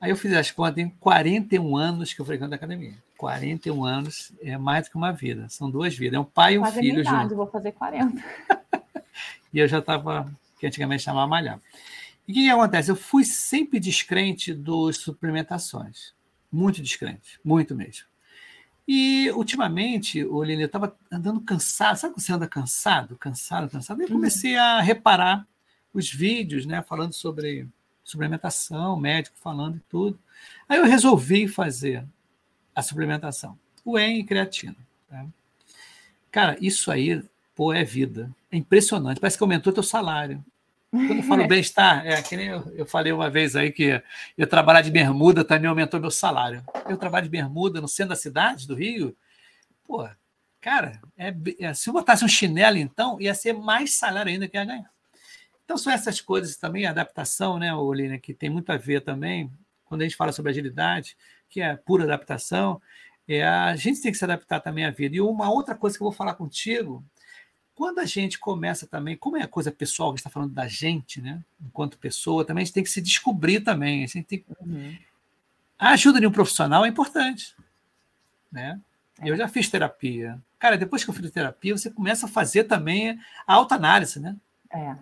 Aí 0.00 0.10
eu 0.10 0.16
fiz 0.16 0.32
as 0.32 0.50
contas, 0.50 0.74
tem 0.74 0.88
41 0.98 1.76
anos 1.76 2.12
que 2.12 2.20
eu 2.20 2.26
frequento 2.26 2.52
a 2.52 2.56
academia. 2.56 2.94
41 3.16 3.84
anos 3.84 4.32
é 4.42 4.58
mais 4.58 4.86
do 4.88 4.90
que 4.90 4.96
uma 4.96 5.12
vida, 5.12 5.48
são 5.48 5.70
duas 5.70 5.96
vidas. 5.96 6.16
É 6.16 6.20
um 6.20 6.24
pai 6.24 6.54
e 6.54 6.58
um 6.58 6.62
Quase 6.62 6.78
a 6.78 6.82
minha 6.82 6.94
filho 6.94 7.02
idade, 7.02 7.22
junto. 7.22 7.36
vou 7.36 7.46
fazer 7.46 7.70
40. 7.70 8.20
E 9.52 9.58
eu 9.58 9.66
já 9.68 9.78
estava, 9.80 10.30
que 10.60 10.66
antigamente 10.66 11.02
chamava 11.02 11.26
malhar. 11.26 11.60
E 12.30 12.32
o 12.32 12.34
que, 12.34 12.42
que 12.44 12.50
acontece? 12.50 12.88
Eu 12.88 12.94
fui 12.94 13.24
sempre 13.24 13.80
descrente 13.80 14.54
dos 14.54 14.98
suplementações. 14.98 16.14
Muito 16.50 16.80
descrente, 16.80 17.40
muito 17.44 17.74
mesmo. 17.74 18.06
E 18.86 19.28
ultimamente, 19.32 20.24
o 20.24 20.40
Lili, 20.40 20.62
eu 20.62 20.66
estava 20.66 20.96
andando 21.10 21.40
cansado. 21.40 21.96
Sabe 21.96 22.14
quando 22.14 22.24
você 22.24 22.32
anda 22.32 22.46
cansado, 22.46 23.16
cansado, 23.16 23.68
cansado? 23.68 24.00
E 24.00 24.04
eu 24.04 24.08
comecei 24.08 24.56
a 24.56 24.80
reparar 24.80 25.44
os 25.92 26.08
vídeos, 26.08 26.66
né, 26.66 26.80
falando 26.82 27.12
sobre 27.14 27.66
suplementação, 28.04 28.96
médico 28.96 29.36
falando 29.36 29.78
e 29.78 29.80
tudo. 29.88 30.16
Aí 30.68 30.78
eu 30.78 30.84
resolvi 30.84 31.48
fazer 31.48 32.06
a 32.72 32.80
suplementação, 32.80 33.58
whey 33.84 34.20
e 34.20 34.24
creatina. 34.24 34.76
Tá? 35.08 35.26
Cara, 36.30 36.56
isso 36.60 36.92
aí, 36.92 37.20
pô, 37.56 37.72
é 37.72 37.82
vida. 37.82 38.30
É 38.52 38.56
impressionante. 38.56 39.20
Parece 39.20 39.36
que 39.36 39.42
aumentou 39.42 39.72
teu 39.72 39.82
salário. 39.82 40.44
Quando 40.90 41.16
eu 41.16 41.22
falo 41.22 41.46
bem-estar, 41.48 42.06
é 42.06 42.20
que 42.20 42.36
nem 42.36 42.48
eu, 42.48 42.72
eu, 42.74 42.86
falei 42.86 43.12
uma 43.12 43.30
vez 43.30 43.54
aí 43.54 43.70
que 43.70 44.02
eu 44.36 44.46
trabalhar 44.46 44.82
de 44.82 44.90
bermuda 44.90 45.44
também 45.44 45.68
aumentou 45.68 46.00
meu 46.00 46.10
salário. 46.10 46.64
Eu 46.88 46.96
trabalho 46.96 47.24
de 47.24 47.30
bermuda 47.30 47.80
no 47.80 47.88
centro 47.88 48.10
da 48.10 48.16
cidade, 48.16 48.66
do 48.66 48.74
Rio. 48.74 49.16
Pô, 49.84 50.08
cara, 50.60 51.00
é, 51.16 51.34
é, 51.60 51.74
se 51.74 51.88
eu 51.88 51.94
botasse 51.94 52.24
um 52.24 52.28
chinelo, 52.28 52.76
então, 52.76 53.20
ia 53.20 53.34
ser 53.34 53.52
mais 53.52 53.98
salário 53.98 54.32
ainda 54.32 54.48
que 54.48 54.56
ia 54.56 54.64
ganhar. 54.64 54.90
Então, 55.64 55.78
são 55.78 55.92
essas 55.92 56.20
coisas 56.20 56.56
também, 56.56 56.86
adaptação, 56.86 57.58
né, 57.58 57.72
Olina, 57.72 58.18
que 58.18 58.34
tem 58.34 58.50
muito 58.50 58.70
a 58.70 58.76
ver 58.76 59.02
também, 59.02 59.50
quando 59.84 60.00
a 60.00 60.04
gente 60.04 60.16
fala 60.16 60.32
sobre 60.32 60.50
agilidade, 60.50 61.16
que 61.48 61.60
é 61.60 61.76
pura 61.76 62.02
adaptação, 62.02 62.82
é, 63.28 63.44
a 63.44 63.76
gente 63.76 64.02
tem 64.02 64.10
que 64.10 64.18
se 64.18 64.24
adaptar 64.24 64.58
também 64.58 64.84
à 64.84 64.90
vida. 64.90 65.14
E 65.14 65.20
uma 65.20 65.48
outra 65.48 65.76
coisa 65.76 65.96
que 65.96 66.02
eu 66.02 66.06
vou 66.06 66.12
falar 66.12 66.34
contigo, 66.34 67.04
quando 67.80 67.98
a 67.98 68.04
gente 68.04 68.38
começa 68.38 68.86
também, 68.86 69.16
como 69.16 69.38
é 69.38 69.42
a 69.42 69.48
coisa 69.48 69.72
pessoal, 69.72 70.10
a 70.10 70.12
gente 70.12 70.18
está 70.18 70.28
falando 70.28 70.52
da 70.52 70.68
gente, 70.68 71.18
né, 71.18 71.42
enquanto 71.64 71.96
pessoa, 71.96 72.44
também 72.44 72.60
a 72.60 72.64
gente 72.66 72.74
tem 72.74 72.84
que 72.84 72.90
se 72.90 73.00
descobrir 73.00 73.60
também. 73.60 74.04
A, 74.04 74.06
gente 74.06 74.26
tem... 74.26 74.44
Uhum. 74.60 74.94
a 75.78 75.92
ajuda 75.92 76.20
de 76.20 76.26
um 76.26 76.30
profissional 76.30 76.84
é 76.84 76.88
importante, 76.90 77.56
né? 78.52 78.78
Eu 79.24 79.34
já 79.34 79.48
fiz 79.48 79.70
terapia. 79.70 80.38
Cara, 80.58 80.76
depois 80.76 81.02
que 81.02 81.08
eu 81.08 81.14
fiz 81.14 81.30
terapia, 81.30 81.74
você 81.74 81.90
começa 81.90 82.26
a 82.26 82.28
fazer 82.28 82.64
também 82.64 83.18
a 83.46 83.54
autoanálise, 83.54 84.20
né? 84.20 84.36
É. 84.70 84.94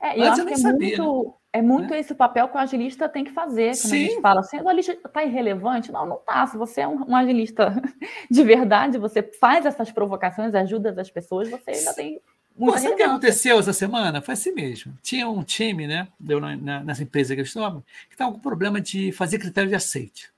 É, 0.00 0.18
eu 0.18 0.32
acho 0.32 0.40
eu 0.40 0.46
que 0.46 0.54
é 0.54 0.56
sabia, 0.56 0.98
muito, 1.00 1.26
né? 1.26 1.32
É 1.56 1.62
muito 1.62 1.94
é. 1.94 2.00
esse 2.00 2.14
papel 2.14 2.48
que 2.48 2.56
o 2.56 2.60
agilista 2.60 3.08
tem 3.08 3.24
que 3.24 3.32
fazer. 3.32 3.70
Quando 3.70 3.90
Sim. 3.90 4.04
a 4.04 4.08
gente 4.08 4.20
fala 4.20 4.40
assim, 4.40 4.60
o 4.60 4.68
agilista 4.68 4.92
está 4.92 5.24
irrelevante. 5.24 5.90
Não, 5.90 6.04
não 6.04 6.16
está. 6.16 6.46
Se 6.46 6.56
você 6.58 6.82
é 6.82 6.88
um, 6.88 7.10
um, 7.10 7.16
agilista 7.16 7.74
de 8.30 8.44
verdade, 8.44 8.98
você 8.98 9.22
faz 9.22 9.64
essas 9.64 9.90
provocações, 9.90 10.54
ajuda 10.54 10.94
as 11.00 11.10
pessoas, 11.10 11.48
você 11.48 11.70
ainda 11.70 11.94
tem 11.94 12.20
muita 12.54 12.78
Sabe 12.78 12.92
o 12.92 12.96
que 12.96 13.02
aconteceu 13.02 13.58
essa 13.58 13.72
semana? 13.72 14.20
Foi 14.20 14.34
assim 14.34 14.52
mesmo. 14.52 14.92
Tinha 15.02 15.28
um 15.28 15.42
time, 15.42 15.86
né, 15.86 16.08
na, 16.20 16.84
nessa 16.84 17.02
empresa 17.02 17.34
que 17.34 17.40
eu 17.40 17.44
estou, 17.44 17.82
que 18.08 18.14
estava 18.14 18.32
com 18.32 18.38
problema 18.38 18.78
de 18.78 19.10
fazer 19.12 19.38
critério 19.38 19.70
de 19.70 19.76
aceite. 19.76 20.30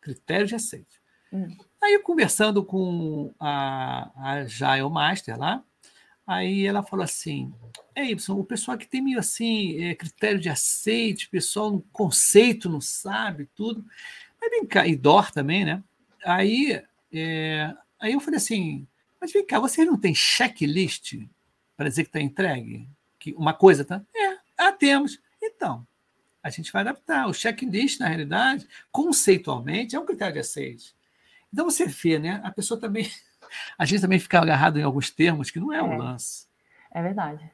Critério 0.00 0.46
de 0.46 0.54
aceite. 0.54 1.00
Hum. 1.32 1.56
Aí, 1.80 1.98
conversando 2.00 2.62
com 2.62 3.32
a, 3.40 4.10
a 4.16 4.44
Jael 4.44 4.90
Master 4.90 5.38
lá, 5.38 5.62
aí 6.28 6.66
ela 6.66 6.82
falou 6.82 7.02
assim: 7.02 7.52
é, 7.94 8.04
Y, 8.04 8.38
o 8.38 8.44
pessoal 8.44 8.76
que 8.76 8.86
tem 8.86 9.02
meio 9.02 9.18
assim, 9.18 9.82
é, 9.82 9.94
critério 9.94 10.38
de 10.38 10.50
aceite, 10.50 11.28
pessoal 11.28 11.72
no 11.72 11.80
conceito 11.90 12.68
não 12.68 12.80
sabe 12.80 13.48
tudo. 13.56 13.84
Mas 14.40 14.50
vem 14.50 14.66
cá, 14.66 14.86
e 14.86 14.94
DOR 14.94 15.32
também, 15.32 15.64
né? 15.64 15.82
Aí, 16.24 16.80
é, 17.12 17.74
aí 17.98 18.12
eu 18.12 18.20
falei 18.20 18.36
assim, 18.36 18.86
mas 19.20 19.32
vem 19.32 19.44
cá, 19.44 19.58
vocês 19.58 19.86
não 19.86 19.98
têm 19.98 20.14
checklist 20.14 21.14
para 21.76 21.88
dizer 21.88 22.04
que 22.04 22.10
está 22.10 22.20
entregue? 22.20 22.88
Que 23.18 23.32
uma 23.32 23.54
coisa, 23.54 23.84
tá? 23.84 24.04
É, 24.14 24.38
ah, 24.58 24.72
temos. 24.72 25.18
Então, 25.42 25.86
a 26.42 26.50
gente 26.50 26.70
vai 26.70 26.82
adaptar. 26.82 27.26
O 27.26 27.34
checklist, 27.34 27.98
na 27.98 28.08
realidade, 28.08 28.66
conceitualmente, 28.92 29.96
é 29.96 29.98
um 29.98 30.06
critério 30.06 30.34
de 30.34 30.40
aceite. 30.40 30.94
Então 31.52 31.64
você 31.64 31.86
vê, 31.86 32.18
né? 32.18 32.40
A 32.44 32.50
pessoa 32.50 32.78
também. 32.78 33.10
A 33.78 33.84
gente 33.84 34.00
também 34.00 34.18
fica 34.18 34.40
agarrado 34.40 34.78
em 34.78 34.82
alguns 34.82 35.10
termos 35.10 35.50
que 35.50 35.60
não 35.60 35.72
é, 35.72 35.78
é. 35.78 35.82
o 35.82 35.96
lance. 35.96 36.46
É 36.90 37.02
verdade. 37.02 37.50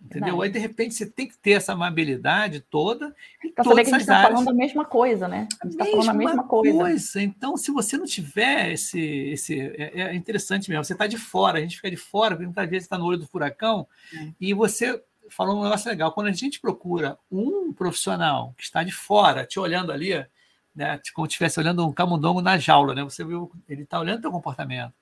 Entendeu? 0.00 0.40
Aí, 0.40 0.50
de 0.50 0.58
repente, 0.58 0.94
você 0.94 1.06
tem 1.06 1.26
que 1.26 1.36
ter 1.36 1.52
essa 1.52 1.72
amabilidade 1.72 2.60
toda. 2.60 3.14
Para 3.54 3.64
saber 3.64 3.84
que 3.84 3.90
a 3.90 3.92
gente 3.92 4.00
está 4.02 4.22
falando 4.22 4.50
a 4.50 4.54
mesma 4.54 4.84
coisa, 4.84 5.26
né? 5.26 5.48
A 5.60 5.66
gente 5.66 5.72
está 5.72 5.84
falando 5.86 6.10
a 6.10 6.14
mesma 6.14 6.44
coisa. 6.44 6.78
coisa. 6.78 7.22
Então, 7.22 7.56
se 7.56 7.70
você 7.72 7.96
não 7.96 8.04
tiver 8.04 8.72
esse. 8.72 9.00
esse 9.00 9.58
é, 9.58 10.02
é 10.02 10.14
interessante 10.14 10.68
mesmo. 10.68 10.84
Você 10.84 10.92
está 10.92 11.06
de 11.06 11.16
fora, 11.16 11.58
a 11.58 11.60
gente 11.60 11.76
fica 11.76 11.90
de 11.90 11.96
fora, 11.96 12.34
porque 12.34 12.44
muitas 12.44 12.68
vezes 12.68 12.84
está 12.84 12.96
no 12.98 13.06
olho 13.06 13.18
do 13.18 13.26
furacão, 13.26 13.88
é. 14.14 14.28
e 14.40 14.54
você 14.54 15.02
falou 15.28 15.58
um 15.58 15.64
negócio 15.64 15.90
legal. 15.90 16.12
Quando 16.12 16.28
a 16.28 16.32
gente 16.32 16.60
procura 16.60 17.18
um 17.30 17.72
profissional 17.72 18.54
que 18.56 18.62
está 18.62 18.84
de 18.84 18.92
fora, 18.92 19.44
te 19.44 19.58
olhando 19.58 19.90
ali, 19.90 20.12
né, 20.74 21.00
como 21.14 21.26
se 21.26 21.32
estivesse 21.32 21.58
olhando 21.58 21.86
um 21.86 21.92
camundongo 21.92 22.40
na 22.40 22.58
jaula, 22.58 22.94
né? 22.94 23.02
Você 23.02 23.24
viu, 23.24 23.50
ele 23.68 23.82
está 23.82 23.98
olhando 23.98 24.18
o 24.18 24.22
teu 24.22 24.30
comportamento 24.30 24.94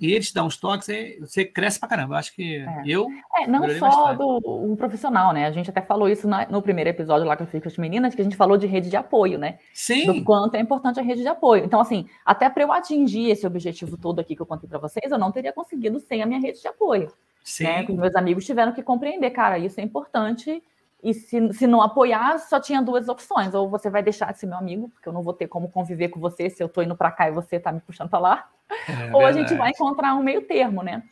e 0.00 0.12
ele 0.12 0.24
te 0.24 0.34
dá 0.34 0.42
uns 0.42 0.56
toques, 0.56 0.88
você 1.20 1.44
cresce 1.44 1.78
pra 1.78 1.88
caramba. 1.88 2.14
Eu 2.14 2.18
acho 2.18 2.34
que 2.34 2.56
é. 2.56 2.82
eu. 2.84 3.06
É, 3.36 3.46
não 3.46 3.68
só 3.78 4.12
do 4.12 4.40
um 4.44 4.74
profissional, 4.74 5.32
né? 5.32 5.46
A 5.46 5.52
gente 5.52 5.70
até 5.70 5.80
falou 5.80 6.08
isso 6.08 6.26
na, 6.26 6.46
no 6.46 6.60
primeiro 6.60 6.90
episódio 6.90 7.26
lá 7.26 7.36
que 7.36 7.44
eu 7.44 7.46
fiz 7.46 7.62
com 7.62 7.68
as 7.68 7.78
meninas, 7.78 8.14
que 8.14 8.20
a 8.20 8.24
gente 8.24 8.36
falou 8.36 8.56
de 8.56 8.66
rede 8.66 8.90
de 8.90 8.96
apoio, 8.96 9.38
né? 9.38 9.58
Sim. 9.72 10.06
Do 10.06 10.24
quanto 10.24 10.56
é 10.56 10.60
importante 10.60 10.98
a 10.98 11.02
rede 11.02 11.22
de 11.22 11.28
apoio. 11.28 11.64
Então, 11.64 11.80
assim, 11.80 12.08
até 12.24 12.50
para 12.50 12.64
eu 12.64 12.72
atingir 12.72 13.30
esse 13.30 13.46
objetivo 13.46 13.96
todo 13.96 14.18
aqui 14.18 14.34
que 14.34 14.42
eu 14.42 14.46
contei 14.46 14.68
para 14.68 14.78
vocês, 14.78 15.10
eu 15.10 15.18
não 15.18 15.30
teria 15.30 15.52
conseguido 15.52 16.00
sem 16.00 16.22
a 16.22 16.26
minha 16.26 16.40
rede 16.40 16.60
de 16.60 16.66
apoio. 16.68 17.12
Sim. 17.44 17.64
Né? 17.64 17.86
Os 17.88 17.94
meus 17.94 18.16
amigos 18.16 18.44
tiveram 18.44 18.72
que 18.72 18.82
compreender, 18.82 19.30
cara, 19.30 19.58
isso 19.58 19.78
é 19.78 19.82
importante. 19.84 20.60
E 21.04 21.14
se, 21.14 21.52
se 21.52 21.66
não 21.66 21.82
apoiar, 21.82 22.38
só 22.38 22.58
tinha 22.58 22.82
duas 22.82 23.08
opções. 23.08 23.54
Ou 23.54 23.68
você 23.68 23.88
vai 23.88 24.02
deixar 24.02 24.32
de 24.32 24.40
ser 24.40 24.46
meu 24.46 24.58
amigo, 24.58 24.88
porque 24.88 25.08
eu 25.08 25.12
não 25.12 25.22
vou 25.22 25.34
ter 25.34 25.46
como 25.46 25.70
conviver 25.70 26.08
com 26.08 26.18
você 26.18 26.50
se 26.50 26.62
eu 26.62 26.68
tô 26.68 26.82
indo 26.82 26.96
para 26.96 27.12
cá 27.12 27.28
e 27.28 27.32
você 27.32 27.60
tá 27.60 27.70
me 27.70 27.80
puxando 27.80 28.08
para 28.08 28.18
lá. 28.18 28.50
É, 28.70 29.14
ou 29.14 29.24
a 29.24 29.32
gente 29.32 29.54
vai 29.54 29.70
encontrar 29.70 30.14
um 30.14 30.22
meio 30.22 30.42
termo, 30.42 30.82
né? 30.82 31.02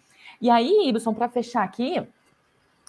E 0.40 0.50
aí, 0.50 0.88
Ibson, 0.88 1.14
para 1.14 1.28
fechar 1.28 1.62
aqui, 1.62 2.02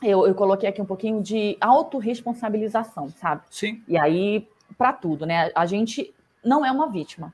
eu, 0.01 0.27
eu 0.27 0.35
coloquei 0.35 0.67
aqui 0.67 0.81
um 0.81 0.85
pouquinho 0.85 1.21
de 1.21 1.57
autorresponsabilização, 1.61 3.09
sabe? 3.09 3.43
Sim. 3.49 3.83
E 3.87 3.97
aí, 3.97 4.47
para 4.77 4.91
tudo, 4.91 5.25
né? 5.25 5.51
A 5.55 5.65
gente 5.65 6.13
não 6.43 6.65
é 6.65 6.71
uma 6.71 6.87
vítima 6.87 7.33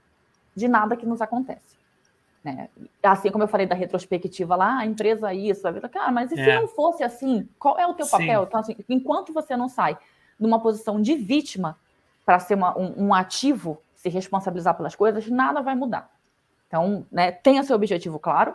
de 0.55 0.67
nada 0.67 0.95
que 0.95 1.05
nos 1.05 1.21
acontece. 1.21 1.77
Né? 2.43 2.69
Assim 3.03 3.31
como 3.31 3.43
eu 3.43 3.47
falei 3.47 3.65
da 3.65 3.75
retrospectiva 3.75 4.55
lá, 4.55 4.79
a 4.79 4.85
empresa 4.85 5.33
isso, 5.33 5.67
a 5.67 5.71
vida, 5.71 5.89
cara, 5.89 6.11
mas 6.11 6.31
e 6.31 6.35
se 6.35 6.41
é. 6.41 6.59
não 6.59 6.67
fosse 6.67 7.03
assim, 7.03 7.47
qual 7.57 7.77
é 7.77 7.85
o 7.85 7.93
teu 7.93 8.07
papel? 8.07 8.43
Então, 8.43 8.59
assim, 8.59 8.75
enquanto 8.87 9.33
você 9.33 9.57
não 9.57 9.67
sai 9.67 9.97
numa 10.39 10.59
posição 10.59 11.01
de 11.01 11.15
vítima 11.15 11.77
para 12.25 12.39
ser 12.39 12.55
uma, 12.55 12.77
um, 12.77 13.07
um, 13.07 13.13
ativo, 13.13 13.81
se 13.93 14.07
responsabilizar 14.07 14.75
pelas 14.75 14.95
coisas, 14.95 15.27
nada 15.27 15.61
vai 15.61 15.75
mudar. 15.75 16.09
Então, 16.69 17.05
né, 17.12 17.32
tenha 17.32 17.63
seu 17.63 17.75
objetivo 17.75 18.19
claro, 18.19 18.53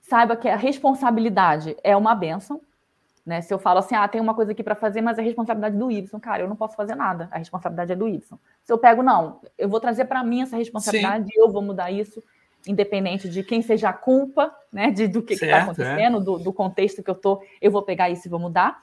saiba 0.00 0.36
que 0.36 0.48
a 0.48 0.56
responsabilidade 0.56 1.76
é 1.82 1.96
uma 1.96 2.12
benção. 2.12 2.60
Né? 3.24 3.40
Se 3.40 3.54
eu 3.54 3.58
falo 3.58 3.78
assim, 3.78 3.94
ah, 3.94 4.06
tem 4.08 4.20
uma 4.20 4.34
coisa 4.34 4.50
aqui 4.50 4.64
para 4.64 4.74
fazer, 4.74 5.00
mas 5.00 5.16
é 5.16 5.22
responsabilidade 5.22 5.78
do 5.78 5.90
Y, 5.90 6.20
cara, 6.20 6.42
eu 6.42 6.48
não 6.48 6.56
posso 6.56 6.74
fazer 6.74 6.96
nada, 6.96 7.28
a 7.30 7.38
responsabilidade 7.38 7.92
é 7.92 7.96
do 7.96 8.08
Y. 8.08 8.20
Se 8.64 8.72
eu 8.72 8.76
pego, 8.76 9.00
não, 9.00 9.40
eu 9.56 9.68
vou 9.68 9.78
trazer 9.78 10.06
para 10.06 10.24
mim 10.24 10.42
essa 10.42 10.56
responsabilidade, 10.56 11.26
Sim. 11.26 11.40
eu 11.40 11.50
vou 11.50 11.62
mudar 11.62 11.92
isso 11.92 12.20
independente 12.66 13.28
de 13.28 13.42
quem 13.42 13.62
seja 13.62 13.88
a 13.88 13.92
culpa, 13.92 14.54
né, 14.72 14.90
de, 14.90 15.08
do 15.08 15.22
que 15.22 15.34
está 15.34 15.62
acontecendo, 15.62 16.18
é. 16.18 16.20
do, 16.20 16.38
do, 16.38 16.52
contexto 16.52 17.02
que 17.02 17.10
eu 17.10 17.14
tô, 17.14 17.42
eu 17.60 17.70
vou 17.70 17.82
pegar 17.82 18.10
isso 18.10 18.26
e 18.26 18.30
vou 18.30 18.38
mudar. 18.38 18.82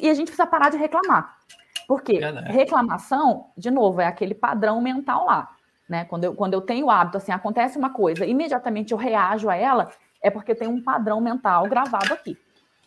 E 0.00 0.08
a 0.08 0.14
gente 0.14 0.26
precisa 0.26 0.46
parar 0.46 0.70
de 0.70 0.76
reclamar. 0.76 1.38
Porque 1.86 2.18
reclamação, 2.46 3.46
de 3.56 3.70
novo, 3.70 4.00
é 4.00 4.06
aquele 4.06 4.34
padrão 4.34 4.80
mental 4.80 5.24
lá. 5.24 5.56
Né? 5.88 6.04
Quando, 6.04 6.24
eu, 6.24 6.34
quando 6.34 6.54
eu 6.54 6.60
tenho 6.60 6.86
o 6.86 6.90
hábito, 6.90 7.16
assim, 7.16 7.32
acontece 7.32 7.78
uma 7.78 7.90
coisa, 7.90 8.26
imediatamente 8.26 8.92
eu 8.92 8.98
reajo 8.98 9.48
a 9.48 9.56
ela, 9.56 9.90
é 10.20 10.30
porque 10.30 10.54
tem 10.54 10.68
um 10.68 10.82
padrão 10.82 11.20
mental 11.20 11.66
gravado 11.66 12.12
aqui. 12.12 12.36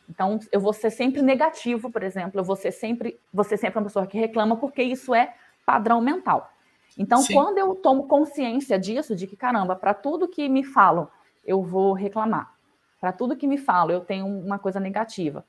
Então, 0.09 0.39
eu 0.51 0.59
vou 0.59 0.73
ser 0.73 0.89
sempre 0.89 1.21
negativo, 1.21 1.89
por 1.89 2.03
exemplo, 2.03 2.39
eu 2.39 2.43
vou 2.43 2.55
ser 2.55 2.71
sempre, 2.71 3.17
vou 3.33 3.45
ser 3.45 3.57
sempre 3.57 3.79
uma 3.79 3.85
pessoa 3.85 4.05
que 4.05 4.19
reclama, 4.19 4.57
porque 4.57 4.83
isso 4.83 5.15
é 5.15 5.33
padrão 5.65 6.01
mental. 6.01 6.51
Então, 6.97 7.19
Sim. 7.19 7.33
quando 7.33 7.57
eu 7.57 7.73
tomo 7.75 8.03
consciência 8.07 8.77
disso, 8.77 9.15
de 9.15 9.25
que, 9.25 9.37
caramba, 9.37 9.75
para 9.75 9.93
tudo 9.93 10.27
que 10.27 10.49
me 10.49 10.63
falam, 10.63 11.07
eu 11.45 11.63
vou 11.63 11.93
reclamar. 11.93 12.53
Para 12.99 13.11
tudo 13.11 13.35
que 13.35 13.47
me 13.47 13.57
falam, 13.57 13.95
eu 13.95 14.01
tenho 14.01 14.27
uma 14.27 14.59
coisa 14.59 14.79
negativa. 14.79 15.45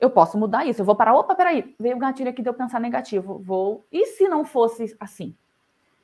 Eu 0.00 0.10
posso 0.10 0.36
mudar 0.36 0.66
isso. 0.66 0.80
Eu 0.80 0.84
vou 0.84 0.96
parar, 0.96 1.14
opa, 1.14 1.34
peraí, 1.34 1.74
veio 1.78 1.96
o 1.96 1.98
gatilho 1.98 2.30
aqui 2.30 2.42
de 2.42 2.48
eu 2.48 2.54
pensar 2.54 2.80
negativo. 2.80 3.38
Vou. 3.38 3.86
E 3.92 4.06
se 4.06 4.28
não 4.28 4.44
fosse 4.44 4.96
assim? 4.98 5.34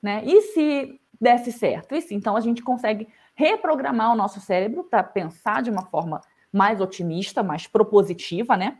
Né? 0.03 0.23
E 0.25 0.41
se 0.43 1.01
desse 1.21 1.53
certo? 1.53 1.95
E 1.95 2.01
se? 2.01 2.15
Então, 2.15 2.37
a 2.37 2.41
gente 2.41 2.63
consegue 2.63 3.09
reprogramar 3.35 4.13
o 4.13 4.17
nosso 4.17 4.41
cérebro 4.41 4.85
para 4.85 5.03
pensar 5.03 5.63
de 5.63 5.71
uma 5.71 5.87
forma 5.87 6.21
mais 6.53 6.81
otimista, 6.81 7.43
mais 7.43 7.67
propositiva, 7.67 8.57
né? 8.57 8.79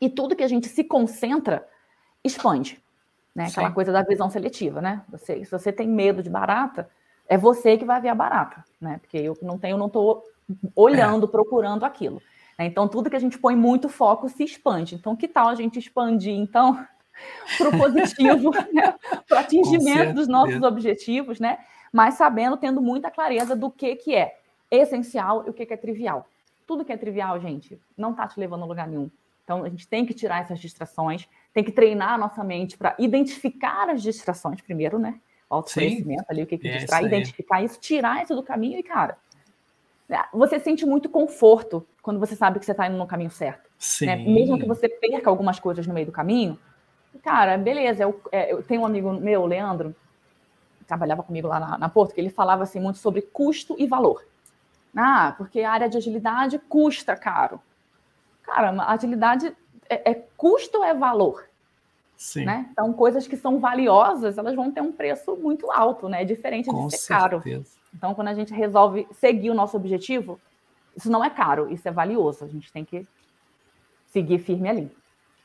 E 0.00 0.08
tudo 0.08 0.36
que 0.36 0.44
a 0.44 0.48
gente 0.48 0.68
se 0.68 0.84
concentra 0.84 1.66
expande 2.22 2.82
né? 3.34 3.46
Aquela 3.46 3.68
Sim. 3.68 3.74
coisa 3.74 3.92
da 3.92 4.02
visão 4.02 4.30
seletiva, 4.30 4.80
né? 4.80 5.02
Você, 5.08 5.44
se 5.44 5.50
você 5.50 5.72
tem 5.72 5.88
medo 5.88 6.22
de 6.22 6.30
barata, 6.30 6.88
é 7.28 7.36
você 7.36 7.76
que 7.76 7.84
vai 7.84 8.00
ver 8.00 8.10
a 8.10 8.14
barata, 8.14 8.64
né? 8.80 8.98
Porque 8.98 9.18
eu 9.18 9.34
que 9.34 9.44
não 9.44 9.58
tenho, 9.58 9.76
não 9.76 9.88
estou 9.88 10.22
olhando, 10.76 11.26
é. 11.26 11.28
procurando 11.28 11.84
aquilo. 11.84 12.22
Né? 12.56 12.66
Então, 12.66 12.86
tudo 12.86 13.10
que 13.10 13.16
a 13.16 13.20
gente 13.20 13.38
põe 13.38 13.56
muito 13.56 13.88
foco 13.88 14.28
se 14.28 14.44
expande. 14.44 14.94
Então, 14.94 15.16
que 15.16 15.26
tal 15.26 15.48
a 15.48 15.54
gente 15.54 15.78
expandir, 15.78 16.34
então, 16.34 16.86
para 17.58 17.68
o 17.68 17.78
positivo, 17.78 18.50
né? 18.72 18.94
para 19.28 19.36
o 19.36 19.40
atingimento 19.40 20.14
dos 20.14 20.28
nossos 20.28 20.62
objetivos, 20.62 21.40
né? 21.40 21.58
Mas 21.92 22.14
sabendo, 22.14 22.56
tendo 22.56 22.80
muita 22.80 23.10
clareza 23.10 23.54
do 23.54 23.70
que, 23.70 23.96
que 23.96 24.14
é 24.14 24.36
essencial 24.70 25.44
e 25.46 25.50
o 25.50 25.52
que, 25.52 25.64
que 25.64 25.74
é 25.74 25.76
trivial. 25.76 26.28
Tudo 26.66 26.84
que 26.84 26.92
é 26.92 26.96
trivial, 26.96 27.38
gente, 27.40 27.78
não 27.96 28.10
está 28.10 28.26
te 28.26 28.38
levando 28.40 28.62
a 28.62 28.66
lugar 28.66 28.88
nenhum. 28.88 29.10
Então, 29.44 29.62
a 29.62 29.68
gente 29.68 29.86
tem 29.86 30.06
que 30.06 30.14
tirar 30.14 30.42
essas 30.42 30.58
distrações, 30.58 31.28
tem 31.52 31.62
que 31.62 31.70
treinar 31.70 32.14
a 32.14 32.18
nossa 32.18 32.42
mente 32.42 32.76
para 32.78 32.94
identificar 32.98 33.90
as 33.90 34.02
distrações 34.02 34.60
primeiro, 34.60 34.98
né? 34.98 35.20
O 35.48 35.56
autoconhecimento 35.56 36.24
ali, 36.28 36.42
o 36.42 36.46
que, 36.46 36.56
que 36.56 36.66
É, 36.66 36.78
distrai, 36.78 37.04
identificar 37.04 37.62
isso, 37.62 37.78
tirar 37.78 38.22
isso 38.22 38.34
do 38.34 38.42
caminho 38.42 38.78
e, 38.78 38.82
cara, 38.82 39.18
né, 40.08 40.24
você 40.32 40.58
sente 40.58 40.86
muito 40.86 41.08
conforto 41.08 41.86
quando 42.02 42.18
você 42.18 42.34
sabe 42.34 42.58
que 42.58 42.64
você 42.64 42.72
está 42.72 42.86
indo 42.86 42.96
no 42.96 43.06
caminho 43.06 43.30
certo. 43.30 43.70
Sim. 43.78 44.06
né? 44.06 44.16
Mesmo 44.16 44.58
que 44.58 44.66
você 44.66 44.88
perca 44.88 45.28
algumas 45.28 45.60
coisas 45.60 45.86
no 45.86 45.92
meio 45.92 46.06
do 46.06 46.12
caminho, 46.12 46.58
cara, 47.22 47.56
beleza. 47.56 48.02
Eu, 48.02 48.20
é, 48.30 48.52
eu 48.52 48.62
tenho 48.62 48.82
um 48.82 48.86
amigo 48.86 49.12
meu, 49.12 49.46
Leandro, 49.46 49.94
que 50.78 50.84
trabalhava 50.84 51.22
comigo 51.22 51.48
lá 51.48 51.60
na, 51.60 51.78
na 51.78 51.88
Porto, 51.88 52.14
que 52.14 52.20
ele 52.20 52.30
falava 52.30 52.62
assim 52.62 52.80
muito 52.80 52.98
sobre 52.98 53.22
custo 53.22 53.74
e 53.78 53.86
valor. 53.86 54.24
Ah, 54.96 55.34
porque 55.36 55.60
a 55.60 55.72
área 55.72 55.88
de 55.88 55.96
agilidade 55.96 56.58
custa 56.58 57.16
caro. 57.16 57.60
Cara, 58.42 58.70
agilidade 58.86 59.54
é, 59.88 60.12
é 60.12 60.14
custo 60.36 60.84
é 60.84 60.94
valor? 60.94 61.48
Sim. 62.16 62.44
Né? 62.44 62.68
Então, 62.70 62.92
coisas 62.92 63.26
que 63.26 63.36
são 63.36 63.58
valiosas, 63.58 64.38
elas 64.38 64.54
vão 64.54 64.70
ter 64.70 64.80
um 64.80 64.92
preço 64.92 65.36
muito 65.36 65.70
alto, 65.70 66.08
né? 66.08 66.22
É 66.22 66.24
diferente 66.24 66.70
Com 66.70 66.86
de 66.86 66.96
ser 66.96 67.08
caro. 67.08 67.42
certeza. 67.42 67.72
Então, 67.92 68.14
quando 68.14 68.28
a 68.28 68.34
gente 68.34 68.52
resolve 68.52 69.06
seguir 69.12 69.50
o 69.50 69.54
nosso 69.54 69.76
objetivo, 69.76 70.40
isso 70.96 71.10
não 71.10 71.24
é 71.24 71.30
caro, 71.30 71.72
isso 71.72 71.86
é 71.88 71.90
valioso. 71.90 72.44
A 72.44 72.48
gente 72.48 72.72
tem 72.72 72.84
que 72.84 73.06
seguir 74.06 74.38
firme 74.38 74.68
ali. 74.68 74.96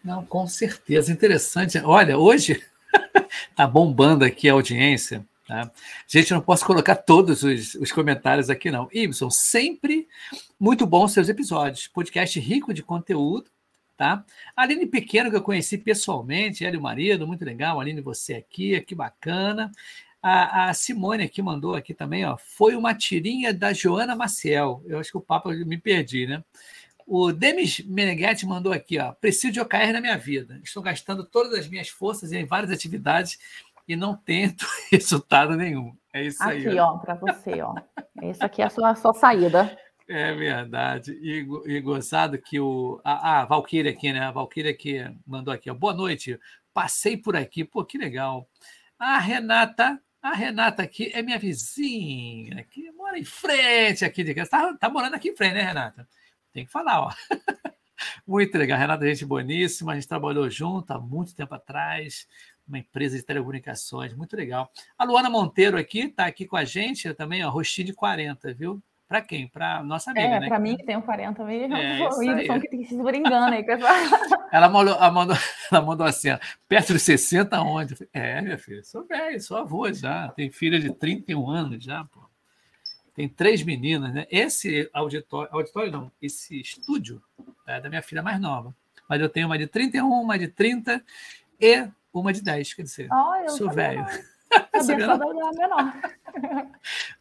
Não, 0.04 0.26
com 0.26 0.48
certeza. 0.48 1.12
Interessante. 1.12 1.78
Olha, 1.80 2.18
hoje 2.18 2.64
tá 3.56 3.68
bombando 3.68 4.24
aqui 4.24 4.50
a 4.50 4.54
audiência. 4.54 5.26
Tá? 5.48 5.70
Gente, 6.08 6.32
não 6.32 6.42
posso 6.42 6.64
colocar 6.66 6.96
todos 6.96 7.44
os, 7.44 7.76
os 7.76 7.92
comentários 7.92 8.50
aqui, 8.50 8.70
não. 8.70 8.88
Ibson, 8.94 9.30
sempre 9.30 10.08
muito 10.60 10.86
bom 10.86 11.08
seus 11.08 11.28
episódios. 11.28 11.88
Podcast 11.88 12.40
rico 12.40 12.74
de 12.74 12.84
conteúdo. 12.84 13.50
Tá? 13.98 14.24
Aline 14.56 14.86
Pequeno, 14.86 15.30
que 15.30 15.36
eu 15.36 15.42
conheci 15.42 15.78
pessoalmente, 15.78 16.64
ela 16.64 16.76
e 16.76 16.78
o 16.78 16.82
marido, 16.82 17.28
muito 17.28 17.44
legal. 17.44 17.82
Aline, 17.82 18.00
você 18.00 18.36
aqui, 18.36 18.80
que 18.82 18.96
bacana. 18.96 19.72
A, 20.22 20.70
a 20.70 20.74
Simone 20.74 21.24
aqui 21.24 21.42
mandou 21.42 21.76
aqui 21.76 21.94
também, 21.94 22.26
ó. 22.26 22.38
Foi 22.38 22.76
uma 22.76 22.94
tirinha 22.94 23.54
da 23.54 23.74
Joana 23.74 24.16
Maciel. 24.16 24.82
Eu 24.86 25.00
acho 25.00 25.12
que 25.12 25.18
o 25.18 25.22
papo 25.22 25.50
me 25.50 25.78
perdi, 25.78 26.28
né? 26.28 26.44
O 27.12 27.32
Demis 27.32 27.80
Meneghetti 27.80 28.46
mandou 28.46 28.72
aqui, 28.72 29.00
ó. 29.00 29.14
Preciso 29.14 29.52
de 29.52 29.60
OKR 29.60 29.92
na 29.92 30.00
minha 30.00 30.16
vida. 30.16 30.62
Estou 30.64 30.84
gastando 30.84 31.26
todas 31.26 31.58
as 31.58 31.68
minhas 31.68 31.90
forças 31.90 32.32
em 32.32 32.46
várias 32.46 32.72
atividades 32.72 33.40
e 33.88 33.96
não 33.96 34.16
tento 34.16 34.64
resultado 34.92 35.56
nenhum. 35.56 35.98
É 36.14 36.24
isso 36.24 36.44
aí. 36.44 36.68
Aqui, 36.68 36.78
ó, 36.78 36.98
para 37.00 37.16
você, 37.16 37.64
ó. 37.64 37.74
Isso 38.22 38.46
aqui 38.46 38.62
é 38.62 38.66
a 38.66 38.70
sua, 38.70 38.92
a 38.92 38.96
sua 38.96 39.16
saída. 39.16 39.76
É 40.08 40.36
verdade. 40.36 41.14
E, 41.14 41.48
e 41.66 41.82
gozado 41.82 42.38
que 42.38 42.60
o. 42.60 43.02
A, 43.04 43.42
a 43.42 43.46
Valkyria 43.46 43.90
aqui, 43.90 44.14
né? 44.14 44.20
A 44.20 44.32
Valkyria 44.32 44.74
que 44.76 45.04
mandou 45.26 45.52
aqui, 45.52 45.72
ó. 45.72 45.74
Boa 45.74 45.96
noite. 45.96 46.40
Passei 46.72 47.18
por 47.18 47.36
aqui. 47.36 47.64
Pô, 47.64 47.84
que 47.84 47.98
legal. 47.98 48.48
A 49.00 49.18
Renata. 49.18 50.00
A 50.22 50.36
Renata 50.36 50.84
aqui 50.84 51.10
é 51.12 51.24
minha 51.24 51.40
vizinha, 51.40 52.64
que 52.70 52.92
mora 52.92 53.18
em 53.18 53.24
frente 53.24 54.06
aqui 54.06 54.24
de 54.24 54.36
casa. 54.36 54.50
Tá, 54.52 54.74
tá 54.78 54.90
morando 54.90 55.16
aqui 55.16 55.30
em 55.30 55.36
frente, 55.36 55.54
né, 55.54 55.62
Renata? 55.64 56.08
Tem 56.54 56.66
que 56.66 56.72
falar, 56.72 57.02
ó. 57.02 57.12
Muito 58.26 58.58
legal. 58.58 58.78
Renata, 58.78 59.06
gente 59.06 59.26
boníssima. 59.26 59.92
A 59.92 59.96
gente 59.96 60.08
trabalhou 60.08 60.50
junto 60.50 60.92
há 60.92 61.00
muito 61.00 61.36
tempo 61.36 61.54
atrás. 61.54 62.28
Uma 62.68 62.80
empresa 62.80 63.18
de 63.18 63.24
telecomunicações. 63.24 64.14
Muito 64.14 64.36
legal. 64.38 64.72
A 64.98 65.04
Luana 65.04 65.30
Monteiro 65.30 65.78
aqui 65.78 66.02
está 66.02 66.26
aqui 66.26 66.46
com 66.46 66.56
a 66.56 66.64
gente 66.64 67.14
também, 67.14 67.44
ó. 67.44 67.50
Rostinho 67.50 67.88
de 67.88 67.94
40, 67.94 68.54
viu? 68.54 68.82
Para 69.08 69.22
quem? 69.22 69.48
Para 69.48 69.84
nossa 69.84 70.12
amiga, 70.12 70.28
É, 70.28 70.40
né? 70.40 70.48
para 70.48 70.60
mim 70.60 70.78
que 70.78 70.86
tenho 70.86 71.02
40 71.02 71.44
mesmo, 71.44 71.76
É, 71.76 72.08
o 72.08 72.20
aí. 72.20 72.60
que 72.62 72.70
tem 72.70 72.82
que 72.84 72.90
se 72.90 72.94
engana 72.96 73.50
aí. 73.56 73.66
Ela 74.52 74.70
mandou, 74.70 74.94
ela, 74.96 75.12
mandou, 75.12 75.36
ela 75.72 75.82
mandou 75.82 76.06
assim, 76.06 76.30
ó, 76.30 76.38
perto 76.68 76.94
dos 76.94 77.02
60 77.02 77.60
onde? 77.62 77.96
Falei, 77.96 78.10
É, 78.14 78.40
minha 78.42 78.58
filha, 78.60 78.84
sou 78.84 79.04
velho, 79.06 79.42
sou 79.42 79.58
avô 79.58 79.92
já, 79.92 80.28
tem 80.30 80.52
filha 80.52 80.80
de 80.80 80.94
31 80.94 81.50
anos 81.50 81.84
já, 81.84 82.04
pô. 82.06 82.29
Tem 83.20 83.28
três 83.28 83.62
meninas, 83.64 84.14
né? 84.14 84.26
Esse 84.32 84.90
auditório, 84.94 85.54
auditório 85.54 85.92
não, 85.92 86.10
esse 86.22 86.62
estúdio 86.62 87.22
é 87.68 87.82
da 87.82 87.90
minha 87.90 88.02
filha 88.02 88.24
mais 88.24 88.40
nova. 88.40 88.74
Mas 89.10 89.20
eu 89.20 89.28
tenho 89.28 89.46
uma 89.46 89.58
de 89.58 89.68
31, 89.68 90.08
uma 90.10 90.40
de 90.40 90.48
30 90.48 91.04
e 91.60 91.86
uma 92.14 92.32
de 92.32 92.42
10, 92.42 92.76
quer 92.76 92.84
dizer, 92.84 93.10
eu 93.44 93.50
sou 93.50 93.70
velho. 93.70 94.06
Sabia 94.82 95.06
da 95.06 95.18
menor. 95.18 95.94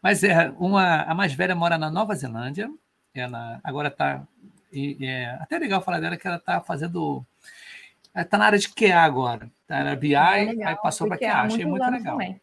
Mas 0.00 0.22
é, 0.22 0.54
uma, 0.56 1.02
a 1.02 1.12
mais 1.16 1.32
velha 1.32 1.56
mora 1.56 1.76
na 1.76 1.90
Nova 1.90 2.14
Zelândia. 2.14 2.70
Ela 3.12 3.60
agora 3.64 3.88
está. 3.88 4.24
É 4.72 5.36
até 5.40 5.58
legal 5.58 5.82
falar 5.82 5.98
dela 5.98 6.16
que 6.16 6.28
ela 6.28 6.36
está 6.36 6.60
fazendo. 6.60 7.26
Ela 8.14 8.22
está 8.22 8.38
na 8.38 8.46
área 8.46 8.58
de 8.60 8.68
QA 8.68 9.00
agora. 9.00 9.50
Tá 9.66 9.82
na 9.82 9.96
BI, 9.96 10.14
É 10.14 10.44
legal, 10.44 10.68
aí 10.68 10.76
passou 10.76 11.08
para 11.08 11.18
QA. 11.18 11.42
Achei 11.42 11.66
muito 11.66 11.90
legal. 11.90 12.12
também. 12.12 12.40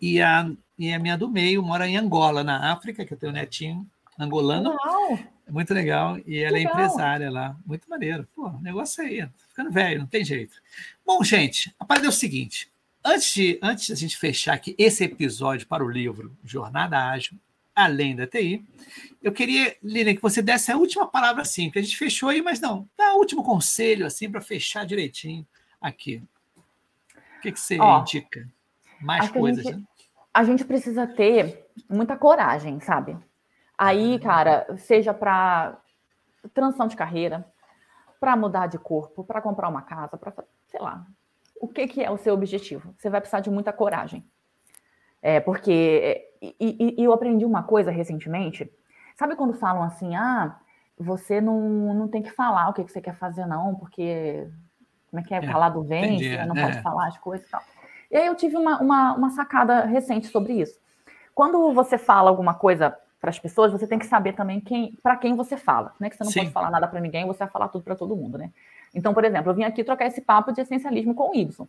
E 0.00 0.22
a, 0.22 0.48
e 0.80 0.92
a 0.94 0.98
minha 0.98 1.16
do 1.16 1.28
meio 1.28 1.62
mora 1.62 1.86
em 1.86 1.96
Angola, 1.96 2.42
na 2.42 2.72
África, 2.72 3.04
que 3.04 3.12
eu 3.12 3.18
tenho 3.18 3.30
um 3.32 3.34
netinho 3.34 3.86
angolano. 4.18 4.70
Uau! 4.70 5.18
Muito 5.48 5.74
legal. 5.74 6.16
E 6.26 6.38
ela 6.38 6.56
é 6.56 6.60
Legal. 6.60 6.72
empresária 6.72 7.30
lá. 7.30 7.54
Muito 7.66 7.88
maneiro. 7.90 8.26
Pô, 8.34 8.50
negócio 8.62 9.02
aí. 9.04 9.26
Tô 9.26 9.48
ficando 9.48 9.70
velho, 9.70 9.98
não 10.00 10.06
tem 10.06 10.24
jeito. 10.24 10.54
Bom, 11.04 11.22
gente, 11.22 11.74
a 11.78 11.84
parada 11.84 12.06
é 12.06 12.08
o 12.08 12.12
seguinte. 12.12 12.70
Antes 13.04 13.34
de, 13.34 13.58
antes 13.60 13.86
de 13.86 13.92
a 13.92 13.96
gente 13.96 14.16
fechar 14.16 14.54
aqui 14.54 14.74
esse 14.78 15.04
episódio 15.04 15.66
para 15.66 15.84
o 15.84 15.88
livro 15.90 16.34
Jornada 16.44 16.98
Ágil, 17.10 17.36
além 17.74 18.14
da 18.16 18.26
TI, 18.26 18.64
eu 19.22 19.32
queria, 19.32 19.76
Lilian, 19.82 20.14
que 20.14 20.22
você 20.22 20.40
desse 20.40 20.70
a 20.72 20.76
última 20.76 21.06
palavra 21.06 21.42
assim, 21.42 21.70
que 21.70 21.78
a 21.78 21.82
gente 21.82 21.96
fechou 21.96 22.28
aí, 22.28 22.40
mas 22.40 22.60
não, 22.60 22.88
dá 22.96 23.14
o 23.14 23.18
último 23.18 23.42
conselho 23.42 24.06
assim 24.06 24.30
para 24.30 24.40
fechar 24.40 24.86
direitinho 24.86 25.46
aqui. 25.80 26.22
O 27.38 27.40
que, 27.42 27.52
que 27.52 27.60
você 27.60 27.78
Ó, 27.78 28.00
indica? 28.00 28.48
Mais 29.00 29.28
coisas, 29.30 29.64
gente- 29.64 29.76
né? 29.76 29.82
A 30.32 30.44
gente 30.44 30.64
precisa 30.64 31.06
ter 31.06 31.66
muita 31.88 32.16
coragem, 32.16 32.80
sabe? 32.80 33.16
Aí, 33.76 34.18
cara, 34.18 34.66
seja 34.78 35.12
para 35.12 35.78
transição 36.54 36.86
de 36.86 36.96
carreira, 36.96 37.46
para 38.20 38.36
mudar 38.36 38.66
de 38.66 38.78
corpo, 38.78 39.24
para 39.24 39.40
comprar 39.40 39.68
uma 39.68 39.82
casa, 39.82 40.16
para 40.16 40.32
sei 40.68 40.80
lá, 40.80 41.06
o 41.60 41.66
que, 41.66 41.86
que 41.88 42.02
é 42.02 42.10
o 42.10 42.16
seu 42.18 42.34
objetivo? 42.34 42.94
Você 42.98 43.10
vai 43.10 43.20
precisar 43.20 43.40
de 43.40 43.50
muita 43.50 43.72
coragem. 43.72 44.24
É, 45.22 45.40
porque 45.40 46.30
e, 46.40 46.54
e- 46.60 47.00
e 47.00 47.04
eu 47.04 47.12
aprendi 47.12 47.44
uma 47.44 47.62
coisa 47.62 47.90
recentemente. 47.90 48.70
Sabe 49.16 49.36
quando 49.36 49.52
falam 49.54 49.82
assim, 49.82 50.14
ah, 50.16 50.58
você 50.98 51.40
não, 51.40 51.60
não 51.94 52.08
tem 52.08 52.22
que 52.22 52.30
falar 52.30 52.68
o 52.68 52.72
que, 52.72 52.84
que 52.84 52.92
você 52.92 53.00
quer 53.00 53.14
fazer, 53.14 53.44
não, 53.46 53.74
porque 53.74 54.48
como 55.10 55.20
é 55.20 55.22
que 55.24 55.34
é? 55.34 55.38
É, 55.38 55.46
Calado 55.46 55.82
vence, 55.82 56.24
entendi, 56.24 56.46
não 56.46 56.56
é. 56.56 56.62
pode 56.62 56.80
falar 56.82 57.08
as 57.08 57.18
coisas 57.18 57.46
e 57.46 57.50
tal. 57.50 57.62
E 58.10 58.16
aí 58.16 58.26
eu 58.26 58.34
tive 58.34 58.56
uma, 58.56 58.80
uma, 58.80 59.14
uma 59.14 59.30
sacada 59.30 59.84
recente 59.84 60.26
sobre 60.26 60.54
isso. 60.54 60.78
Quando 61.34 61.72
você 61.72 61.96
fala 61.96 62.28
alguma 62.28 62.54
coisa 62.54 62.96
para 63.20 63.30
as 63.30 63.38
pessoas, 63.38 63.70
você 63.70 63.86
tem 63.86 63.98
que 63.98 64.06
saber 64.06 64.32
também 64.32 64.60
quem, 64.60 64.96
para 65.02 65.16
quem 65.16 65.36
você 65.36 65.56
fala, 65.56 65.92
né? 66.00 66.08
Que 66.10 66.16
você 66.16 66.24
não 66.24 66.30
Sim. 66.30 66.40
pode 66.40 66.52
falar 66.52 66.70
nada 66.70 66.88
para 66.88 67.00
ninguém, 67.00 67.26
você 67.26 67.40
vai 67.40 67.48
falar 67.48 67.68
tudo 67.68 67.84
para 67.84 67.94
todo 67.94 68.16
mundo, 68.16 68.38
né? 68.38 68.50
Então, 68.94 69.14
por 69.14 69.24
exemplo, 69.24 69.50
eu 69.50 69.54
vim 69.54 69.62
aqui 69.62 69.84
trocar 69.84 70.06
esse 70.06 70.20
papo 70.20 70.52
de 70.52 70.60
essencialismo 70.62 71.14
com 71.14 71.30
o 71.30 71.34
Ibson, 71.34 71.68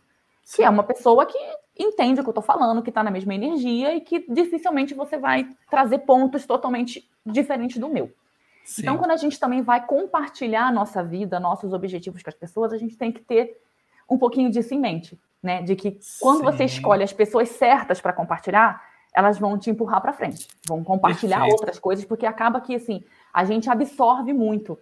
que 0.56 0.62
é 0.62 0.68
uma 0.68 0.82
pessoa 0.82 1.24
que 1.24 1.38
entende 1.78 2.20
o 2.20 2.24
que 2.24 2.28
eu 2.28 2.32
estou 2.32 2.42
falando, 2.42 2.82
que 2.82 2.90
está 2.90 3.02
na 3.02 3.10
mesma 3.10 3.34
energia 3.34 3.94
e 3.94 4.00
que 4.00 4.24
dificilmente 4.28 4.94
você 4.94 5.16
vai 5.16 5.48
trazer 5.70 5.98
pontos 5.98 6.44
totalmente 6.46 7.08
diferentes 7.24 7.78
do 7.78 7.88
meu. 7.88 8.10
Sim. 8.64 8.82
Então, 8.82 8.98
quando 8.98 9.12
a 9.12 9.16
gente 9.16 9.38
também 9.38 9.62
vai 9.62 9.84
compartilhar 9.84 10.66
a 10.66 10.72
nossa 10.72 11.02
vida, 11.02 11.38
nossos 11.38 11.72
objetivos 11.72 12.22
com 12.22 12.30
as 12.30 12.34
pessoas, 12.34 12.72
a 12.72 12.78
gente 12.78 12.96
tem 12.96 13.12
que 13.12 13.20
ter 13.20 13.60
um 14.12 14.18
pouquinho 14.18 14.50
disso 14.50 14.74
em 14.74 14.78
mente, 14.78 15.18
né? 15.42 15.62
De 15.62 15.74
que 15.74 15.98
quando 16.20 16.42
você 16.42 16.68
Sim. 16.68 16.76
escolhe 16.76 17.02
as 17.02 17.12
pessoas 17.12 17.48
certas 17.50 18.00
para 18.00 18.12
compartilhar, 18.12 18.82
elas 19.14 19.38
vão 19.38 19.58
te 19.58 19.70
empurrar 19.70 20.00
para 20.00 20.12
frente, 20.12 20.48
vão 20.66 20.82
compartilhar 20.82 21.38
Perfeito. 21.40 21.58
outras 21.60 21.78
coisas, 21.78 22.04
porque 22.04 22.24
acaba 22.26 22.60
que 22.60 22.74
assim 22.74 23.02
a 23.32 23.44
gente 23.44 23.68
absorve 23.68 24.32
muito, 24.32 24.78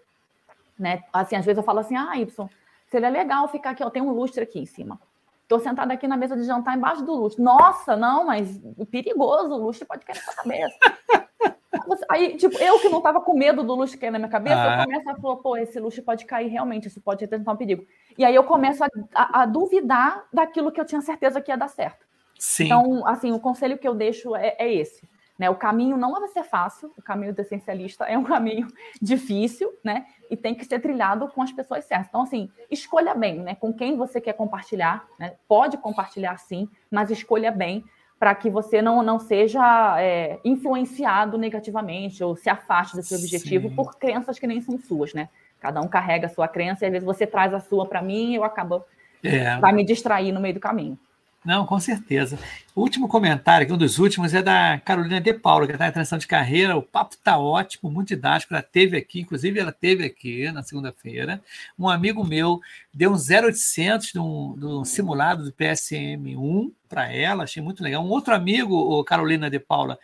né? 0.78 1.02
Assim, 1.12 1.36
às 1.36 1.44
vezes 1.44 1.58
eu 1.58 1.64
falo 1.64 1.80
assim, 1.80 1.96
ah, 1.96 2.16
Y, 2.16 2.48
seria 2.88 3.08
legal 3.08 3.46
ficar 3.48 3.70
aqui, 3.70 3.82
ó, 3.84 3.90
tem 3.90 4.02
um 4.02 4.10
lustre 4.12 4.42
aqui 4.42 4.58
em 4.60 4.66
cima. 4.66 5.00
Tô 5.48 5.58
sentada 5.58 5.92
aqui 5.92 6.06
na 6.06 6.16
mesa 6.16 6.36
de 6.36 6.44
jantar 6.44 6.76
embaixo 6.76 7.02
do 7.04 7.12
lustre. 7.12 7.42
Nossa, 7.42 7.96
não, 7.96 8.24
mas 8.24 8.60
perigoso, 8.90 9.52
o 9.54 9.56
lustre 9.58 9.84
pode 9.86 10.04
cair 10.04 10.16
na 10.16 10.22
sua 10.22 10.34
cabeça. 10.34 10.76
Você- 11.86 12.04
Aí, 12.08 12.36
tipo, 12.36 12.56
eu 12.58 12.78
que 12.78 12.88
não 12.88 13.00
tava 13.00 13.20
com 13.20 13.32
medo 13.36 13.62
do 13.64 13.74
lustre 13.74 13.98
cair 13.98 14.10
na 14.12 14.18
minha 14.18 14.30
cabeça, 14.30 14.60
Ah. 14.62 14.78
eu 14.80 14.84
começo 14.84 15.10
a 15.10 15.14
falar, 15.16 15.36
pô, 15.36 15.56
esse 15.56 15.78
lustre 15.80 16.02
pode 16.02 16.24
cair 16.24 16.48
realmente, 16.48 16.86
isso 16.86 17.00
pode 17.00 17.20
representar 17.24 17.52
um 17.52 17.56
perigo. 17.56 17.84
E 18.20 18.24
aí 18.26 18.34
eu 18.34 18.44
começo 18.44 18.84
a, 18.84 18.88
a- 19.14 19.40
a 19.42 19.46
duvidar 19.46 20.26
daquilo 20.30 20.70
que 20.70 20.78
eu 20.78 20.84
tinha 20.84 21.00
certeza 21.00 21.40
que 21.40 21.50
ia 21.50 21.56
dar 21.56 21.68
certo. 21.68 22.04
Sim. 22.38 22.66
Então, 22.66 23.06
assim, 23.06 23.32
o 23.32 23.40
conselho 23.40 23.78
que 23.78 23.88
eu 23.88 23.94
deixo 23.94 24.36
é, 24.36 24.54
é 24.58 24.70
esse. 24.70 25.08
Né? 25.38 25.48
O 25.48 25.54
caminho 25.54 25.96
não 25.96 26.12
vai 26.12 26.28
ser 26.28 26.42
fácil, 26.42 26.92
o 26.98 27.00
caminho 27.00 27.32
do 27.32 27.40
essencialista 27.40 28.04
é 28.04 28.18
um 28.18 28.22
caminho 28.36 28.68
difícil, 29.00 29.72
né? 29.82 30.04
E 30.30 30.36
tem 30.36 30.54
que 30.54 30.66
ser 30.66 30.80
trilhado 30.80 31.28
com 31.28 31.40
as 31.40 31.50
pessoas 31.50 31.86
certas. 31.86 32.08
Então, 32.08 32.20
assim, 32.20 32.50
escolha 32.70 33.14
bem, 33.14 33.38
né? 33.40 33.54
Com 33.54 33.72
quem 33.72 33.96
você 33.96 34.20
quer 34.20 34.34
compartilhar, 34.34 35.08
né? 35.18 35.36
Pode 35.48 35.78
compartilhar 35.78 36.36
sim, 36.38 36.68
mas 36.90 37.10
escolha 37.10 37.50
bem 37.50 37.82
para 38.18 38.34
que 38.34 38.50
você 38.50 38.82
não, 38.82 39.02
não 39.02 39.18
seja 39.18 39.98
é, 39.98 40.38
influenciado 40.44 41.38
negativamente 41.38 42.22
ou 42.22 42.36
se 42.36 42.50
afaste 42.50 42.96
do 42.96 43.02
seu 43.02 43.16
objetivo 43.16 43.70
Sim. 43.70 43.74
por 43.74 43.96
crenças 43.96 44.38
que 44.38 44.46
nem 44.46 44.60
são 44.60 44.78
suas, 44.78 45.14
né? 45.14 45.30
Cada 45.61 45.80
um 45.80 45.88
carrega 45.88 46.26
a 46.26 46.30
sua 46.30 46.48
crença 46.48 46.84
e 46.84 46.86
às 46.86 46.92
vezes 46.92 47.06
você 47.06 47.26
traz 47.26 47.52
a 47.52 47.61
sua 47.61 47.86
para 47.86 48.02
mim 48.02 48.32
e 48.32 48.34
eu 48.36 48.44
acabo 48.44 48.84
É. 49.22 49.58
Vai 49.58 49.72
me 49.72 49.84
distrair 49.84 50.32
no 50.32 50.40
meio 50.40 50.54
do 50.54 50.61
caminho. 50.61 50.98
Não, 51.42 51.64
com 51.64 51.80
certeza. 51.80 52.38
O 52.74 52.82
último 52.82 53.08
comentário, 53.08 53.66
que 53.66 53.72
um 53.72 53.78
dos 53.78 53.98
últimos, 53.98 54.34
é 54.34 54.42
da 54.42 54.78
Carolina 54.84 55.18
De 55.18 55.32
Paula, 55.32 55.66
que 55.66 55.72
está 55.72 55.88
em 55.88 55.92
transição 55.92 56.18
de 56.18 56.26
carreira. 56.26 56.76
O 56.76 56.82
papo 56.82 57.14
está 57.14 57.38
ótimo, 57.38 57.90
muito 57.90 58.08
didático. 58.08 58.52
Ela 58.52 58.62
teve 58.62 58.98
aqui, 58.98 59.20
inclusive 59.20 59.58
ela 59.58 59.72
teve 59.72 60.04
aqui 60.04 60.52
na 60.52 60.62
segunda-feira. 60.62 61.42
Um 61.78 61.88
amigo 61.88 62.22
meu 62.24 62.61
deu 62.92 63.11
um 63.11 63.14
0800 63.14 64.12
de 64.12 64.18
um, 64.18 64.54
de 64.58 64.66
um 64.66 64.84
simulado 64.84 65.44
do 65.44 65.52
PSM1 65.52 66.70
para 66.86 67.11
ela, 67.11 67.44
achei 67.44 67.62
muito 67.62 67.82
legal. 67.82 68.04
Um 68.04 68.11
outro 68.11 68.34
amigo, 68.34 68.74
o 68.74 69.02
Carolina 69.02 69.48
De 69.48 69.58
Paula, 69.58 69.98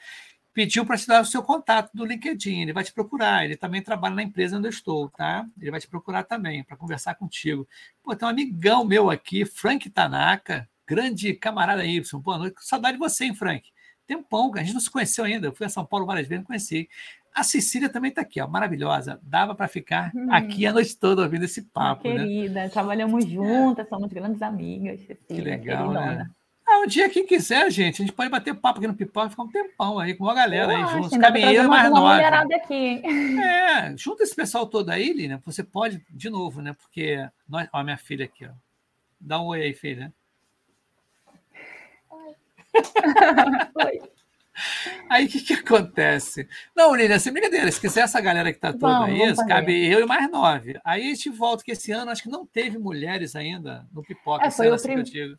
pediu 0.56 0.86
para 0.86 0.96
te 0.96 1.06
dar 1.06 1.20
o 1.20 1.26
seu 1.26 1.42
contato 1.42 1.90
do 1.92 2.02
LinkedIn. 2.02 2.62
Ele 2.62 2.72
vai 2.72 2.82
te 2.82 2.90
procurar. 2.90 3.44
Ele 3.44 3.58
também 3.58 3.82
trabalha 3.82 4.14
na 4.14 4.22
empresa 4.22 4.56
onde 4.56 4.66
eu 4.66 4.70
estou, 4.70 5.10
tá? 5.10 5.46
Ele 5.60 5.70
vai 5.70 5.78
te 5.78 5.86
procurar 5.86 6.22
também 6.22 6.64
para 6.64 6.78
conversar 6.78 7.14
contigo. 7.14 7.68
Pô, 8.02 8.16
tem 8.16 8.26
um 8.26 8.30
amigão 8.30 8.82
meu 8.82 9.10
aqui, 9.10 9.44
Frank 9.44 9.90
Tanaka, 9.90 10.66
grande 10.88 11.34
camarada 11.34 11.84
Y. 11.84 12.22
Boa 12.22 12.38
noite. 12.38 12.56
Saudade 12.60 12.94
de 12.94 12.98
você, 12.98 13.26
hein, 13.26 13.34
Frank? 13.34 13.68
Tempão, 14.06 14.50
a 14.54 14.62
gente 14.62 14.72
não 14.72 14.80
se 14.80 14.90
conheceu 14.90 15.26
ainda. 15.26 15.46
Eu 15.46 15.54
fui 15.54 15.66
a 15.66 15.68
São 15.68 15.84
Paulo 15.84 16.06
várias 16.06 16.26
vezes, 16.26 16.40
não 16.40 16.46
conheci. 16.46 16.88
A 17.34 17.44
Cecília 17.44 17.90
também 17.90 18.08
está 18.08 18.22
aqui, 18.22 18.40
ó, 18.40 18.48
maravilhosa. 18.48 19.20
Dava 19.22 19.54
para 19.54 19.68
ficar 19.68 20.10
hum. 20.14 20.28
aqui 20.32 20.66
a 20.66 20.72
noite 20.72 20.96
toda 20.96 21.20
ouvindo 21.20 21.44
esse 21.44 21.60
papo. 21.60 22.04
Querida, 22.04 22.62
né? 22.62 22.68
trabalhamos 22.70 23.26
juntas, 23.26 23.86
somos 23.90 24.10
grandes 24.10 24.40
amigas. 24.40 25.00
Cecília, 25.00 25.58
que 25.58 25.66
legal, 25.68 25.92
né? 25.92 26.30
Ah, 26.68 26.80
um 26.80 26.86
dia, 26.86 27.08
quem 27.08 27.24
quiser, 27.24 27.70
gente, 27.70 28.02
a 28.02 28.04
gente 28.04 28.14
pode 28.14 28.28
bater 28.28 28.52
papo 28.52 28.78
aqui 28.78 28.88
no 28.88 28.94
Pipoca 28.94 29.28
e 29.28 29.30
ficar 29.30 29.44
um 29.44 29.48
tempão 29.48 30.00
aí 30.00 30.14
com 30.14 30.28
a 30.28 30.34
galera 30.34 30.76
aí 30.76 30.86
juntos. 30.88 31.16
Caminheiro 31.16 31.68
mais 31.68 31.88
nove. 31.88 32.24
Aqui. 32.54 33.02
É, 33.40 33.96
junta 33.96 34.24
esse 34.24 34.34
pessoal 34.34 34.66
todo 34.66 34.90
aí, 34.90 35.12
Lina. 35.12 35.40
Você 35.44 35.62
pode, 35.62 36.04
de 36.10 36.28
novo, 36.28 36.60
né? 36.60 36.74
Porque 36.74 37.24
nós, 37.48 37.68
ó, 37.72 37.84
minha 37.84 37.96
filha 37.96 38.24
aqui, 38.24 38.46
ó. 38.46 38.50
Dá 39.20 39.40
um 39.40 39.46
oi 39.46 39.62
aí, 39.62 39.74
filha. 39.74 40.12
Oi. 43.74 44.02
Aí 45.08 45.26
o 45.26 45.28
que, 45.28 45.40
que 45.40 45.52
acontece? 45.52 46.48
Não, 46.74 46.94
Lilian, 46.94 47.18
sem 47.18 47.32
brincadeira, 47.32 47.70
se 47.70 47.80
quiser 47.80 48.02
essa 48.02 48.20
galera 48.20 48.50
que 48.50 48.58
está 48.58 48.72
toda 48.72 49.04
aí, 49.04 49.36
cabe 49.46 49.86
eu 49.86 50.00
e 50.00 50.06
mais 50.06 50.28
nove. 50.30 50.80
Aí 50.84 51.02
a 51.02 51.14
gente 51.14 51.30
volta, 51.30 51.62
que 51.62 51.72
esse 51.72 51.92
ano 51.92 52.10
acho 52.10 52.22
que 52.22 52.28
não 52.28 52.44
teve 52.44 52.76
mulheres 52.78 53.36
ainda 53.36 53.86
no 53.92 54.02
pipoca. 54.02 54.46
É, 54.46 54.50
foi, 54.50 54.68
o 54.68 54.74
assim 54.74 55.02
prim... 55.04 55.36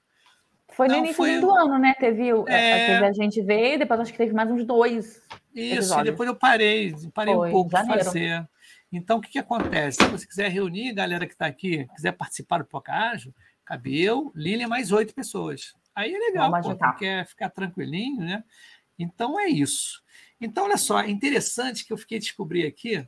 foi 0.70 0.88
no 0.88 0.94
não, 0.94 1.00
início 1.00 1.16
foi... 1.16 1.40
do 1.40 1.52
ano, 1.52 1.78
né? 1.78 1.94
Teve, 2.00 2.30
é... 2.48 2.88
teve 2.94 3.06
a 3.06 3.14
gente 3.14 3.42
veio, 3.42 3.80
depois 3.80 4.00
acho 4.00 4.12
que 4.12 4.18
teve 4.18 4.34
mais 4.34 4.50
uns 4.50 4.64
dois. 4.64 5.22
Isso, 5.54 6.00
e 6.00 6.04
depois 6.04 6.28
eu 6.28 6.36
parei, 6.36 6.94
parei 7.14 7.34
foi, 7.34 7.50
um 7.50 7.52
pouco 7.52 7.70
de 7.70 7.88
fazer. 7.88 8.48
Então, 8.92 9.18
o 9.18 9.22
que, 9.22 9.32
que 9.32 9.40
acontece? 9.40 9.98
Se 9.98 10.10
você 10.10 10.26
quiser 10.26 10.50
reunir 10.50 10.92
a 10.92 10.94
galera 10.94 11.26
que 11.26 11.34
está 11.34 11.46
aqui, 11.46 11.88
quiser 11.96 12.12
participar 12.14 12.60
do 12.60 12.66
Pocágio, 12.66 13.34
cabe 13.66 14.02
eu, 14.02 14.32
Lilian, 14.36 14.68
mais 14.68 14.92
oito 14.92 15.14
pessoas. 15.14 15.74
Aí 15.96 16.14
é 16.14 16.18
legal, 16.18 16.52
pô, 16.62 16.76
quer 16.98 17.26
ficar 17.26 17.50
tranquilinho, 17.50 18.22
né? 18.22 18.44
Então 19.00 19.40
é 19.40 19.48
isso. 19.48 20.04
Então, 20.40 20.66
olha 20.66 20.78
só, 20.78 21.02
é 21.02 21.10
interessante 21.10 21.86
que 21.86 21.92
eu 21.92 21.98
fiquei 21.98 22.20
descobrir 22.20 22.66
aqui 22.66 23.06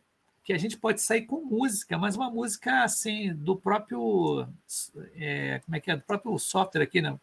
que 0.49 0.53
a 0.53 0.57
gente 0.57 0.77
pode 0.77 0.99
sair 0.99 1.27
com 1.27 1.45
música, 1.45 1.95
mas 1.95 2.15
uma 2.15 2.31
música 2.31 2.83
assim 2.83 3.31
do 3.35 3.55
próprio 3.55 4.47
é, 5.13 5.59
como 5.63 5.75
é 5.75 5.79
que 5.79 5.91
é 5.91 5.95
do 5.95 6.01
próprio 6.01 6.39
software 6.39 6.81
aqui, 6.81 7.03
né? 7.03 7.15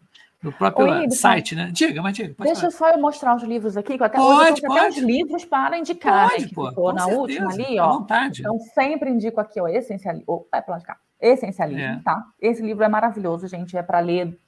Do 0.42 0.52
próprio 0.52 0.86
Oi, 0.86 1.10
site, 1.10 1.54
né? 1.54 1.70
Diga, 1.72 2.02
mas 2.02 2.14
diga. 2.14 2.34
Deixa 2.38 2.60
falar. 2.60 2.70
só 2.70 2.90
eu 2.90 2.98
mostrar 3.00 3.34
os 3.34 3.42
livros 3.42 3.76
aqui, 3.76 3.96
que 3.96 4.04
até 4.04 4.18
pode, 4.18 4.50
hoje 4.52 4.62
eu 4.62 4.68
pode. 4.68 4.78
até 4.80 4.88
os 4.90 4.96
livros 4.98 5.44
para 5.44 5.78
indicar. 5.78 6.30
Pode, 6.30 6.42
né, 6.44 6.50
pô, 6.54 6.68
ficou 6.68 6.92
na 6.92 7.00
certeza, 7.00 7.20
última 7.20 7.52
ali, 7.52 7.80
ó. 7.80 7.92
vontade. 7.98 8.40
Então 8.42 8.58
sempre 8.74 9.10
indico 9.10 9.40
aqui, 9.40 9.60
ó, 9.60 9.66
essencialismo. 9.66 10.46
Vai 10.52 10.62
para 10.62 10.74
lá 10.74 10.78
de 10.78 10.84
cá. 10.84 10.98
Essencialismo, 11.20 11.82
É. 11.82 12.00
tá? 12.04 12.22
Esse 12.40 12.62
livro 12.62 12.84
é 12.84 12.88
maravilhoso, 12.88 13.48
gente. 13.48 13.76
É 13.76 13.82
para 13.82 13.98
ler 14.00 14.38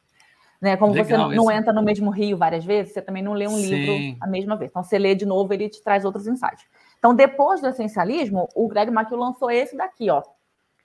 né? 0.60 0.76
Como 0.76 0.92
você 0.92 1.02
Legal 1.02 1.18
não, 1.28 1.36
não 1.36 1.44
isso. 1.44 1.52
entra 1.52 1.72
no 1.72 1.82
mesmo 1.82 2.10
rio 2.10 2.36
várias 2.36 2.64
vezes, 2.64 2.92
você 2.92 3.00
também 3.00 3.22
não 3.22 3.32
lê 3.32 3.46
um 3.46 3.50
Sim. 3.56 3.68
livro 3.70 4.16
a 4.20 4.26
mesma 4.26 4.56
vez. 4.56 4.70
Então, 4.70 4.82
você 4.82 4.98
lê 4.98 5.14
de 5.14 5.24
novo, 5.24 5.54
ele 5.54 5.68
te 5.68 5.80
traz 5.82 6.04
outros 6.04 6.26
insights. 6.26 6.64
Então, 6.98 7.14
depois 7.14 7.60
do 7.60 7.68
essencialismo, 7.68 8.48
o 8.56 8.66
Greg 8.66 8.90
McKeown 8.90 9.20
lançou 9.20 9.50
esse 9.52 9.76
daqui, 9.76 10.10
ó, 10.10 10.20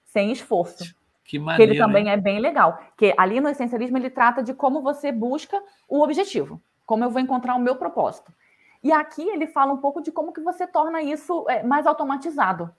Sem 0.06 0.32
Esforço. 0.32 0.94
Que 1.24 1.38
Que 1.38 1.40
maneiro. 1.40 1.72
ele 1.74 1.80
também 1.80 2.08
hein? 2.08 2.14
é 2.14 2.18
bem 2.18 2.40
legal. 2.40 2.78
Que 2.98 3.14
ali 3.18 3.40
no 3.40 3.50
essencialismo 3.50 3.98
ele 3.98 4.10
trata 4.10 4.44
de 4.44 4.54
como 4.54 4.82
você 4.82 5.12
busca 5.12 5.62
o 5.88 6.02
objetivo, 6.02 6.62
como 6.86 7.04
eu 7.04 7.10
vou 7.10 7.22
encontrar 7.22 7.56
o 7.56 7.60
meu 7.60 7.76
propósito. 7.76 8.32
E 8.84 8.92
aqui 8.92 9.22
ele 9.30 9.48
fala 9.48 9.72
um 9.72 9.78
pouco 9.78 10.02
de 10.02 10.12
como 10.12 10.34
que 10.34 10.42
você 10.42 10.68
torna 10.68 11.02
isso 11.02 11.46
é, 11.50 11.64
mais 11.64 11.88
automatizado. 11.88 12.70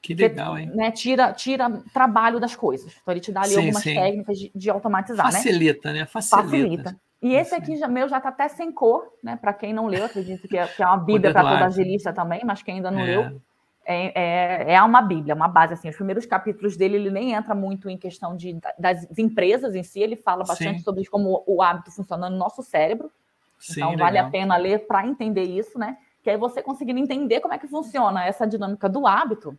Que 0.00 0.14
Você, 0.14 0.28
legal, 0.28 0.56
hein? 0.58 0.70
né, 0.74 0.90
tira, 0.92 1.32
tira 1.32 1.68
trabalho 1.92 2.38
das 2.38 2.54
coisas. 2.54 2.94
Então 3.02 3.12
ele 3.12 3.20
te 3.20 3.32
dá 3.32 3.40
ali 3.40 3.50
Sim, 3.50 3.56
algumas 3.60 3.82
sim. 3.82 3.94
técnicas 3.94 4.38
de, 4.38 4.52
de 4.54 4.70
automatizar, 4.70 5.26
né? 5.26 5.32
Facilita, 5.32 5.92
né? 5.92 6.06
Facilita. 6.06 6.44
Facilita. 6.48 7.00
E 7.20 7.34
esse 7.34 7.52
aqui 7.54 7.74
já, 7.76 7.88
meu 7.88 8.06
já 8.08 8.18
está 8.18 8.28
até 8.28 8.46
sem 8.46 8.70
cor, 8.70 9.12
né? 9.24 9.36
Para 9.36 9.52
quem 9.52 9.72
não 9.72 9.86
leu, 9.86 10.04
acredito 10.04 10.46
que 10.46 10.56
é, 10.56 10.68
que 10.68 10.80
é 10.82 10.86
uma 10.86 10.98
bíblia 11.02 11.32
para 11.32 11.42
todo 11.42 11.64
agilista 11.64 12.12
também, 12.12 12.42
mas 12.44 12.62
quem 12.62 12.76
ainda 12.76 12.92
não 12.92 13.00
É. 13.00 13.04
leu, 13.06 13.42
é, 13.90 14.12
é, 14.14 14.74
é 14.74 14.82
uma 14.82 15.00
bíblia, 15.00 15.34
uma 15.34 15.48
base 15.48 15.72
assim. 15.72 15.88
Os 15.88 15.96
primeiros 15.96 16.26
capítulos 16.26 16.76
dele 16.76 16.96
ele 16.96 17.10
nem 17.10 17.32
entra 17.32 17.54
muito 17.54 17.88
em 17.88 17.96
questão 17.96 18.36
de, 18.36 18.60
das 18.78 19.18
empresas 19.18 19.74
em 19.74 19.82
si, 19.82 20.00
ele 20.00 20.14
fala 20.14 20.44
bastante 20.44 20.80
Sim. 20.80 20.84
sobre 20.84 21.06
como 21.06 21.42
o 21.46 21.62
hábito 21.62 21.90
funciona 21.90 22.28
no 22.28 22.36
nosso 22.36 22.62
cérebro. 22.62 23.10
Sim, 23.58 23.80
então 23.80 23.96
vale 23.96 24.18
a 24.18 24.24
legal. 24.24 24.30
pena 24.30 24.56
ler 24.58 24.86
para 24.86 25.06
entender 25.06 25.44
isso, 25.44 25.78
né? 25.78 25.96
Que 26.22 26.28
aí 26.28 26.36
você 26.36 26.62
conseguindo 26.62 27.00
entender 27.00 27.40
como 27.40 27.54
é 27.54 27.58
que 27.58 27.66
funciona 27.66 28.26
essa 28.26 28.46
dinâmica 28.46 28.90
do 28.90 29.06
hábito, 29.06 29.58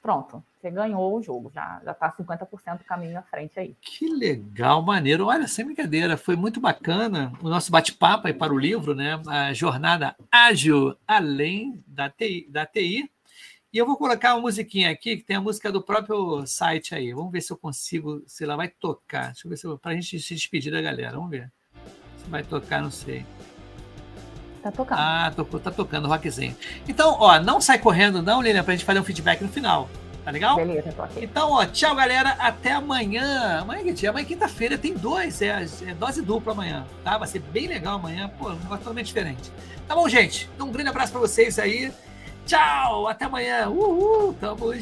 pronto, 0.00 0.40
você 0.56 0.70
ganhou 0.70 1.16
o 1.16 1.20
jogo, 1.20 1.50
já 1.52 1.80
já 1.84 1.90
está 1.90 2.12
50% 2.12 2.78
do 2.78 2.84
caminho 2.84 3.18
à 3.18 3.22
frente 3.22 3.58
aí. 3.58 3.74
Que 3.80 4.08
legal, 4.08 4.80
maneiro. 4.80 5.26
Olha, 5.26 5.48
sem 5.48 5.64
brincadeira, 5.64 6.16
foi 6.16 6.36
muito 6.36 6.60
bacana 6.60 7.32
o 7.42 7.48
nosso 7.48 7.72
bate-papo 7.72 8.28
aí 8.28 8.32
para 8.32 8.54
o 8.54 8.58
livro, 8.58 8.94
né? 8.94 9.20
A 9.26 9.52
jornada 9.52 10.14
ágil 10.30 10.96
além 11.04 11.82
da 11.84 12.08
TI, 12.08 12.46
da 12.48 12.64
TI. 12.64 13.10
E 13.72 13.78
eu 13.78 13.84
vou 13.84 13.96
colocar 13.96 14.34
uma 14.34 14.42
musiquinha 14.42 14.90
aqui, 14.90 15.16
que 15.16 15.24
tem 15.24 15.36
a 15.36 15.40
música 15.40 15.70
do 15.70 15.82
próprio 15.82 16.46
site 16.46 16.94
aí. 16.94 17.12
Vamos 17.12 17.32
ver 17.32 17.40
se 17.40 17.52
eu 17.52 17.56
consigo, 17.56 18.22
se 18.26 18.44
ela 18.44 18.56
vai 18.56 18.68
tocar. 18.68 19.32
Deixa 19.32 19.46
eu 19.46 19.50
ver 19.50 19.56
se 19.56 19.78
para 19.78 19.92
a 19.92 19.94
gente 19.94 20.18
se 20.18 20.34
despedir 20.34 20.72
da 20.72 20.80
galera. 20.80 21.12
Vamos 21.16 21.30
ver. 21.30 21.52
Se 22.16 22.30
vai 22.30 22.42
tocar, 22.42 22.80
não 22.80 22.90
sei. 22.90 23.26
Tá 24.62 24.72
tocando. 24.72 24.98
Ah, 24.98 25.32
tocou, 25.34 25.60
tá 25.60 25.70
tocando 25.70 26.06
o 26.06 26.08
rockzinho. 26.08 26.56
Então, 26.88 27.16
ó, 27.20 27.38
não 27.40 27.60
sai 27.60 27.78
correndo, 27.78 28.22
não, 28.22 28.40
Lilian, 28.40 28.64
pra 28.64 28.74
gente 28.74 28.84
fazer 28.84 28.98
um 28.98 29.04
feedback 29.04 29.42
no 29.42 29.48
final. 29.48 29.88
Tá 30.24 30.32
legal? 30.32 30.56
Beleza, 30.56 30.90
tô 30.90 31.02
aqui. 31.02 31.24
Então, 31.24 31.52
ó, 31.52 31.64
tchau, 31.66 31.94
galera. 31.94 32.30
Até 32.30 32.72
amanhã. 32.72 33.60
Amanhã 33.60 33.84
que 33.84 33.92
dia? 33.92 34.10
Amanhã 34.10 34.24
é 34.24 34.26
quinta-feira. 34.26 34.76
Tem 34.76 34.92
dois. 34.92 35.40
É, 35.40 35.64
é 35.86 35.94
dose 35.94 36.20
dupla 36.20 36.52
amanhã. 36.52 36.84
Tá? 37.04 37.16
Vai 37.16 37.28
ser 37.28 37.38
bem 37.38 37.68
legal 37.68 37.94
amanhã. 37.94 38.28
Pô, 38.36 38.48
um 38.48 38.56
negócio 38.56 38.78
totalmente 38.78 39.06
diferente. 39.06 39.52
Tá 39.86 39.94
bom, 39.94 40.08
gente? 40.08 40.50
Então, 40.56 40.66
um 40.66 40.72
grande 40.72 40.88
abraço 40.88 41.12
pra 41.12 41.20
vocês 41.20 41.60
aí. 41.60 41.92
Tchau. 42.46 43.08
Até 43.08 43.24
amanhã. 43.26 43.68
Uhul. 43.68 44.34
Tamo 44.40 44.72